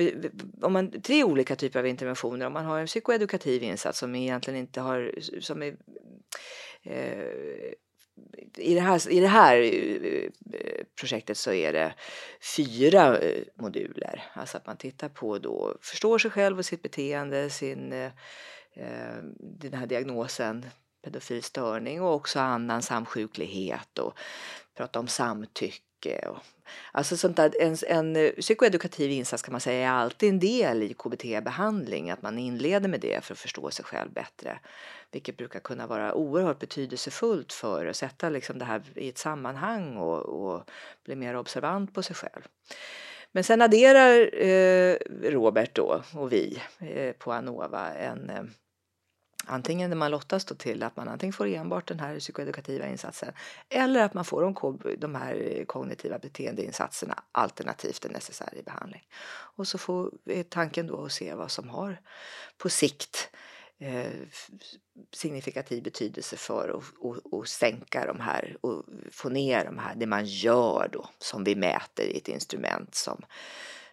om 0.62 0.72
man, 0.72 1.02
tre 1.02 1.24
olika 1.24 1.56
typer 1.56 1.78
av 1.78 1.86
interventioner. 1.86 2.46
Om 2.46 2.52
man 2.52 2.64
har 2.64 2.80
en 2.80 2.86
psykoedukativ 2.86 3.62
insats 3.62 3.98
som 3.98 4.14
egentligen 4.14 4.60
inte 4.60 4.80
har, 4.80 5.14
som 5.40 5.62
är 5.62 5.76
eh, 6.82 7.72
i 8.56 8.74
det, 8.74 8.80
här, 8.80 9.10
I 9.10 9.20
det 9.20 9.28
här 9.28 9.62
eh, 9.62 10.30
projektet 11.00 11.36
så 11.36 11.52
är 11.52 11.72
det 11.72 11.94
fyra 12.56 13.18
eh, 13.18 13.42
moduler. 13.54 14.24
Alltså 14.34 14.56
att 14.56 14.66
man 14.66 14.76
tittar 14.76 15.08
på 15.08 15.38
då, 15.38 15.76
förstår 15.80 16.18
sig 16.18 16.30
själv 16.30 16.58
och 16.58 16.64
sitt 16.64 16.82
beteende, 16.82 17.50
sin, 17.50 17.92
eh, 17.92 18.10
eh 18.74 19.16
den 19.40 19.74
här 19.74 19.86
diagnosen 19.86 20.66
pedofil 21.04 21.42
störning 21.42 22.02
och 22.02 22.14
också 22.14 22.40
annan 22.40 22.82
samsjuklighet 22.82 23.98
och 23.98 24.18
prata 24.74 24.98
om 24.98 25.08
samtycke. 25.08 26.28
Och, 26.28 26.38
alltså 26.92 27.16
sånt 27.16 27.36
där, 27.36 27.52
en, 27.60 27.76
en 27.86 28.32
psykoedukativ 28.40 29.10
insats 29.10 29.42
kan 29.42 29.52
man 29.52 29.60
säga 29.60 29.88
är 29.88 29.92
alltid 29.92 30.28
en 30.28 30.40
del 30.40 30.82
i 30.82 30.94
KBT-behandling, 30.94 32.10
att 32.10 32.22
man 32.22 32.38
inleder 32.38 32.88
med 32.88 33.00
det 33.00 33.24
för 33.24 33.34
att 33.34 33.38
förstå 33.38 33.70
sig 33.70 33.84
själv 33.84 34.12
bättre. 34.12 34.58
Vilket 35.10 35.36
brukar 35.36 35.60
kunna 35.60 35.86
vara 35.86 36.14
oerhört 36.14 36.58
betydelsefullt 36.58 37.52
för 37.52 37.86
att 37.86 37.96
sätta 37.96 38.28
liksom 38.28 38.58
det 38.58 38.64
här 38.64 38.82
i 38.94 39.08
ett 39.08 39.18
sammanhang 39.18 39.96
och, 39.96 40.22
och 40.22 40.70
bli 41.04 41.16
mer 41.16 41.36
observant 41.36 41.94
på 41.94 42.02
sig 42.02 42.16
själv. 42.16 42.42
Men 43.32 43.44
sen 43.44 43.62
adderar 43.62 44.42
eh, 44.42 44.96
Robert 45.22 45.74
då 45.74 46.02
och 46.14 46.32
vi 46.32 46.58
eh, 46.78 47.12
på 47.12 47.32
Anova 47.32 47.94
en 47.94 48.30
eh, 48.30 48.42
Antingen 49.46 49.90
när 49.90 49.96
man 49.96 50.10
lottas 50.10 50.44
då 50.44 50.54
till 50.54 50.82
att 50.82 50.96
man 50.96 51.08
antingen 51.08 51.32
får 51.32 51.46
enbart 51.46 51.88
den 51.88 52.00
här 52.00 52.18
psykoedukativa 52.18 52.86
insatsen 52.86 53.32
eller 53.68 54.02
att 54.02 54.14
man 54.14 54.24
får 54.24 54.42
de, 54.42 54.78
de 54.98 55.14
här 55.14 55.64
kognitiva 55.66 56.18
beteendeinsatserna 56.18 57.22
alternativt 57.32 58.04
en 58.04 58.16
SSRI-behandling. 58.16 59.08
Och 59.56 59.68
så 59.68 59.78
får, 59.78 60.12
är 60.24 60.42
tanken 60.42 60.86
då 60.86 61.04
att 61.04 61.12
se 61.12 61.34
vad 61.34 61.50
som 61.50 61.68
har 61.68 62.00
på 62.58 62.68
sikt 62.68 63.30
eh, 63.78 64.12
signifikativ 65.12 65.82
betydelse 65.82 66.36
för 66.36 66.80
att 67.32 67.48
sänka 67.48 68.06
de 68.06 68.20
här 68.20 68.56
och 68.60 68.84
få 69.10 69.28
ner 69.28 69.64
de 69.64 69.78
här, 69.78 69.94
det 69.94 70.06
man 70.06 70.24
gör 70.24 70.88
då 70.92 71.08
som 71.18 71.44
vi 71.44 71.56
mäter 71.56 72.04
i 72.04 72.16
ett 72.16 72.28
instrument 72.28 72.94
som 72.94 73.24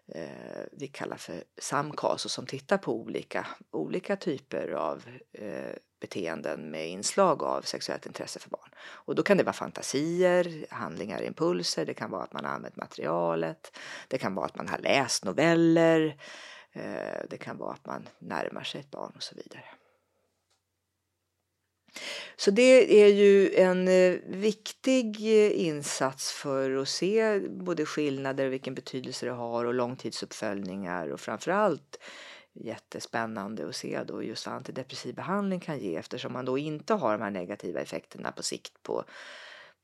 eh, 0.08 0.64
vi 0.72 0.88
kallar 0.88 1.18
för 1.18 1.44
SAMKAS 1.58 2.26
och 2.26 2.32
som 2.32 2.46
tittar 2.46 2.78
på 2.78 2.94
olika, 2.94 3.48
olika 3.72 4.16
typer 4.16 4.72
av 4.72 5.04
eh, 5.34 5.76
beteenden 6.00 6.72
med 6.72 6.90
inslag 6.90 7.44
av 7.44 7.62
sexuellt 7.62 8.06
intresse 8.06 8.40
för 8.40 8.50
barn. 8.50 8.70
Och 8.80 9.16
då 9.16 9.24
kan 9.24 9.38
det 9.38 9.44
vara 9.44 9.54
fantasier, 9.54 10.66
handlingar, 10.70 11.22
impulser, 11.22 11.86
det 11.86 11.94
kan 11.94 12.12
vara 12.12 12.24
att 12.24 12.34
man 12.34 12.46
har 12.46 12.52
använt 12.52 12.76
materialet, 12.76 13.78
det 14.08 14.18
kan 14.18 14.36
vara 14.36 14.46
att 14.46 14.56
man 14.56 14.68
har 14.68 14.78
läst 14.78 15.26
noveller, 15.26 16.18
eh, 16.72 17.22
det 17.30 17.38
kan 17.38 17.58
vara 17.58 17.74
att 17.74 17.86
man 17.86 18.10
närmar 18.20 18.64
sig 18.64 18.82
ett 18.82 18.92
barn 18.92 19.14
och 19.16 19.24
så 19.24 19.36
vidare. 19.36 19.66
Så 22.36 22.52
det 22.52 23.02
är 23.04 23.08
ju 23.08 23.56
en 23.56 23.88
eh, 23.88 24.20
viktig 24.28 25.16
eh, 25.22 25.68
insats 25.68 26.32
för 26.32 26.76
att 26.76 26.90
se 26.90 27.40
både 27.40 27.86
skillnader 27.86 28.46
och 28.46 28.54
vilken 28.54 28.76
betydelse 28.76 29.26
det 29.26 29.32
har 29.32 29.66
och 29.66 29.74
långtidsuppföljningar 29.74 31.08
och 31.08 31.20
framförallt 31.20 31.98
jättespännande 32.54 33.70
att 33.70 33.76
se 33.76 34.04
då 34.08 34.24
just 34.24 34.46
vad 34.46 34.56
antidepressiv 34.56 35.16
behandling 35.16 35.60
kan 35.60 35.80
ge 35.80 35.96
eftersom 35.96 36.34
man 36.34 36.46
då 36.46 36.58
inte 36.58 36.94
har 36.94 37.12
de 37.12 37.24
här 37.24 37.32
negativa 37.32 37.80
effekterna 37.80 38.32
på 38.32 38.44
sikt 38.44 38.84
på 38.84 39.04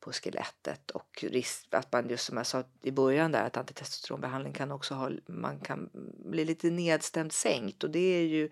på 0.00 0.12
skelettet 0.12 0.90
och 0.90 1.24
risk 1.28 1.66
att 1.70 1.92
man 1.92 2.08
just 2.08 2.24
som 2.24 2.36
jag 2.36 2.46
sa 2.46 2.64
i 2.82 2.90
början 2.90 3.32
där 3.32 3.44
att 3.44 3.56
antitestosteronbehandling 3.56 4.52
kan 4.52 4.72
också 4.72 4.94
ha, 4.94 5.10
man 5.26 5.60
kan 5.60 5.90
bli 6.24 6.44
lite 6.44 6.70
nedstämt 6.70 7.32
sänkt. 7.32 7.84
Och 7.84 7.90
det 7.90 8.16
är 8.16 8.22
ju 8.22 8.50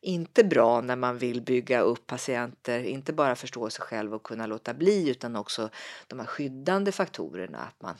inte 0.00 0.44
bra 0.44 0.80
när 0.80 0.96
man 0.96 1.18
vill 1.18 1.42
bygga 1.42 1.80
upp 1.80 2.06
patienter, 2.06 2.84
inte 2.84 3.12
bara 3.12 3.36
förstå 3.36 3.70
sig 3.70 3.84
själv 3.84 4.14
och 4.14 4.22
kunna 4.22 4.46
låta 4.46 4.74
bli 4.74 5.10
utan 5.10 5.36
också 5.36 5.70
de 6.06 6.18
här 6.18 6.26
skyddande 6.26 6.92
faktorerna 6.92 7.58
att 7.58 7.82
man 7.82 7.94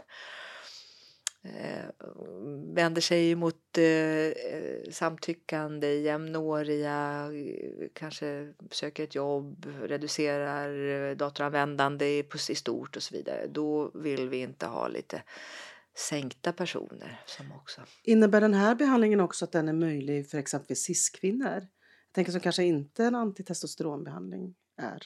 vänder 2.74 3.00
sig 3.00 3.34
mot 3.34 3.78
eh, 3.78 4.90
samtyckande, 4.90 5.94
jämnåriga, 5.94 7.30
kanske 7.92 8.52
söker 8.70 9.04
ett 9.04 9.14
jobb, 9.14 9.66
reducerar 9.82 11.14
datoranvändande 11.14 12.06
i, 12.06 12.28
i 12.50 12.54
stort 12.54 12.96
och 12.96 13.02
så 13.02 13.14
vidare. 13.14 13.46
Då 13.46 13.90
vill 13.94 14.28
vi 14.28 14.36
inte 14.36 14.66
ha 14.66 14.88
lite 14.88 15.22
sänkta 15.98 16.52
personer. 16.52 17.20
Som 17.26 17.52
också. 17.52 17.80
Innebär 18.02 18.40
den 18.40 18.54
här 18.54 18.74
behandlingen 18.74 19.20
också 19.20 19.44
att 19.44 19.52
den 19.52 19.68
är 19.68 19.72
möjlig 19.72 20.30
för 20.30 20.38
exempelvis 20.38 20.82
cis-kvinnor? 20.82 21.66
Jag 22.06 22.12
tänker 22.12 22.32
som 22.32 22.40
kanske 22.40 22.64
inte 22.64 23.04
en 23.04 23.14
antitestosteronbehandling 23.14 24.54
är. 24.76 25.02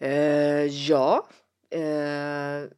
Eh, 0.00 0.64
ja. 0.64 1.28
Eh, 1.70 2.68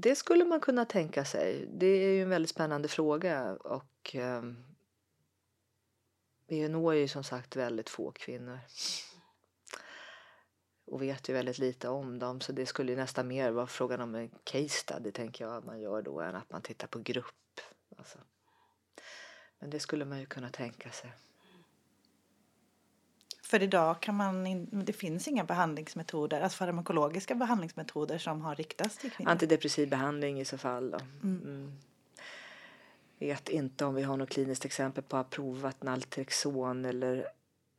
det 0.00 0.16
skulle 0.16 0.44
man 0.44 0.60
kunna 0.60 0.84
tänka 0.84 1.24
sig. 1.24 1.66
Det 1.72 1.86
är 1.86 2.12
ju 2.12 2.22
en 2.22 2.28
väldigt 2.28 2.50
spännande 2.50 2.88
fråga 2.88 3.52
och 3.54 4.16
eh, 4.16 4.42
vi 6.46 6.68
når 6.68 6.94
ju 6.94 7.08
som 7.08 7.24
sagt 7.24 7.56
väldigt 7.56 7.88
få 7.88 8.12
kvinnor 8.12 8.58
och 10.86 11.02
vet 11.02 11.28
ju 11.28 11.32
väldigt 11.32 11.58
lite 11.58 11.88
om 11.88 12.18
dem 12.18 12.40
så 12.40 12.52
det 12.52 12.66
skulle 12.66 12.92
ju 12.92 12.96
nästan 12.96 13.28
mer 13.28 13.50
vara 13.50 13.66
frågan 13.66 14.00
om 14.00 14.14
en 14.14 14.30
case 14.44 14.68
study 14.68 15.12
tänker 15.12 15.44
jag 15.44 15.56
att 15.56 15.64
man 15.64 15.80
gör 15.80 16.02
då 16.02 16.20
än 16.20 16.34
att 16.34 16.50
man 16.50 16.62
tittar 16.62 16.88
på 16.88 16.98
grupp. 16.98 17.60
Alltså. 17.96 18.18
Men 19.58 19.70
det 19.70 19.80
skulle 19.80 20.04
man 20.04 20.20
ju 20.20 20.26
kunna 20.26 20.50
tänka 20.50 20.90
sig. 20.90 21.12
För 23.48 23.62
idag 23.62 24.00
kan 24.00 24.14
man 24.14 24.46
in, 24.46 24.68
det 24.70 24.92
finns 24.92 25.28
inga 25.28 25.44
behandlingsmetoder, 25.44 26.40
alltså 26.40 26.56
farmakologiska 26.56 27.34
behandlingsmetoder 27.34 28.18
som 28.18 28.40
har 28.40 28.54
riktats 28.54 28.96
till 28.96 29.10
kvinnor. 29.10 29.30
Antidepressiv 29.30 29.88
behandling 29.88 30.40
i 30.40 30.44
så 30.44 30.58
fall 30.58 30.90
då. 30.90 30.98
Mm. 31.22 31.42
Mm. 31.42 31.72
Vet 33.18 33.48
inte 33.48 33.84
om 33.84 33.94
vi 33.94 34.02
har 34.02 34.16
något 34.16 34.28
kliniskt 34.28 34.64
exempel 34.64 35.04
på 35.04 35.16
att 35.16 35.26
ha 35.26 35.30
provat 35.30 35.82
Naltrexon 35.82 36.84
eller 36.84 37.28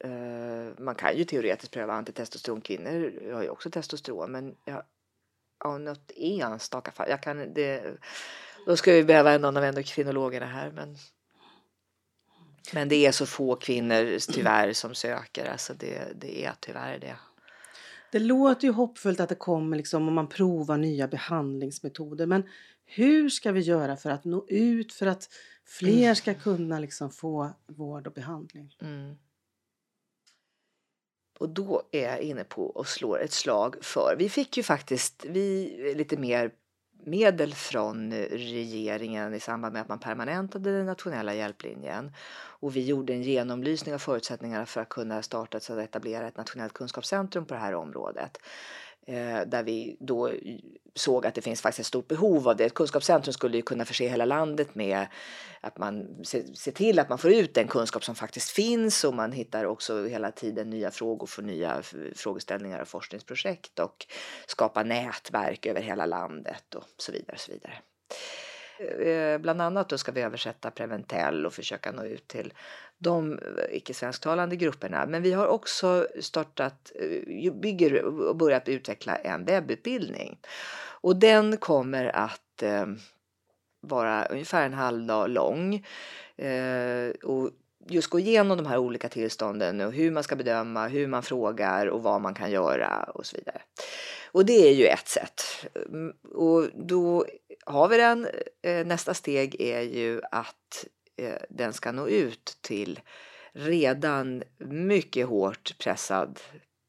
uh, 0.06 0.74
man 0.78 0.96
kan 0.96 1.18
ju 1.18 1.24
teoretiskt 1.24 1.74
pröva 1.74 1.94
antitestosteron. 1.94 2.62
Kvinnor 2.62 3.34
har 3.34 3.44
ju 3.44 3.50
också 3.50 3.70
testosteron 3.70 4.32
men 4.32 4.56
jag, 4.66 4.84
ja, 5.64 5.78
något 5.78 6.12
enstaka 6.16 6.92
fall. 6.92 7.10
Jag 7.10 7.24
kan, 7.24 7.54
det, 7.54 7.98
då 8.66 8.78
ska 8.78 8.92
vi 8.92 9.04
behöva 9.04 9.38
någon 9.38 9.58
av 9.58 9.64
endokrinologerna 9.64 10.46
här 10.46 10.72
men 10.72 10.98
men 12.74 12.90
det 12.90 13.06
är 13.06 13.12
så 13.12 13.26
få 13.26 13.56
kvinnor 13.56 14.32
tyvärr 14.34 14.74
som 14.74 14.96
söker. 14.96 15.46
Alltså 15.46 15.74
det, 15.74 16.22
det 16.22 16.46
är 16.46 16.54
tyvärr 16.60 17.00
det. 17.00 17.16
Det 18.12 18.20
låter 18.20 18.68
ju 18.68 18.74
hoppfullt 18.74 19.20
att 19.20 19.30
det 19.30 19.36
kommer 19.36 19.78
liksom 19.78 20.08
om 20.08 20.14
man 20.14 20.28
provar 20.28 20.78
nya 20.78 21.08
behandlingsmetoder. 21.08 22.26
Men 22.26 22.44
Hur 22.86 23.30
ska 23.30 23.52
vi 23.52 23.60
göra 23.60 23.98
för 23.98 24.10
att 24.10 24.26
nå 24.26 24.46
ut, 24.48 24.94
för 24.94 25.06
att 25.06 25.30
fler 25.66 26.14
ska 26.14 26.34
kunna 26.34 26.80
liksom 26.80 27.12
få 27.12 27.50
vård 27.68 28.08
och 28.08 28.14
behandling? 28.14 28.76
Mm. 28.82 29.16
Och 31.40 31.50
då 31.50 31.84
är 31.92 32.04
jag 32.04 32.22
inne 32.22 32.44
på 32.44 32.66
och 32.66 32.88
slår 32.88 33.22
ett 33.22 33.32
slag 33.32 33.76
för, 33.82 34.16
vi 34.18 34.30
fick 34.30 34.58
ju 34.58 34.64
faktiskt 34.64 35.26
vi, 35.30 35.94
lite 35.96 36.18
mer 36.18 36.52
medel 37.04 37.54
från 37.54 38.14
regeringen 38.32 39.34
i 39.34 39.40
samband 39.40 39.74
med 39.74 39.82
att 39.82 39.88
man 39.88 40.00
permanentade 40.00 40.78
den 40.78 40.86
nationella 40.86 41.34
hjälplinjen. 41.34 42.12
Och 42.62 42.76
vi 42.76 42.86
gjorde 42.86 43.14
en 43.14 43.24
genomlysning 43.24 43.96
av 43.96 44.00
förutsättningarna 44.00 44.66
för 44.66 44.82
att 44.82 44.90
kunna 44.90 45.22
starta 45.22 45.74
och 45.74 45.82
etablera 45.82 46.28
ett 46.28 46.38
nationellt 46.38 46.74
kunskapscentrum 46.74 47.46
på 47.46 47.54
det 47.54 47.60
här 47.60 47.76
området. 47.76 48.38
Eh, 49.10 49.42
där 49.46 49.64
vi 49.64 49.98
då 50.00 50.32
såg 50.96 51.26
att 51.26 51.36
det 51.36 51.42
finns 51.42 51.62
faktiskt 51.62 51.80
ett 51.80 51.86
stort 51.86 52.08
behov 52.08 52.48
av 52.48 52.56
det. 52.56 52.66
Ett 52.66 52.74
kunskapscentrum 52.74 53.34
skulle 53.34 53.58
ju 53.58 53.62
kunna 53.64 53.86
förse 53.86 54.08
hela 54.08 54.26
landet 54.26 54.76
med 54.76 55.08
att 55.62 55.78
man 55.78 56.26
ser 56.56 56.72
till 56.72 57.00
att 57.00 57.10
man 57.10 57.18
får 57.18 57.32
ut 57.32 57.54
den 57.54 57.68
kunskap 57.68 58.04
som 58.04 58.16
faktiskt 58.16 58.50
finns 58.50 59.04
och 59.04 59.14
man 59.14 59.32
hittar 59.32 59.66
också 59.66 60.06
hela 60.06 60.32
tiden 60.32 60.70
nya 60.70 60.92
frågor 60.92 61.28
för 61.28 61.42
nya 61.42 61.82
frågeställningar 62.16 62.82
och 62.82 62.88
forskningsprojekt 62.88 63.80
och 63.80 64.08
skapa 64.48 64.84
nätverk 64.84 65.66
över 65.66 65.82
hela 65.82 66.06
landet 66.06 66.76
och 66.76 66.84
så 66.98 67.12
vidare. 67.12 67.34
Och 67.34 67.40
så 67.40 67.52
vidare. 67.52 67.74
Eh, 68.80 69.38
bland 69.38 69.62
annat 69.62 69.90
då 69.90 69.98
ska 69.98 70.12
vi 70.12 70.22
översätta 70.22 70.72
Preventell 70.72 71.46
och 71.46 71.54
försöka 71.54 71.92
nå 71.92 72.04
ut 72.04 72.28
till 72.28 72.54
de 72.98 73.34
eh, 73.34 73.76
icke-svensktalande 73.76 74.56
grupperna. 74.56 75.06
Men 75.06 75.22
vi 75.24 75.34
har 75.34 75.48
också 75.48 76.08
startat, 76.20 76.92
eh, 76.96 77.54
bygger 77.54 78.04
och 78.04 78.36
börjat 78.36 78.70
utveckla 78.70 79.16
en 79.16 79.46
webbutbildning. 79.46 80.40
Och 81.02 81.16
den 81.16 81.58
kommer 81.58 82.06
att 82.06 82.64
vara 83.82 84.26
ungefär 84.26 84.66
en 84.66 84.74
halv 84.74 85.06
dag 85.06 85.30
lång. 85.30 85.86
och 87.24 87.50
just 87.88 88.08
gå 88.08 88.20
igenom 88.20 88.58
de 88.58 88.66
här 88.66 88.78
olika 88.78 89.10
tillstånden 89.10 89.82
och 89.82 89.94
hur 89.94 90.12
man 90.12 90.24
ska 90.24 90.36
bedöma, 90.36 90.88
hur 90.88 91.08
man 91.08 91.24
frågar 91.24 91.88
och 91.88 92.04
vad 92.04 92.22
man 92.22 92.34
kan 92.34 92.52
göra 92.52 93.04
och 93.04 93.26
så 93.26 93.38
vidare. 93.38 93.62
Och 94.32 94.46
det 94.46 94.68
är 94.70 94.74
ju 94.74 94.86
ett 94.86 95.08
sätt. 95.08 95.42
Mm, 95.76 96.14
och 96.34 96.70
då 96.74 97.26
har 97.66 97.88
vi 97.88 97.98
den. 97.98 98.28
Eh, 98.62 98.86
nästa 98.86 99.14
steg 99.14 99.62
är 99.62 99.82
ju 99.82 100.22
att 100.32 100.86
eh, 101.18 101.42
den 101.50 101.74
ska 101.74 101.92
nå 101.92 102.08
ut 102.08 102.58
till 102.62 103.00
redan 103.52 104.44
mycket 104.58 105.28
hårt 105.28 105.76
pressad 105.78 106.40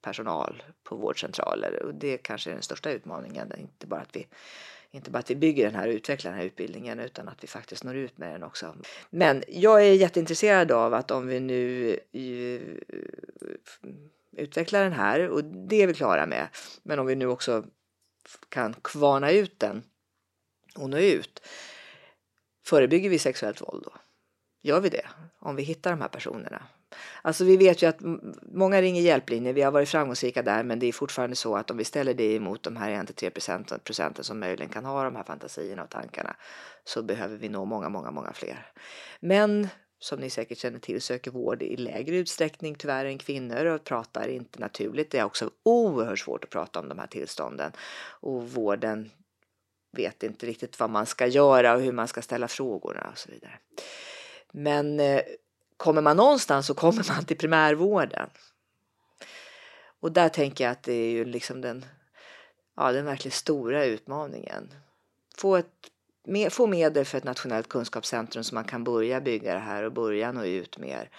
personal 0.03 0.63
på 0.85 0.97
vårdcentraler. 0.97 1.83
Och 1.83 1.95
det 1.95 2.19
kanske 2.19 2.51
är 2.51 2.55
den 2.55 2.63
största 2.63 2.91
utmaningen. 2.91 3.53
Inte 3.59 3.87
bara 3.87 4.01
att 4.01 4.17
vi 4.17 4.27
inte 4.93 5.11
bara 5.11 5.19
att 5.19 5.31
vi 5.31 5.37
bygger 5.37 5.65
den 5.65 5.75
här 5.75 5.89
och 5.89 5.95
utvecklar 5.95 6.31
den 6.31 6.41
här 6.41 6.47
utbildningen 6.47 7.01
utan 7.01 7.29
att 7.29 7.45
vi 7.45 7.49
faktiskt 7.49 7.85
når 7.85 7.97
ut 7.97 8.19
med 8.19 8.33
den 8.33 8.43
också. 8.43 8.77
Men 9.11 9.43
jag 9.49 9.87
är 9.87 9.93
jätteintresserad 9.93 10.73
av 10.73 10.95
att 10.95 11.11
om 11.11 11.27
vi 11.27 11.41
nu 11.41 11.91
eh, 12.13 12.61
utveckla 14.37 14.81
den 14.81 14.93
här 14.93 15.29
och 15.29 15.45
det 15.45 15.83
är 15.83 15.87
vi 15.87 15.95
klara 15.95 16.27
med. 16.27 16.49
Men 16.83 16.99
om 16.99 17.07
vi 17.07 17.15
nu 17.15 17.27
också 17.27 17.65
kan 18.49 18.75
kvarna 18.85 19.31
ut 19.31 19.59
den 19.59 19.83
och 20.75 20.91
nå 20.91 20.99
ut. 20.99 21.43
Förebygger 22.67 23.11
vi 23.11 23.19
sexuellt 23.19 23.61
våld 23.61 23.85
då? 23.85 23.93
Gör 24.63 24.81
vi 24.81 24.89
det? 24.89 25.07
Om 25.39 25.57
vi 25.57 25.63
hittar 25.63 25.91
de 25.91 26.01
här 26.01 26.09
personerna? 26.09 26.63
Alltså 27.23 27.45
vi 27.45 27.57
vet 27.57 27.83
ju 27.83 27.87
att 27.87 28.01
många 28.43 28.83
ringer 28.83 29.03
hjälplinjer, 29.03 29.53
vi 29.53 29.63
har 29.63 29.73
varit 29.73 29.89
framgångsrika 29.89 30.43
där 30.43 30.63
men 30.63 30.79
det 30.79 30.87
är 30.87 30.93
fortfarande 30.93 31.37
så 31.37 31.57
att 31.57 31.71
om 31.71 31.77
vi 31.77 31.85
ställer 31.85 32.15
det 32.15 32.37
emot 32.37 32.63
de 32.63 32.77
här 32.77 32.91
1-3 32.91 33.31
procenten 33.85 34.25
som 34.25 34.41
möjligen 34.41 34.69
kan 34.69 34.85
ha 34.85 35.05
de 35.05 35.17
här 35.17 35.23
fantasierna 35.23 35.83
och 35.83 35.91
tankarna 35.91 36.37
så 36.85 37.03
behöver 37.03 37.37
vi 37.37 37.49
nå 37.49 37.65
många, 37.65 37.89
många, 37.89 38.11
många 38.11 38.33
fler. 38.33 38.73
Men 39.21 39.69
som 40.01 40.21
ni 40.21 40.31
säkert 40.31 40.59
känner 40.59 40.79
till 40.79 41.03
söker 41.03 41.31
vård 41.31 41.63
i 41.63 41.77
lägre 41.77 42.17
utsträckning 42.17 42.75
tyvärr 42.75 43.05
än 43.05 43.19
kvinnor 43.19 43.65
och 43.65 43.85
pratar 43.85 44.29
inte 44.29 44.61
naturligt. 44.61 45.11
Det 45.11 45.19
är 45.19 45.25
också 45.25 45.51
oerhört 45.63 46.19
svårt 46.19 46.45
att 46.45 46.51
prata 46.51 46.81
om 46.81 46.89
de 46.89 46.99
här 46.99 47.07
tillstånden 47.07 47.73
och 48.21 48.51
vården 48.51 49.11
vet 49.93 50.23
inte 50.23 50.47
riktigt 50.47 50.81
vad 50.81 50.91
man 50.91 51.07
ska 51.07 51.27
göra 51.27 51.75
och 51.75 51.81
hur 51.81 51.93
man 51.93 52.09
ska 52.09 52.23
ställa 52.23 52.49
frågorna 52.49 53.09
och 53.13 53.19
så 53.19 53.31
vidare. 53.31 53.59
Men 54.53 55.01
eh, 55.01 55.23
kommer 55.77 56.03
man 56.03 56.17
någonstans 56.17 56.67
så 56.67 56.75
kommer 56.75 57.15
man 57.15 57.25
till 57.25 57.39
primärvården. 57.39 58.31
Och 60.01 60.13
där 60.13 60.29
tänker 60.29 60.65
jag 60.65 60.71
att 60.71 60.83
det 60.83 60.93
är 60.93 61.11
ju 61.11 61.25
liksom 61.25 61.61
den, 61.61 61.85
ja, 62.77 62.93
den 62.93 63.05
verkligt 63.05 63.35
stora 63.35 63.85
utmaningen. 63.85 64.75
Få, 65.37 65.57
ett, 65.57 65.91
få 66.51 66.67
medel 66.67 67.05
för 67.05 67.19
ett 67.19 67.25
nationellt 67.25 67.69
kunskapscentrum 67.69 68.45
så 68.45 68.55
man 68.55 68.65
kan 68.65 68.85
börja 68.85 69.21
bygga 69.21 69.55
det 69.55 69.61
här 69.61 69.83
och 69.83 69.93
börja 69.93 70.33
nå 70.33 70.45
ut 70.45 70.79
mer 70.79 71.11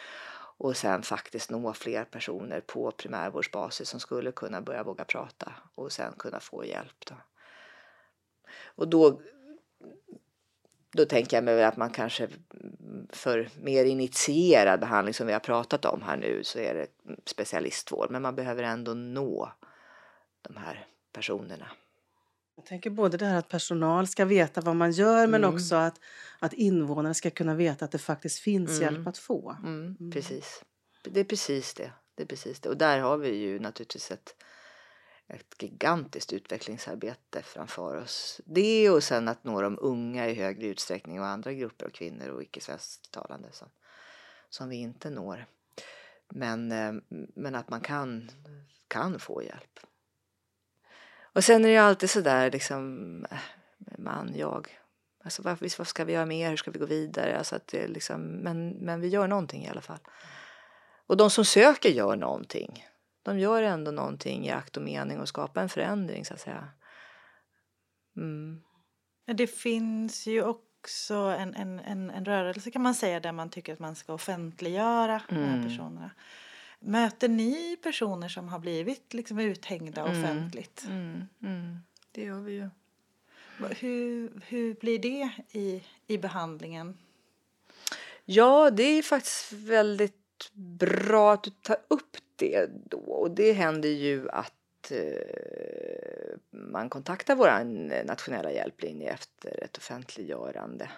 och 0.57 0.77
sen 0.77 1.03
faktiskt 1.03 1.49
nå 1.49 1.73
fler 1.73 2.03
personer 2.03 2.61
på 2.61 2.91
primärvårdsbasis 2.91 3.89
som 3.89 3.99
skulle 3.99 4.31
kunna 4.31 4.61
börja 4.61 4.83
våga 4.83 5.03
prata 5.03 5.53
och 5.75 5.91
sen 5.91 6.13
kunna 6.17 6.39
få 6.39 6.65
hjälp. 6.65 7.05
Då. 7.07 7.15
Och 8.65 8.87
då, 8.87 9.21
då 10.91 11.05
tänker 11.05 11.37
jag 11.37 11.43
mig 11.43 11.63
att 11.63 11.77
man 11.77 11.89
kanske 11.89 12.27
för 13.09 13.49
mer 13.61 13.85
initierad 13.85 14.79
behandling 14.79 15.13
som 15.13 15.27
vi 15.27 15.33
har 15.33 15.39
pratat 15.39 15.85
om 15.85 16.01
här 16.01 16.17
nu 16.17 16.43
så 16.43 16.59
är 16.59 16.73
det 16.73 16.87
specialistvård. 17.25 18.11
Men 18.11 18.21
man 18.21 18.35
behöver 18.35 18.63
ändå 18.63 18.93
nå 18.93 19.51
de 20.41 20.57
här 20.57 20.87
personerna. 21.13 21.67
Jag 22.61 22.65
tänker 22.65 22.89
både 22.89 23.17
det 23.17 23.25
här 23.25 23.37
att 23.37 23.49
personal 23.49 24.07
ska 24.07 24.25
veta 24.25 24.61
vad 24.61 24.75
man 24.75 24.91
gör 24.91 25.27
men 25.27 25.43
mm. 25.43 25.55
också 25.55 25.75
att, 25.75 25.99
att 26.39 26.53
invånare 26.53 27.13
ska 27.13 27.29
kunna 27.29 27.55
veta 27.55 27.85
att 27.85 27.91
det 27.91 27.97
faktiskt 27.97 28.39
finns 28.39 28.69
mm. 28.69 28.81
hjälp 28.81 29.07
att 29.07 29.17
få. 29.17 29.55
Mm. 29.63 29.95
mm. 29.99 30.11
Precis. 30.11 30.63
Det 31.03 31.19
är 31.19 31.23
precis 31.23 31.73
det. 31.73 31.91
det 32.15 32.23
är 32.23 32.27
precis 32.27 32.59
det. 32.59 32.69
Och 32.69 32.77
där 32.77 32.99
har 32.99 33.17
vi 33.17 33.35
ju 33.35 33.59
naturligtvis 33.59 34.11
ett 34.11 34.35
ett 35.27 35.63
gigantiskt 35.63 36.33
utvecklingsarbete 36.33 37.41
framför 37.43 37.95
oss. 37.97 38.41
Det 38.45 38.89
och 38.89 39.03
sen 39.03 39.27
att 39.27 39.43
nå 39.43 39.61
de 39.61 39.77
unga 39.81 40.29
i 40.29 40.33
högre 40.33 40.67
utsträckning 40.67 41.19
och 41.19 41.25
andra 41.25 41.53
grupper 41.53 41.85
av 41.85 41.89
kvinnor 41.89 42.27
och 42.27 42.43
icke-svensktalande 42.43 43.51
som, 43.51 43.67
som 44.49 44.69
vi 44.69 44.75
inte 44.75 45.09
når. 45.09 45.45
Men, 46.29 46.71
eh, 46.71 46.93
men 47.35 47.55
att 47.55 47.69
man 47.69 47.81
kan, 47.81 48.31
kan 48.87 49.19
få 49.19 49.43
hjälp. 49.43 49.79
Och 51.33 51.43
sen 51.43 51.65
är 51.65 51.69
det 51.69 51.77
alltid 51.77 52.09
sådär 52.09 52.51
liksom, 52.51 53.25
äh, 53.31 53.37
man, 53.97 54.33
jag. 54.35 54.67
Alltså 55.23 55.41
varför, 55.41 55.77
vad 55.77 55.87
ska 55.87 56.05
vi 56.05 56.13
göra 56.13 56.25
mer? 56.25 56.49
Hur 56.49 56.57
ska 56.57 56.71
vi 56.71 56.79
gå 56.79 56.85
vidare? 56.85 57.37
Alltså 57.37 57.55
att 57.55 57.67
det 57.67 57.87
liksom, 57.87 58.21
men, 58.21 58.69
men 58.69 59.01
vi 59.01 59.07
gör 59.07 59.27
någonting 59.27 59.65
i 59.65 59.69
alla 59.69 59.81
fall. 59.81 59.99
Och 61.07 61.17
de 61.17 61.29
som 61.29 61.45
söker 61.45 61.89
gör 61.89 62.15
någonting 62.15 62.83
de 63.23 63.39
gör 63.39 63.63
ändå 63.63 63.91
någonting 63.91 64.45
i 64.45 64.51
akt 64.51 64.77
och 64.77 64.83
mening 64.83 65.19
och 65.19 65.27
skapar 65.27 65.61
en 65.61 65.69
förändring 65.69 66.25
så 66.25 66.33
att 66.33 66.39
säga. 66.39 66.67
Mm. 68.17 68.61
Det 69.25 69.47
finns 69.47 70.27
ju 70.27 70.43
också 70.43 71.15
en, 71.15 71.55
en, 71.55 71.79
en, 71.79 72.09
en, 72.09 72.25
rörelse 72.25 72.71
kan 72.71 72.81
man 72.81 72.95
säga 72.95 73.19
där 73.19 73.31
man 73.31 73.49
tycker 73.49 73.73
att 73.73 73.79
man 73.79 73.95
ska 73.95 74.13
offentliggöra 74.13 75.21
mm. 75.29 75.41
de 75.41 75.47
här 75.47 75.57
mm. 75.57 75.67
personerna. 75.67 76.11
Möter 76.83 77.27
ni 77.27 77.77
personer 77.83 78.27
som 78.29 78.47
har 78.47 78.59
blivit 78.59 79.13
liksom 79.13 79.39
uthängda 79.39 80.01
mm. 80.01 80.23
offentligt? 80.23 80.83
Mm. 80.87 81.27
mm. 81.43 81.77
Det 82.11 82.23
gör 82.23 82.39
vi 82.39 82.51
ju. 82.51 82.69
Hur, 83.79 84.31
hur 84.47 84.73
blir 84.73 84.99
det 84.99 85.29
i, 85.51 85.83
i 86.07 86.17
behandlingen? 86.17 86.97
Ja, 88.25 88.69
det 88.69 88.83
är 88.83 89.03
faktiskt 89.03 89.51
väldigt 89.51 90.51
bra 90.53 91.33
att 91.33 91.43
du 91.43 91.49
tar 91.49 91.77
upp 91.87 92.17
det 92.35 92.69
då. 92.85 92.97
Och 92.97 93.31
det 93.31 93.53
händer 93.53 93.89
ju 93.89 94.29
att 94.29 94.91
eh, 94.91 96.37
man 96.51 96.89
kontaktar 96.89 97.35
vår 97.35 97.63
nationella 98.05 98.51
hjälplinje 98.51 99.11
efter 99.11 99.63
ett 99.63 99.77
offentliggörande. 99.77 100.89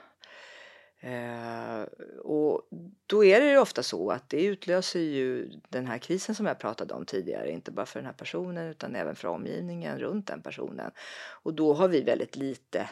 Eh, 1.03 1.81
och 2.23 2.67
då 3.07 3.25
är 3.25 3.39
det 3.39 3.49
ju 3.49 3.57
ofta 3.57 3.83
så 3.83 4.11
att 4.11 4.29
det 4.29 4.45
utlöser 4.45 4.99
ju 4.99 5.49
den 5.69 5.87
här 5.87 5.97
krisen 5.97 6.35
som 6.35 6.45
jag 6.45 6.59
pratade 6.59 6.93
om 6.93 7.05
tidigare, 7.05 7.51
inte 7.51 7.71
bara 7.71 7.85
för 7.85 7.99
den 7.99 8.05
här 8.05 8.13
personen 8.13 8.67
utan 8.67 8.95
även 8.95 9.15
för 9.15 9.27
omgivningen 9.27 9.99
runt 9.99 10.27
den 10.27 10.41
personen. 10.41 10.91
Och 11.43 11.53
då 11.53 11.73
har 11.73 11.87
vi 11.87 12.01
väldigt 12.01 12.35
lite 12.35 12.89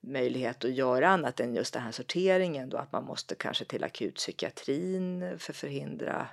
möjlighet 0.00 0.64
att 0.64 0.74
göra 0.74 1.08
annat 1.08 1.40
än 1.40 1.54
just 1.54 1.74
den 1.74 1.82
här 1.82 1.92
sorteringen 1.92 2.68
då 2.68 2.76
att 2.76 2.92
man 2.92 3.04
måste 3.04 3.34
kanske 3.34 3.64
till 3.64 3.84
akutpsykiatrin 3.84 5.38
för 5.38 5.52
att 5.52 5.56
förhindra 5.56 6.26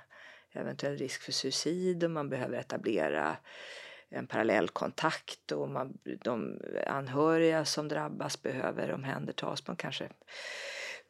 eventuell 0.52 0.96
risk 0.96 1.22
för 1.22 1.32
suicid 1.32 2.04
och 2.04 2.10
man 2.10 2.28
behöver 2.28 2.58
etablera 2.58 3.36
en 4.08 4.26
parallell 4.26 4.68
kontakt 4.68 5.52
och 5.52 5.68
man, 5.68 5.98
de 6.24 6.60
anhöriga 6.86 7.64
som 7.64 7.88
drabbas 7.88 8.42
behöver 8.42 8.92
omhändertas. 8.92 9.66
Man 9.66 9.76
kanske 9.76 10.08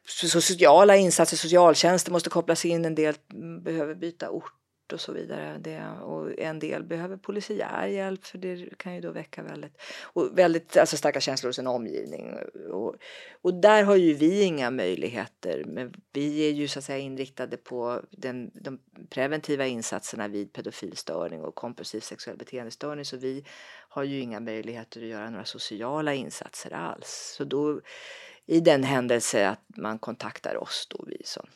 sociala 0.05 0.95
insatser, 0.95 1.37
socialtjänsten 1.37 2.13
måste 2.13 2.29
kopplas 2.29 2.65
in, 2.65 2.85
en 2.85 2.95
del 2.95 3.15
behöver 3.63 3.95
byta 3.95 4.29
ort 4.29 4.53
och 4.93 5.01
så 5.01 5.11
vidare. 5.11 5.57
Det, 5.57 5.81
och 6.03 6.39
en 6.39 6.59
del 6.59 6.83
behöver 6.83 7.17
polisiär 7.17 7.87
hjälp 7.87 8.25
för 8.25 8.37
det 8.37 8.77
kan 8.77 8.95
ju 8.95 9.01
då 9.01 9.11
väcka 9.11 9.43
väldigt, 9.43 9.81
och 10.03 10.37
väldigt 10.37 10.77
alltså 10.77 10.97
starka 10.97 11.19
känslor 11.19 11.49
hos 11.49 11.59
en 11.59 11.67
omgivning. 11.67 12.33
Och, 12.71 12.95
och 13.41 13.53
där 13.53 13.83
har 13.83 13.95
ju 13.95 14.13
vi 14.13 14.41
inga 14.41 14.71
möjligheter. 14.71 15.63
Men 15.67 15.93
vi 16.13 16.49
är 16.49 16.53
ju 16.53 16.67
så 16.67 16.79
att 16.79 16.85
säga 16.85 16.97
inriktade 16.97 17.57
på 17.57 18.01
den, 18.11 18.51
de 18.53 18.79
preventiva 19.09 19.67
insatserna 19.67 20.27
vid 20.27 20.53
pedofilstörning 20.53 21.41
och 21.41 21.55
kompulsiv 21.55 21.99
sexuell 21.99 22.37
beteendestörning 22.37 23.05
så 23.05 23.17
vi 23.17 23.45
har 23.89 24.03
ju 24.03 24.19
inga 24.19 24.39
möjligheter 24.39 25.01
att 25.01 25.07
göra 25.07 25.29
några 25.29 25.45
sociala 25.45 26.13
insatser 26.13 26.73
alls. 26.73 27.33
Så 27.37 27.43
då 27.43 27.81
i 28.49 28.59
den 28.59 28.83
händelse 28.83 29.49
att 29.49 29.77
man 29.77 29.99
kontaktar 29.99 30.55
oss 30.55 30.87
då 30.89 31.05
vi 31.07 31.21
som 31.25 31.47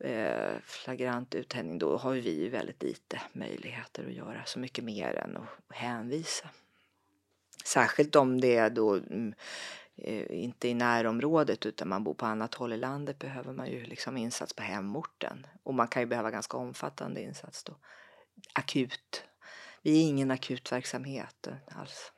eh, 0.00 0.58
flagrant 0.64 1.34
uthängning 1.34 1.78
då 1.78 1.96
har 1.96 2.12
vi 2.12 2.40
ju 2.40 2.48
väldigt 2.48 2.82
lite 2.82 3.20
möjligheter 3.32 4.06
att 4.06 4.12
göra 4.12 4.44
så 4.44 4.58
mycket 4.58 4.84
mer 4.84 5.14
än 5.14 5.36
att 5.36 5.76
hänvisa. 5.76 6.48
Särskilt 7.64 8.16
om 8.16 8.40
det 8.40 8.56
är 8.56 8.70
då 8.70 8.94
mm, 8.94 9.34
eh, 9.96 10.42
inte 10.42 10.68
i 10.68 10.74
närområdet 10.74 11.66
utan 11.66 11.88
man 11.88 12.04
bor 12.04 12.14
på 12.14 12.26
annat 12.26 12.54
håll 12.54 12.72
i 12.72 12.76
landet 12.76 13.18
behöver 13.18 13.52
man 13.52 13.70
ju 13.70 13.84
liksom 13.84 14.16
insats 14.16 14.52
på 14.52 14.62
hemorten 14.62 15.46
och 15.62 15.74
man 15.74 15.88
kan 15.88 16.02
ju 16.02 16.06
behöva 16.06 16.30
ganska 16.30 16.56
omfattande 16.56 17.22
insats 17.22 17.64
då. 17.64 17.76
Akut. 18.54 19.24
Vi 19.82 19.98
är 19.98 20.08
ingen 20.08 20.30
akutverksamhet 20.30 21.48
alls. 21.66 22.12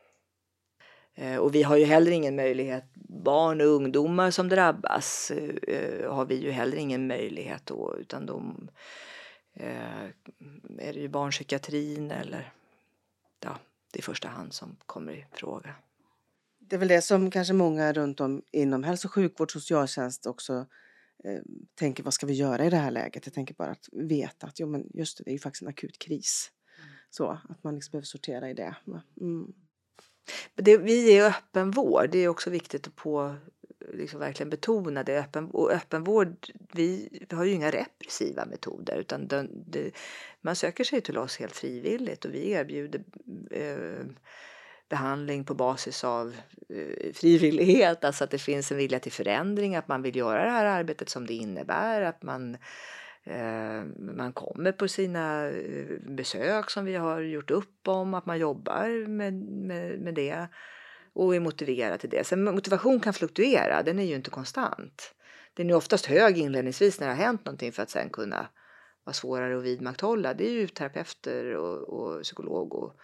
Eh, 1.15 1.37
och 1.37 1.55
vi 1.55 1.63
har 1.63 1.77
ju 1.77 1.85
heller 1.85 2.11
ingen 2.11 2.37
möjlighet, 2.37 2.85
barn 3.25 3.61
och 3.61 3.67
ungdomar 3.67 4.31
som 4.31 4.49
drabbas 4.49 5.31
eh, 5.31 6.13
har 6.13 6.25
vi 6.25 6.35
ju 6.35 6.51
heller 6.51 6.77
ingen 6.77 7.07
möjlighet 7.07 7.67
då 7.67 7.97
utan 7.99 8.27
de 8.27 8.69
eh, 9.55 10.05
är 10.79 10.93
det 10.93 11.01
ju 11.01 11.09
barnpsykiatrin 11.09 12.11
eller 12.11 12.53
ja, 13.41 13.59
det 13.93 13.99
i 13.99 14.03
första 14.03 14.29
hand 14.29 14.53
som 14.53 14.77
kommer 14.87 15.13
i 15.13 15.27
fråga. 15.33 15.75
Det 16.59 16.77
är 16.77 16.81
väl 16.81 16.89
det 16.89 17.03
som 17.03 17.31
kanske 17.31 17.55
många 17.55 17.93
runt 17.93 18.21
om 18.21 18.43
inom 18.53 18.85
hälso 18.85 19.09
och 19.09 19.13
sjukvård, 19.15 19.53
socialtjänst 19.53 20.27
också 20.27 20.67
tänker 21.75 22.03
vad 22.03 22.15
ska 22.15 22.27
vi 22.27 22.33
göra 22.33 22.65
i 22.65 22.71
det 22.71 22.77
här 22.77 22.91
läget? 22.91 23.27
Jag 23.27 23.35
tänker 23.35 23.55
bara 23.55 23.71
att 23.71 23.89
veta 23.93 24.47
att 24.47 24.61
jo, 24.61 24.67
men 24.67 24.91
just 24.95 25.19
det, 25.19 25.25
det 25.25 25.31
är 25.31 25.33
ju 25.33 25.39
faktiskt 25.39 25.63
en 25.63 25.69
akut 25.69 25.99
kris. 25.99 26.51
Mm. 26.79 26.91
Så 27.11 27.31
att 27.49 27.65
man 27.65 27.75
liksom 27.75 27.91
behöver 27.93 28.07
sortera 28.07 28.51
i 28.51 28.55
det. 28.55 28.77
Mm. 29.21 29.53
Det, 30.55 30.77
vi 30.77 31.19
är 31.19 31.29
öppenvård, 31.29 32.11
det 32.11 32.19
är 32.19 32.29
också 32.29 32.51
viktigt 32.51 32.87
att 32.87 32.97
på, 32.97 33.35
liksom 33.93 34.21
verkligen 34.21 34.51
betona 34.51 35.03
det. 35.03 35.19
Öppen, 35.19 35.51
och 35.51 35.71
öppenvård, 35.73 36.37
vi, 36.73 37.09
vi 37.31 37.37
har 37.37 37.45
ju 37.45 37.53
inga 37.53 37.71
repressiva 37.71 38.45
metoder 38.45 38.97
utan 38.97 39.29
den, 39.29 39.65
det, 39.67 39.91
man 40.41 40.57
söker 40.57 40.85
sig 40.85 41.01
till 41.01 41.19
oss 41.19 41.37
helt 41.37 41.57
frivilligt 41.57 42.25
och 42.25 42.35
vi 42.35 42.51
erbjuder 42.51 43.05
eh, 43.51 44.07
behandling 44.89 45.45
på 45.45 45.55
basis 45.55 46.05
av 46.05 46.35
eh, 46.69 47.13
frivillighet, 47.13 48.05
alltså 48.05 48.25
att 48.25 48.31
det 48.31 48.39
finns 48.39 48.73
en 48.73 48.79
vilja 48.79 49.01
till 49.01 49.13
förändring, 49.13 49.77
att 49.77 49.89
man 49.89 50.03
vill 50.03 50.17
göra 50.17 50.45
det 50.45 50.51
här 50.51 50.65
arbetet 50.65 51.09
som 51.09 51.27
det 51.27 51.35
innebär, 51.35 52.03
att 52.03 52.23
man 52.23 52.57
Eh, 53.25 53.85
man 53.99 54.33
kommer 54.33 54.73
på 54.73 54.89
sina 54.89 55.49
eh, 55.49 55.99
besök 56.01 56.71
som 56.71 56.85
vi 56.85 56.95
har 56.95 57.21
gjort 57.21 57.51
upp 57.51 57.89
om, 57.89 58.15
att 58.15 58.27
man 58.27 58.39
jobbar 58.39 59.09
med, 59.09 59.35
med, 59.35 60.01
med 60.01 60.15
det 60.15 60.47
och 61.13 61.37
är 61.37 61.41
motiverad 61.41 62.01
till 62.01 62.11
det. 62.11 62.25
Sen 62.25 62.45
motivation 62.45 63.01
kan 63.01 63.13
fluktuera, 63.13 63.83
den 63.83 63.99
är 63.99 64.05
ju 64.05 64.15
inte 64.15 64.31
konstant. 64.31 65.15
Den 65.55 65.71
är 65.71 65.75
oftast 65.75 66.07
hög 66.07 66.39
inledningsvis 66.39 67.01
när 67.01 67.07
det 67.07 67.15
har 67.15 67.25
hänt 67.25 67.45
någonting 67.45 67.73
för 67.73 67.83
att 67.83 67.91
sen 67.91 68.11
kunna 68.11 68.49
vara 69.05 69.15
svårare 69.15 69.59
att 69.59 69.65
vidmakthålla. 69.65 70.35
Det 70.35 70.47
är 70.47 70.53
ju 70.53 70.69
terapeuter 70.69 71.57
och, 71.57 71.89
och 71.89 72.23
psykolog 72.23 72.75
och 72.75 72.97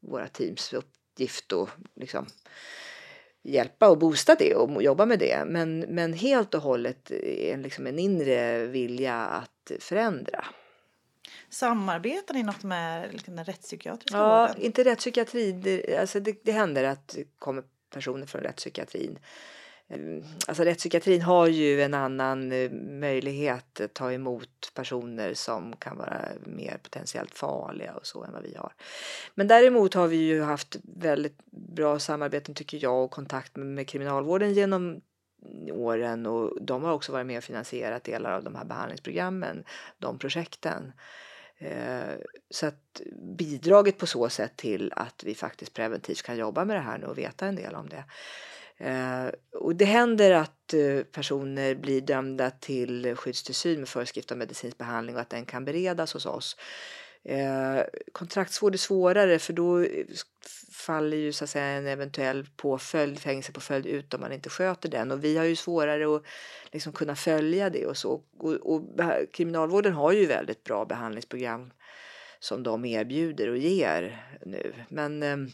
våra 0.00 0.28
teams 0.28 0.72
uppgift 0.72 1.52
och 1.52 1.68
liksom 1.94 2.26
hjälpa 3.44 3.88
och 3.88 3.98
boosta 3.98 4.34
det 4.34 4.54
och 4.54 4.82
jobba 4.82 5.06
med 5.06 5.18
det. 5.18 5.44
Men, 5.46 5.80
men 5.80 6.12
helt 6.12 6.54
och 6.54 6.62
hållet 6.62 7.10
är 7.10 7.56
liksom 7.56 7.86
en 7.86 7.98
inre 7.98 8.66
vilja 8.66 9.16
att 9.16 9.72
förändra. 9.78 10.44
Samarbetar 11.50 12.34
ni 12.34 12.42
något 12.42 12.62
med 12.62 13.12
liksom, 13.12 13.36
den 13.36 13.44
rättspsykiatriska 13.44 14.18
ja, 14.18 14.46
vården? 14.46 14.62
inte 14.62 14.84
rättspsykiatri. 14.84 15.52
Det, 15.52 15.96
alltså 15.96 16.20
det, 16.20 16.44
det 16.44 16.52
händer 16.52 16.84
att 16.84 17.08
det 17.08 17.24
kommer 17.38 17.62
personer 17.90 18.26
från 18.26 18.40
rättspsykiatrin 18.40 19.18
Ehm, 19.88 20.24
alltså 20.46 20.62
rättspsykiatrin 20.62 21.22
har 21.22 21.46
ju 21.46 21.82
en 21.82 21.94
annan 21.94 22.52
eh, 22.52 22.70
möjlighet 22.72 23.80
att 23.80 23.94
ta 23.94 24.12
emot 24.12 24.72
personer 24.74 25.34
som 25.34 25.76
kan 25.76 25.96
vara 25.96 26.28
mer 26.44 26.78
potentiellt 26.82 27.34
farliga 27.34 27.94
och 27.94 28.06
så 28.06 28.24
än 28.24 28.32
vad 28.32 28.42
vi 28.42 28.54
har. 28.54 28.72
Men 29.34 29.48
däremot 29.48 29.94
har 29.94 30.08
vi 30.08 30.16
ju 30.16 30.42
haft 30.42 30.76
väldigt 30.82 31.38
bra 31.50 31.98
samarbeten 31.98 32.54
tycker 32.54 32.78
jag 32.82 33.04
och 33.04 33.10
kontakt 33.10 33.56
med, 33.56 33.66
med 33.66 33.88
kriminalvården 33.88 34.52
genom 34.54 35.00
åren 35.70 36.26
och 36.26 36.62
de 36.62 36.84
har 36.84 36.92
också 36.92 37.12
varit 37.12 37.26
med 37.26 37.38
och 37.38 37.44
finansierat 37.44 38.04
delar 38.04 38.32
av 38.32 38.44
de 38.44 38.54
här 38.54 38.64
behandlingsprogrammen, 38.64 39.64
de 39.98 40.18
projekten. 40.18 40.92
Ehm, 41.58 42.18
så 42.50 42.66
att 42.66 43.00
bidraget 43.38 43.98
på 43.98 44.06
så 44.06 44.28
sätt 44.28 44.56
till 44.56 44.92
att 44.96 45.24
vi 45.24 45.34
faktiskt 45.34 45.74
preventivt 45.74 46.22
kan 46.22 46.36
jobba 46.36 46.64
med 46.64 46.76
det 46.76 46.80
här 46.80 46.98
nu 46.98 47.06
och 47.06 47.18
veta 47.18 47.46
en 47.46 47.56
del 47.56 47.74
om 47.74 47.88
det. 47.88 48.04
Eh, 48.78 49.26
och 49.52 49.76
det 49.76 49.84
händer 49.84 50.30
att 50.30 50.74
eh, 50.74 51.04
personer 51.12 51.74
blir 51.74 52.00
dömda 52.00 52.50
till 52.50 53.16
skyddstillsyn 53.16 53.78
med 53.78 53.88
föreskrift 53.88 54.32
om 54.32 54.38
medicinsk 54.38 54.78
behandling 54.78 55.16
och 55.16 55.22
att 55.22 55.30
den 55.30 55.46
kan 55.46 55.64
beredas 55.64 56.12
hos 56.12 56.26
oss. 56.26 56.56
Eh, 57.24 57.82
kontraktsvård 58.12 58.74
är 58.74 58.78
svårare 58.78 59.38
för 59.38 59.52
då 59.52 59.80
eh, 59.80 60.06
faller 60.72 61.16
ju 61.16 61.32
så 61.32 61.44
att 61.44 61.50
säga 61.50 61.64
en 61.64 61.86
eventuell 61.86 62.46
påföljd, 62.56 63.18
fängelsepåföljd 63.18 63.86
ut 63.86 64.14
om 64.14 64.20
man 64.20 64.32
inte 64.32 64.50
sköter 64.50 64.88
den 64.88 65.10
och 65.10 65.24
vi 65.24 65.36
har 65.36 65.44
ju 65.44 65.56
svårare 65.56 66.16
att 66.16 66.22
liksom 66.72 66.92
kunna 66.92 67.16
följa 67.16 67.70
det 67.70 67.86
och 67.86 67.96
så. 67.96 68.22
Och, 68.38 68.52
och 68.52 68.82
kriminalvården 69.32 69.92
har 69.92 70.12
ju 70.12 70.26
väldigt 70.26 70.64
bra 70.64 70.84
behandlingsprogram 70.84 71.70
som 72.38 72.62
de 72.62 72.84
erbjuder 72.84 73.48
och 73.48 73.58
ger 73.58 74.24
nu. 74.46 74.74
Men 74.88 75.22
ehm, 75.22 75.50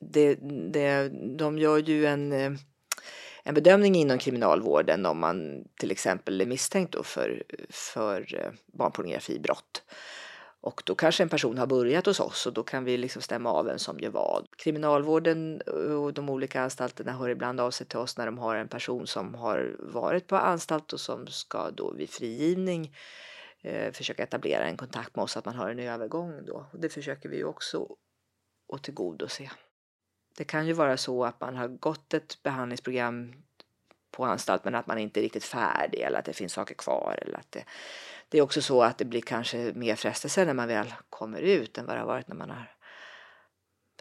det, 0.00 0.34
det, 0.72 1.08
de 1.38 1.58
gör 1.58 1.78
ju 1.78 2.06
en, 2.06 2.32
eh, 2.32 2.52
en 3.42 3.54
bedömning 3.54 3.94
inom 3.94 4.18
kriminalvården 4.18 5.06
om 5.06 5.18
man 5.18 5.64
till 5.80 5.90
exempel 5.90 6.40
är 6.40 6.46
misstänkt 6.46 6.92
då 6.92 7.02
för, 7.02 7.42
för 7.70 8.34
eh, 8.34 8.50
barnpornografibrott. 8.66 9.82
Och 10.60 10.82
då 10.86 10.94
kanske 10.94 11.22
en 11.22 11.28
person 11.28 11.58
har 11.58 11.66
börjat 11.66 12.06
hos 12.06 12.20
oss 12.20 12.46
och 12.46 12.52
då 12.52 12.62
kan 12.62 12.84
vi 12.84 12.96
liksom 12.96 13.22
stämma 13.22 13.52
av 13.52 13.64
vem 13.64 13.78
som 13.78 14.00
gör 14.00 14.10
vad. 14.10 14.46
Kriminalvården 14.56 15.62
eh, 15.66 15.72
och 15.72 16.14
de 16.14 16.30
olika 16.30 16.62
anstalterna 16.62 17.12
hör 17.12 17.28
ibland 17.28 17.60
av 17.60 17.70
sig 17.70 17.86
till 17.86 17.98
oss 17.98 18.16
när 18.16 18.26
de 18.26 18.38
har 18.38 18.56
en 18.56 18.68
person 18.68 19.06
som 19.06 19.34
har 19.34 19.76
varit 19.78 20.26
på 20.26 20.36
anstalt 20.36 20.92
och 20.92 21.00
som 21.00 21.26
ska 21.26 21.70
då 21.70 21.92
vid 21.92 22.10
frigivning 22.10 22.94
eh, 23.62 23.92
försöka 23.92 24.22
etablera 24.22 24.64
en 24.64 24.76
kontakt 24.76 25.16
med 25.16 25.22
oss, 25.22 25.36
att 25.36 25.44
man 25.44 25.54
har 25.54 25.70
en 25.70 25.78
övergång 25.78 26.44
då. 26.46 26.66
Och 26.72 26.80
det 26.80 26.88
försöker 26.88 27.28
vi 27.28 27.44
också 27.44 27.86
att 28.72 28.82
tillgodose. 28.82 29.50
Det 30.38 30.44
kan 30.44 30.66
ju 30.66 30.72
vara 30.72 30.96
så 30.96 31.24
att 31.24 31.40
man 31.40 31.56
har 31.56 31.68
gått 31.68 32.14
ett 32.14 32.42
behandlingsprogram 32.42 33.34
på 34.10 34.24
anstalt 34.24 34.64
men 34.64 34.74
att 34.74 34.86
man 34.86 34.98
inte 34.98 35.20
är 35.20 35.22
riktigt 35.22 35.44
färdig 35.44 36.00
eller 36.00 36.18
att 36.18 36.24
det 36.24 36.32
finns 36.32 36.52
saker 36.52 36.74
kvar. 36.74 37.18
Eller 37.22 37.38
att 37.38 37.52
det, 37.52 37.64
det 38.28 38.38
är 38.38 38.42
också 38.42 38.62
så 38.62 38.82
att 38.82 38.98
det 38.98 39.04
blir 39.04 39.20
kanske 39.20 39.72
mer 39.74 39.96
frestelse 39.96 40.44
när 40.44 40.54
man 40.54 40.68
väl 40.68 40.94
kommer 41.10 41.40
ut 41.40 41.78
än 41.78 41.86
vad 41.86 41.96
det 41.96 42.00
har 42.00 42.06
varit 42.06 42.28
när 42.28 42.36
man 42.36 42.50
har 42.50 42.74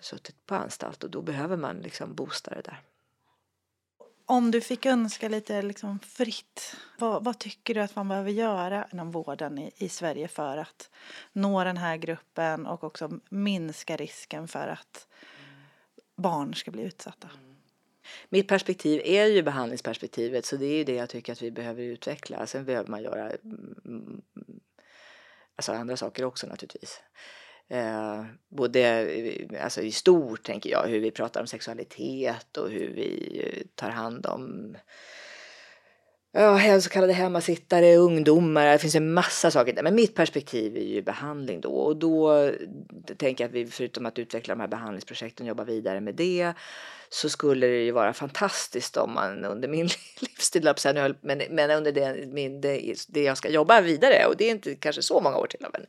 suttit 0.02 0.46
på 0.46 0.56
anstalt 0.56 1.04
och 1.04 1.10
då 1.10 1.22
behöver 1.22 1.58
man 1.58 1.78
liksom 1.78 2.16
boosta 2.16 2.56
det 2.56 2.62
där. 2.62 2.82
Om 4.26 4.52
du 4.52 4.62
fick 4.62 4.86
önska 4.86 5.30
lite 5.30 5.62
liksom 5.62 6.00
fritt, 6.00 6.76
vad, 6.98 7.24
vad, 7.24 7.40
tycker 7.40 7.74
du 7.74 7.82
att 7.82 7.96
man 7.96 8.08
behöver 8.08 8.32
göra 8.32 8.88
inom 8.94 9.12
vården 9.12 9.58
i, 9.58 9.72
i 9.78 9.90
Sverige 9.90 10.28
för 10.28 10.58
att 10.58 10.90
nå 11.34 11.64
den 11.64 11.78
här 11.78 11.98
gruppen 11.98 12.66
och 12.66 12.84
också 12.84 13.20
minska 13.30 13.96
risken 13.96 14.48
för 14.48 14.68
att 14.68 15.08
barn 16.18 16.54
ska 16.54 16.72
bli 16.72 16.84
utsatta. 16.84 17.30
Mm. 17.34 17.56
Mitt 18.30 18.48
perspektiv 18.48 19.02
är 19.04 19.26
ju 19.26 19.44
behandlingsperspektivet 19.44 20.46
så 20.46 20.56
det 20.56 20.66
är 20.66 20.78
ju 20.78 20.84
det 20.84 20.96
jag 20.96 21.10
tycker 21.10 21.34
att 21.34 21.42
vi 21.42 21.52
behöver 21.52 21.84
utveckla. 21.84 22.48
Sen 22.48 22.66
behöver 22.66 22.90
man 22.90 23.04
göra 23.04 23.32
mm, 23.86 24.22
alltså 25.56 25.72
andra 25.72 25.98
saker 25.98 26.26
också 26.26 26.48
naturligtvis. 26.48 27.02
Eh, 27.68 28.26
både 28.48 28.82
eh, 28.82 29.64
alltså 29.64 29.82
i 29.82 29.92
stort 29.92 30.44
tänker 30.44 30.70
jag, 30.70 30.88
hur 30.88 31.00
vi 31.00 31.12
pratar 31.12 31.42
om 31.42 31.48
sexualitet 31.48 32.58
och 32.58 32.70
hur 32.70 32.94
vi 32.94 33.42
eh, 33.44 33.68
tar 33.76 33.90
hand 33.90 34.26
om 34.26 34.76
ja, 36.42 36.82
så 36.82 36.90
kallade 36.90 37.14
hemmasittare, 37.14 37.96
ungdomar, 37.96 38.66
det 38.66 38.78
finns 38.78 38.96
en 38.96 39.14
massa 39.14 39.52
saker 39.52 39.74
där. 39.74 39.84
Men 39.84 39.96
mitt 39.96 40.16
perspektiv 40.16 40.78
är 40.78 40.82
ju 40.82 41.02
behandling 41.02 41.62
då 41.62 41.72
och 41.72 41.98
då 41.98 42.52
tänker 43.18 43.44
jag 43.44 43.50
att 43.50 43.56
vi 43.56 43.66
förutom 43.66 44.06
att 44.06 44.20
utveckla 44.20 44.56
de 44.56 44.62
här 44.62 44.68
behandlingsprojekten 44.68 45.46
och 45.46 45.48
jobba 45.48 45.64
vidare 45.64 46.02
med 46.02 46.16
det 46.16 46.54
så 47.10 47.30
skulle 47.30 47.68
det 47.68 47.84
ju 47.84 47.92
vara 47.92 48.14
fantastiskt 48.14 48.98
om 48.98 49.14
man 49.14 49.46
under 49.46 49.68
min 49.68 49.90
livstid, 50.20 50.68
men, 51.22 51.42
men 51.50 51.72
under 51.72 51.92
det, 51.92 52.28
min, 52.28 52.62
det, 52.62 52.96
det 53.08 53.24
jag 53.24 53.38
ska 53.38 53.50
jobba 53.50 53.82
vidare 53.82 54.26
och 54.26 54.38
det 54.38 54.46
är 54.46 54.52
inte 54.52 54.76
kanske 54.76 55.02
så 55.02 55.20
många 55.20 55.38
år 55.38 55.48
till, 55.48 55.60
men 55.74 55.86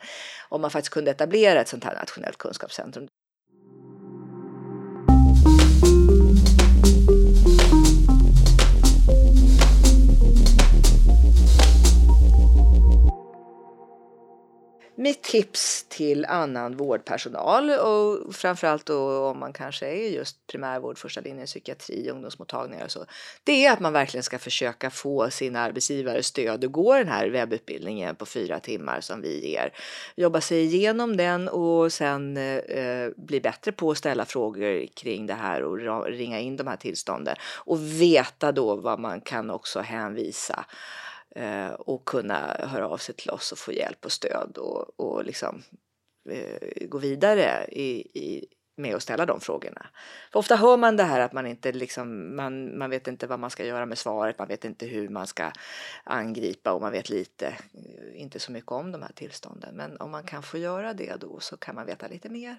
om 0.48 0.60
man 0.60 0.70
faktiskt 0.70 0.92
kunde 0.92 1.10
etablera 1.10 1.60
ett 1.60 1.68
sånt 1.68 1.84
här 1.84 1.94
nationellt 1.94 2.38
kunskapscentrum. 2.38 3.08
Mitt 15.00 15.22
tips 15.22 15.86
till 15.88 16.24
annan 16.24 16.76
vårdpersonal 16.76 17.70
och 17.70 18.34
framförallt 18.34 18.86
då 18.86 19.26
om 19.26 19.38
man 19.38 19.52
kanske 19.52 19.86
är 19.86 20.08
just 20.08 20.46
primärvård, 20.46 20.98
första 20.98 21.20
linjen 21.20 21.46
psykiatri, 21.46 22.10
ungdomsmottagningar 22.10 22.84
och 22.84 22.90
så. 22.90 23.04
Det 23.44 23.66
är 23.66 23.72
att 23.72 23.80
man 23.80 23.92
verkligen 23.92 24.24
ska 24.24 24.38
försöka 24.38 24.90
få 24.90 25.30
sin 25.30 25.56
arbetsgivare 25.56 26.22
stöd 26.22 26.64
och 26.64 26.72
gå 26.72 26.94
den 26.94 27.08
här 27.08 27.28
webbutbildningen 27.28 28.16
på 28.16 28.26
fyra 28.26 28.60
timmar 28.60 29.00
som 29.00 29.22
vi 29.22 29.50
ger. 29.50 29.72
Jobba 30.16 30.40
sig 30.40 30.64
igenom 30.64 31.16
den 31.16 31.48
och 31.48 31.92
sen 31.92 32.36
eh, 32.36 33.08
bli 33.16 33.40
bättre 33.40 33.72
på 33.72 33.90
att 33.90 33.98
ställa 33.98 34.24
frågor 34.24 34.86
kring 34.94 35.26
det 35.26 35.34
här 35.34 35.62
och 35.62 36.06
ringa 36.06 36.40
in 36.40 36.56
de 36.56 36.66
här 36.66 36.76
tillstånden 36.76 37.36
och 37.42 38.00
veta 38.00 38.52
då 38.52 38.76
vad 38.76 39.00
man 39.00 39.20
kan 39.20 39.50
också 39.50 39.80
hänvisa 39.80 40.64
eh, 41.38 41.70
och 41.70 42.04
kunna 42.04 42.56
höra 42.58 42.88
av 42.88 42.96
sig 42.96 43.14
till 43.14 43.30
oss 43.30 43.52
och 43.52 43.58
få 43.58 43.72
hjälp 43.72 44.04
och 44.04 44.12
stöd 44.12 44.58
och, 44.58 45.00
och 45.00 45.24
liksom 45.24 45.62
eh, 46.30 46.86
gå 46.88 46.98
vidare 46.98 47.66
i, 47.68 48.00
i, 48.14 48.46
med 48.76 48.94
att 48.94 49.02
ställa 49.02 49.26
de 49.26 49.40
frågorna. 49.40 49.86
För 50.32 50.38
ofta 50.38 50.56
hör 50.56 50.76
man 50.76 50.96
det 50.96 51.02
här 51.02 51.20
att 51.20 51.32
man 51.32 51.46
inte 51.46 51.72
liksom, 51.72 52.36
man, 52.36 52.78
man 52.78 52.90
vet 52.90 53.08
inte 53.08 53.26
vad 53.26 53.40
man 53.40 53.50
ska 53.50 53.64
göra 53.64 53.86
med 53.86 53.98
svaret, 53.98 54.38
man 54.38 54.48
vet 54.48 54.64
inte 54.64 54.86
hur 54.86 55.08
man 55.08 55.26
ska 55.26 55.52
angripa 56.04 56.72
och 56.72 56.80
man 56.80 56.92
vet 56.92 57.10
lite, 57.10 57.46
eh, 57.46 58.20
inte 58.20 58.38
så 58.38 58.52
mycket 58.52 58.72
om 58.72 58.92
de 58.92 59.02
här 59.02 59.12
tillstånden. 59.12 59.76
Men 59.76 59.96
om 59.96 60.10
man 60.10 60.24
kan 60.24 60.42
få 60.42 60.58
göra 60.58 60.94
det 60.94 61.16
då 61.20 61.40
så 61.40 61.56
kan 61.56 61.74
man 61.74 61.86
veta 61.86 62.08
lite 62.08 62.28
mer. 62.28 62.58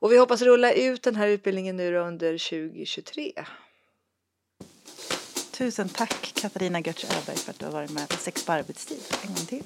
Och 0.00 0.12
vi 0.12 0.18
hoppas 0.18 0.42
rulla 0.42 0.72
ut 0.72 1.02
den 1.02 1.16
här 1.16 1.28
utbildningen 1.28 1.76
nu 1.76 1.96
under 1.96 2.38
2023. 2.38 3.32
Tusen 5.58 5.88
tack 5.88 6.32
Katarina 6.34 6.80
Götz 6.80 7.04
Öberg 7.04 7.36
för 7.36 7.50
att 7.50 7.58
du 7.58 7.64
har 7.64 7.72
varit 7.72 7.90
med 7.90 8.08
på 8.08 8.16
Sex 8.16 8.44
på 8.44 8.52
arbetstid 8.52 8.98
en 9.22 9.34
gång 9.34 9.46
till. 9.46 9.64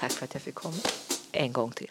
Tack 0.00 0.12
för 0.12 0.24
att 0.24 0.34
jag 0.34 0.42
fick 0.42 0.54
komma 0.54 0.76
en 1.32 1.52
gång 1.52 1.70
till. 1.70 1.90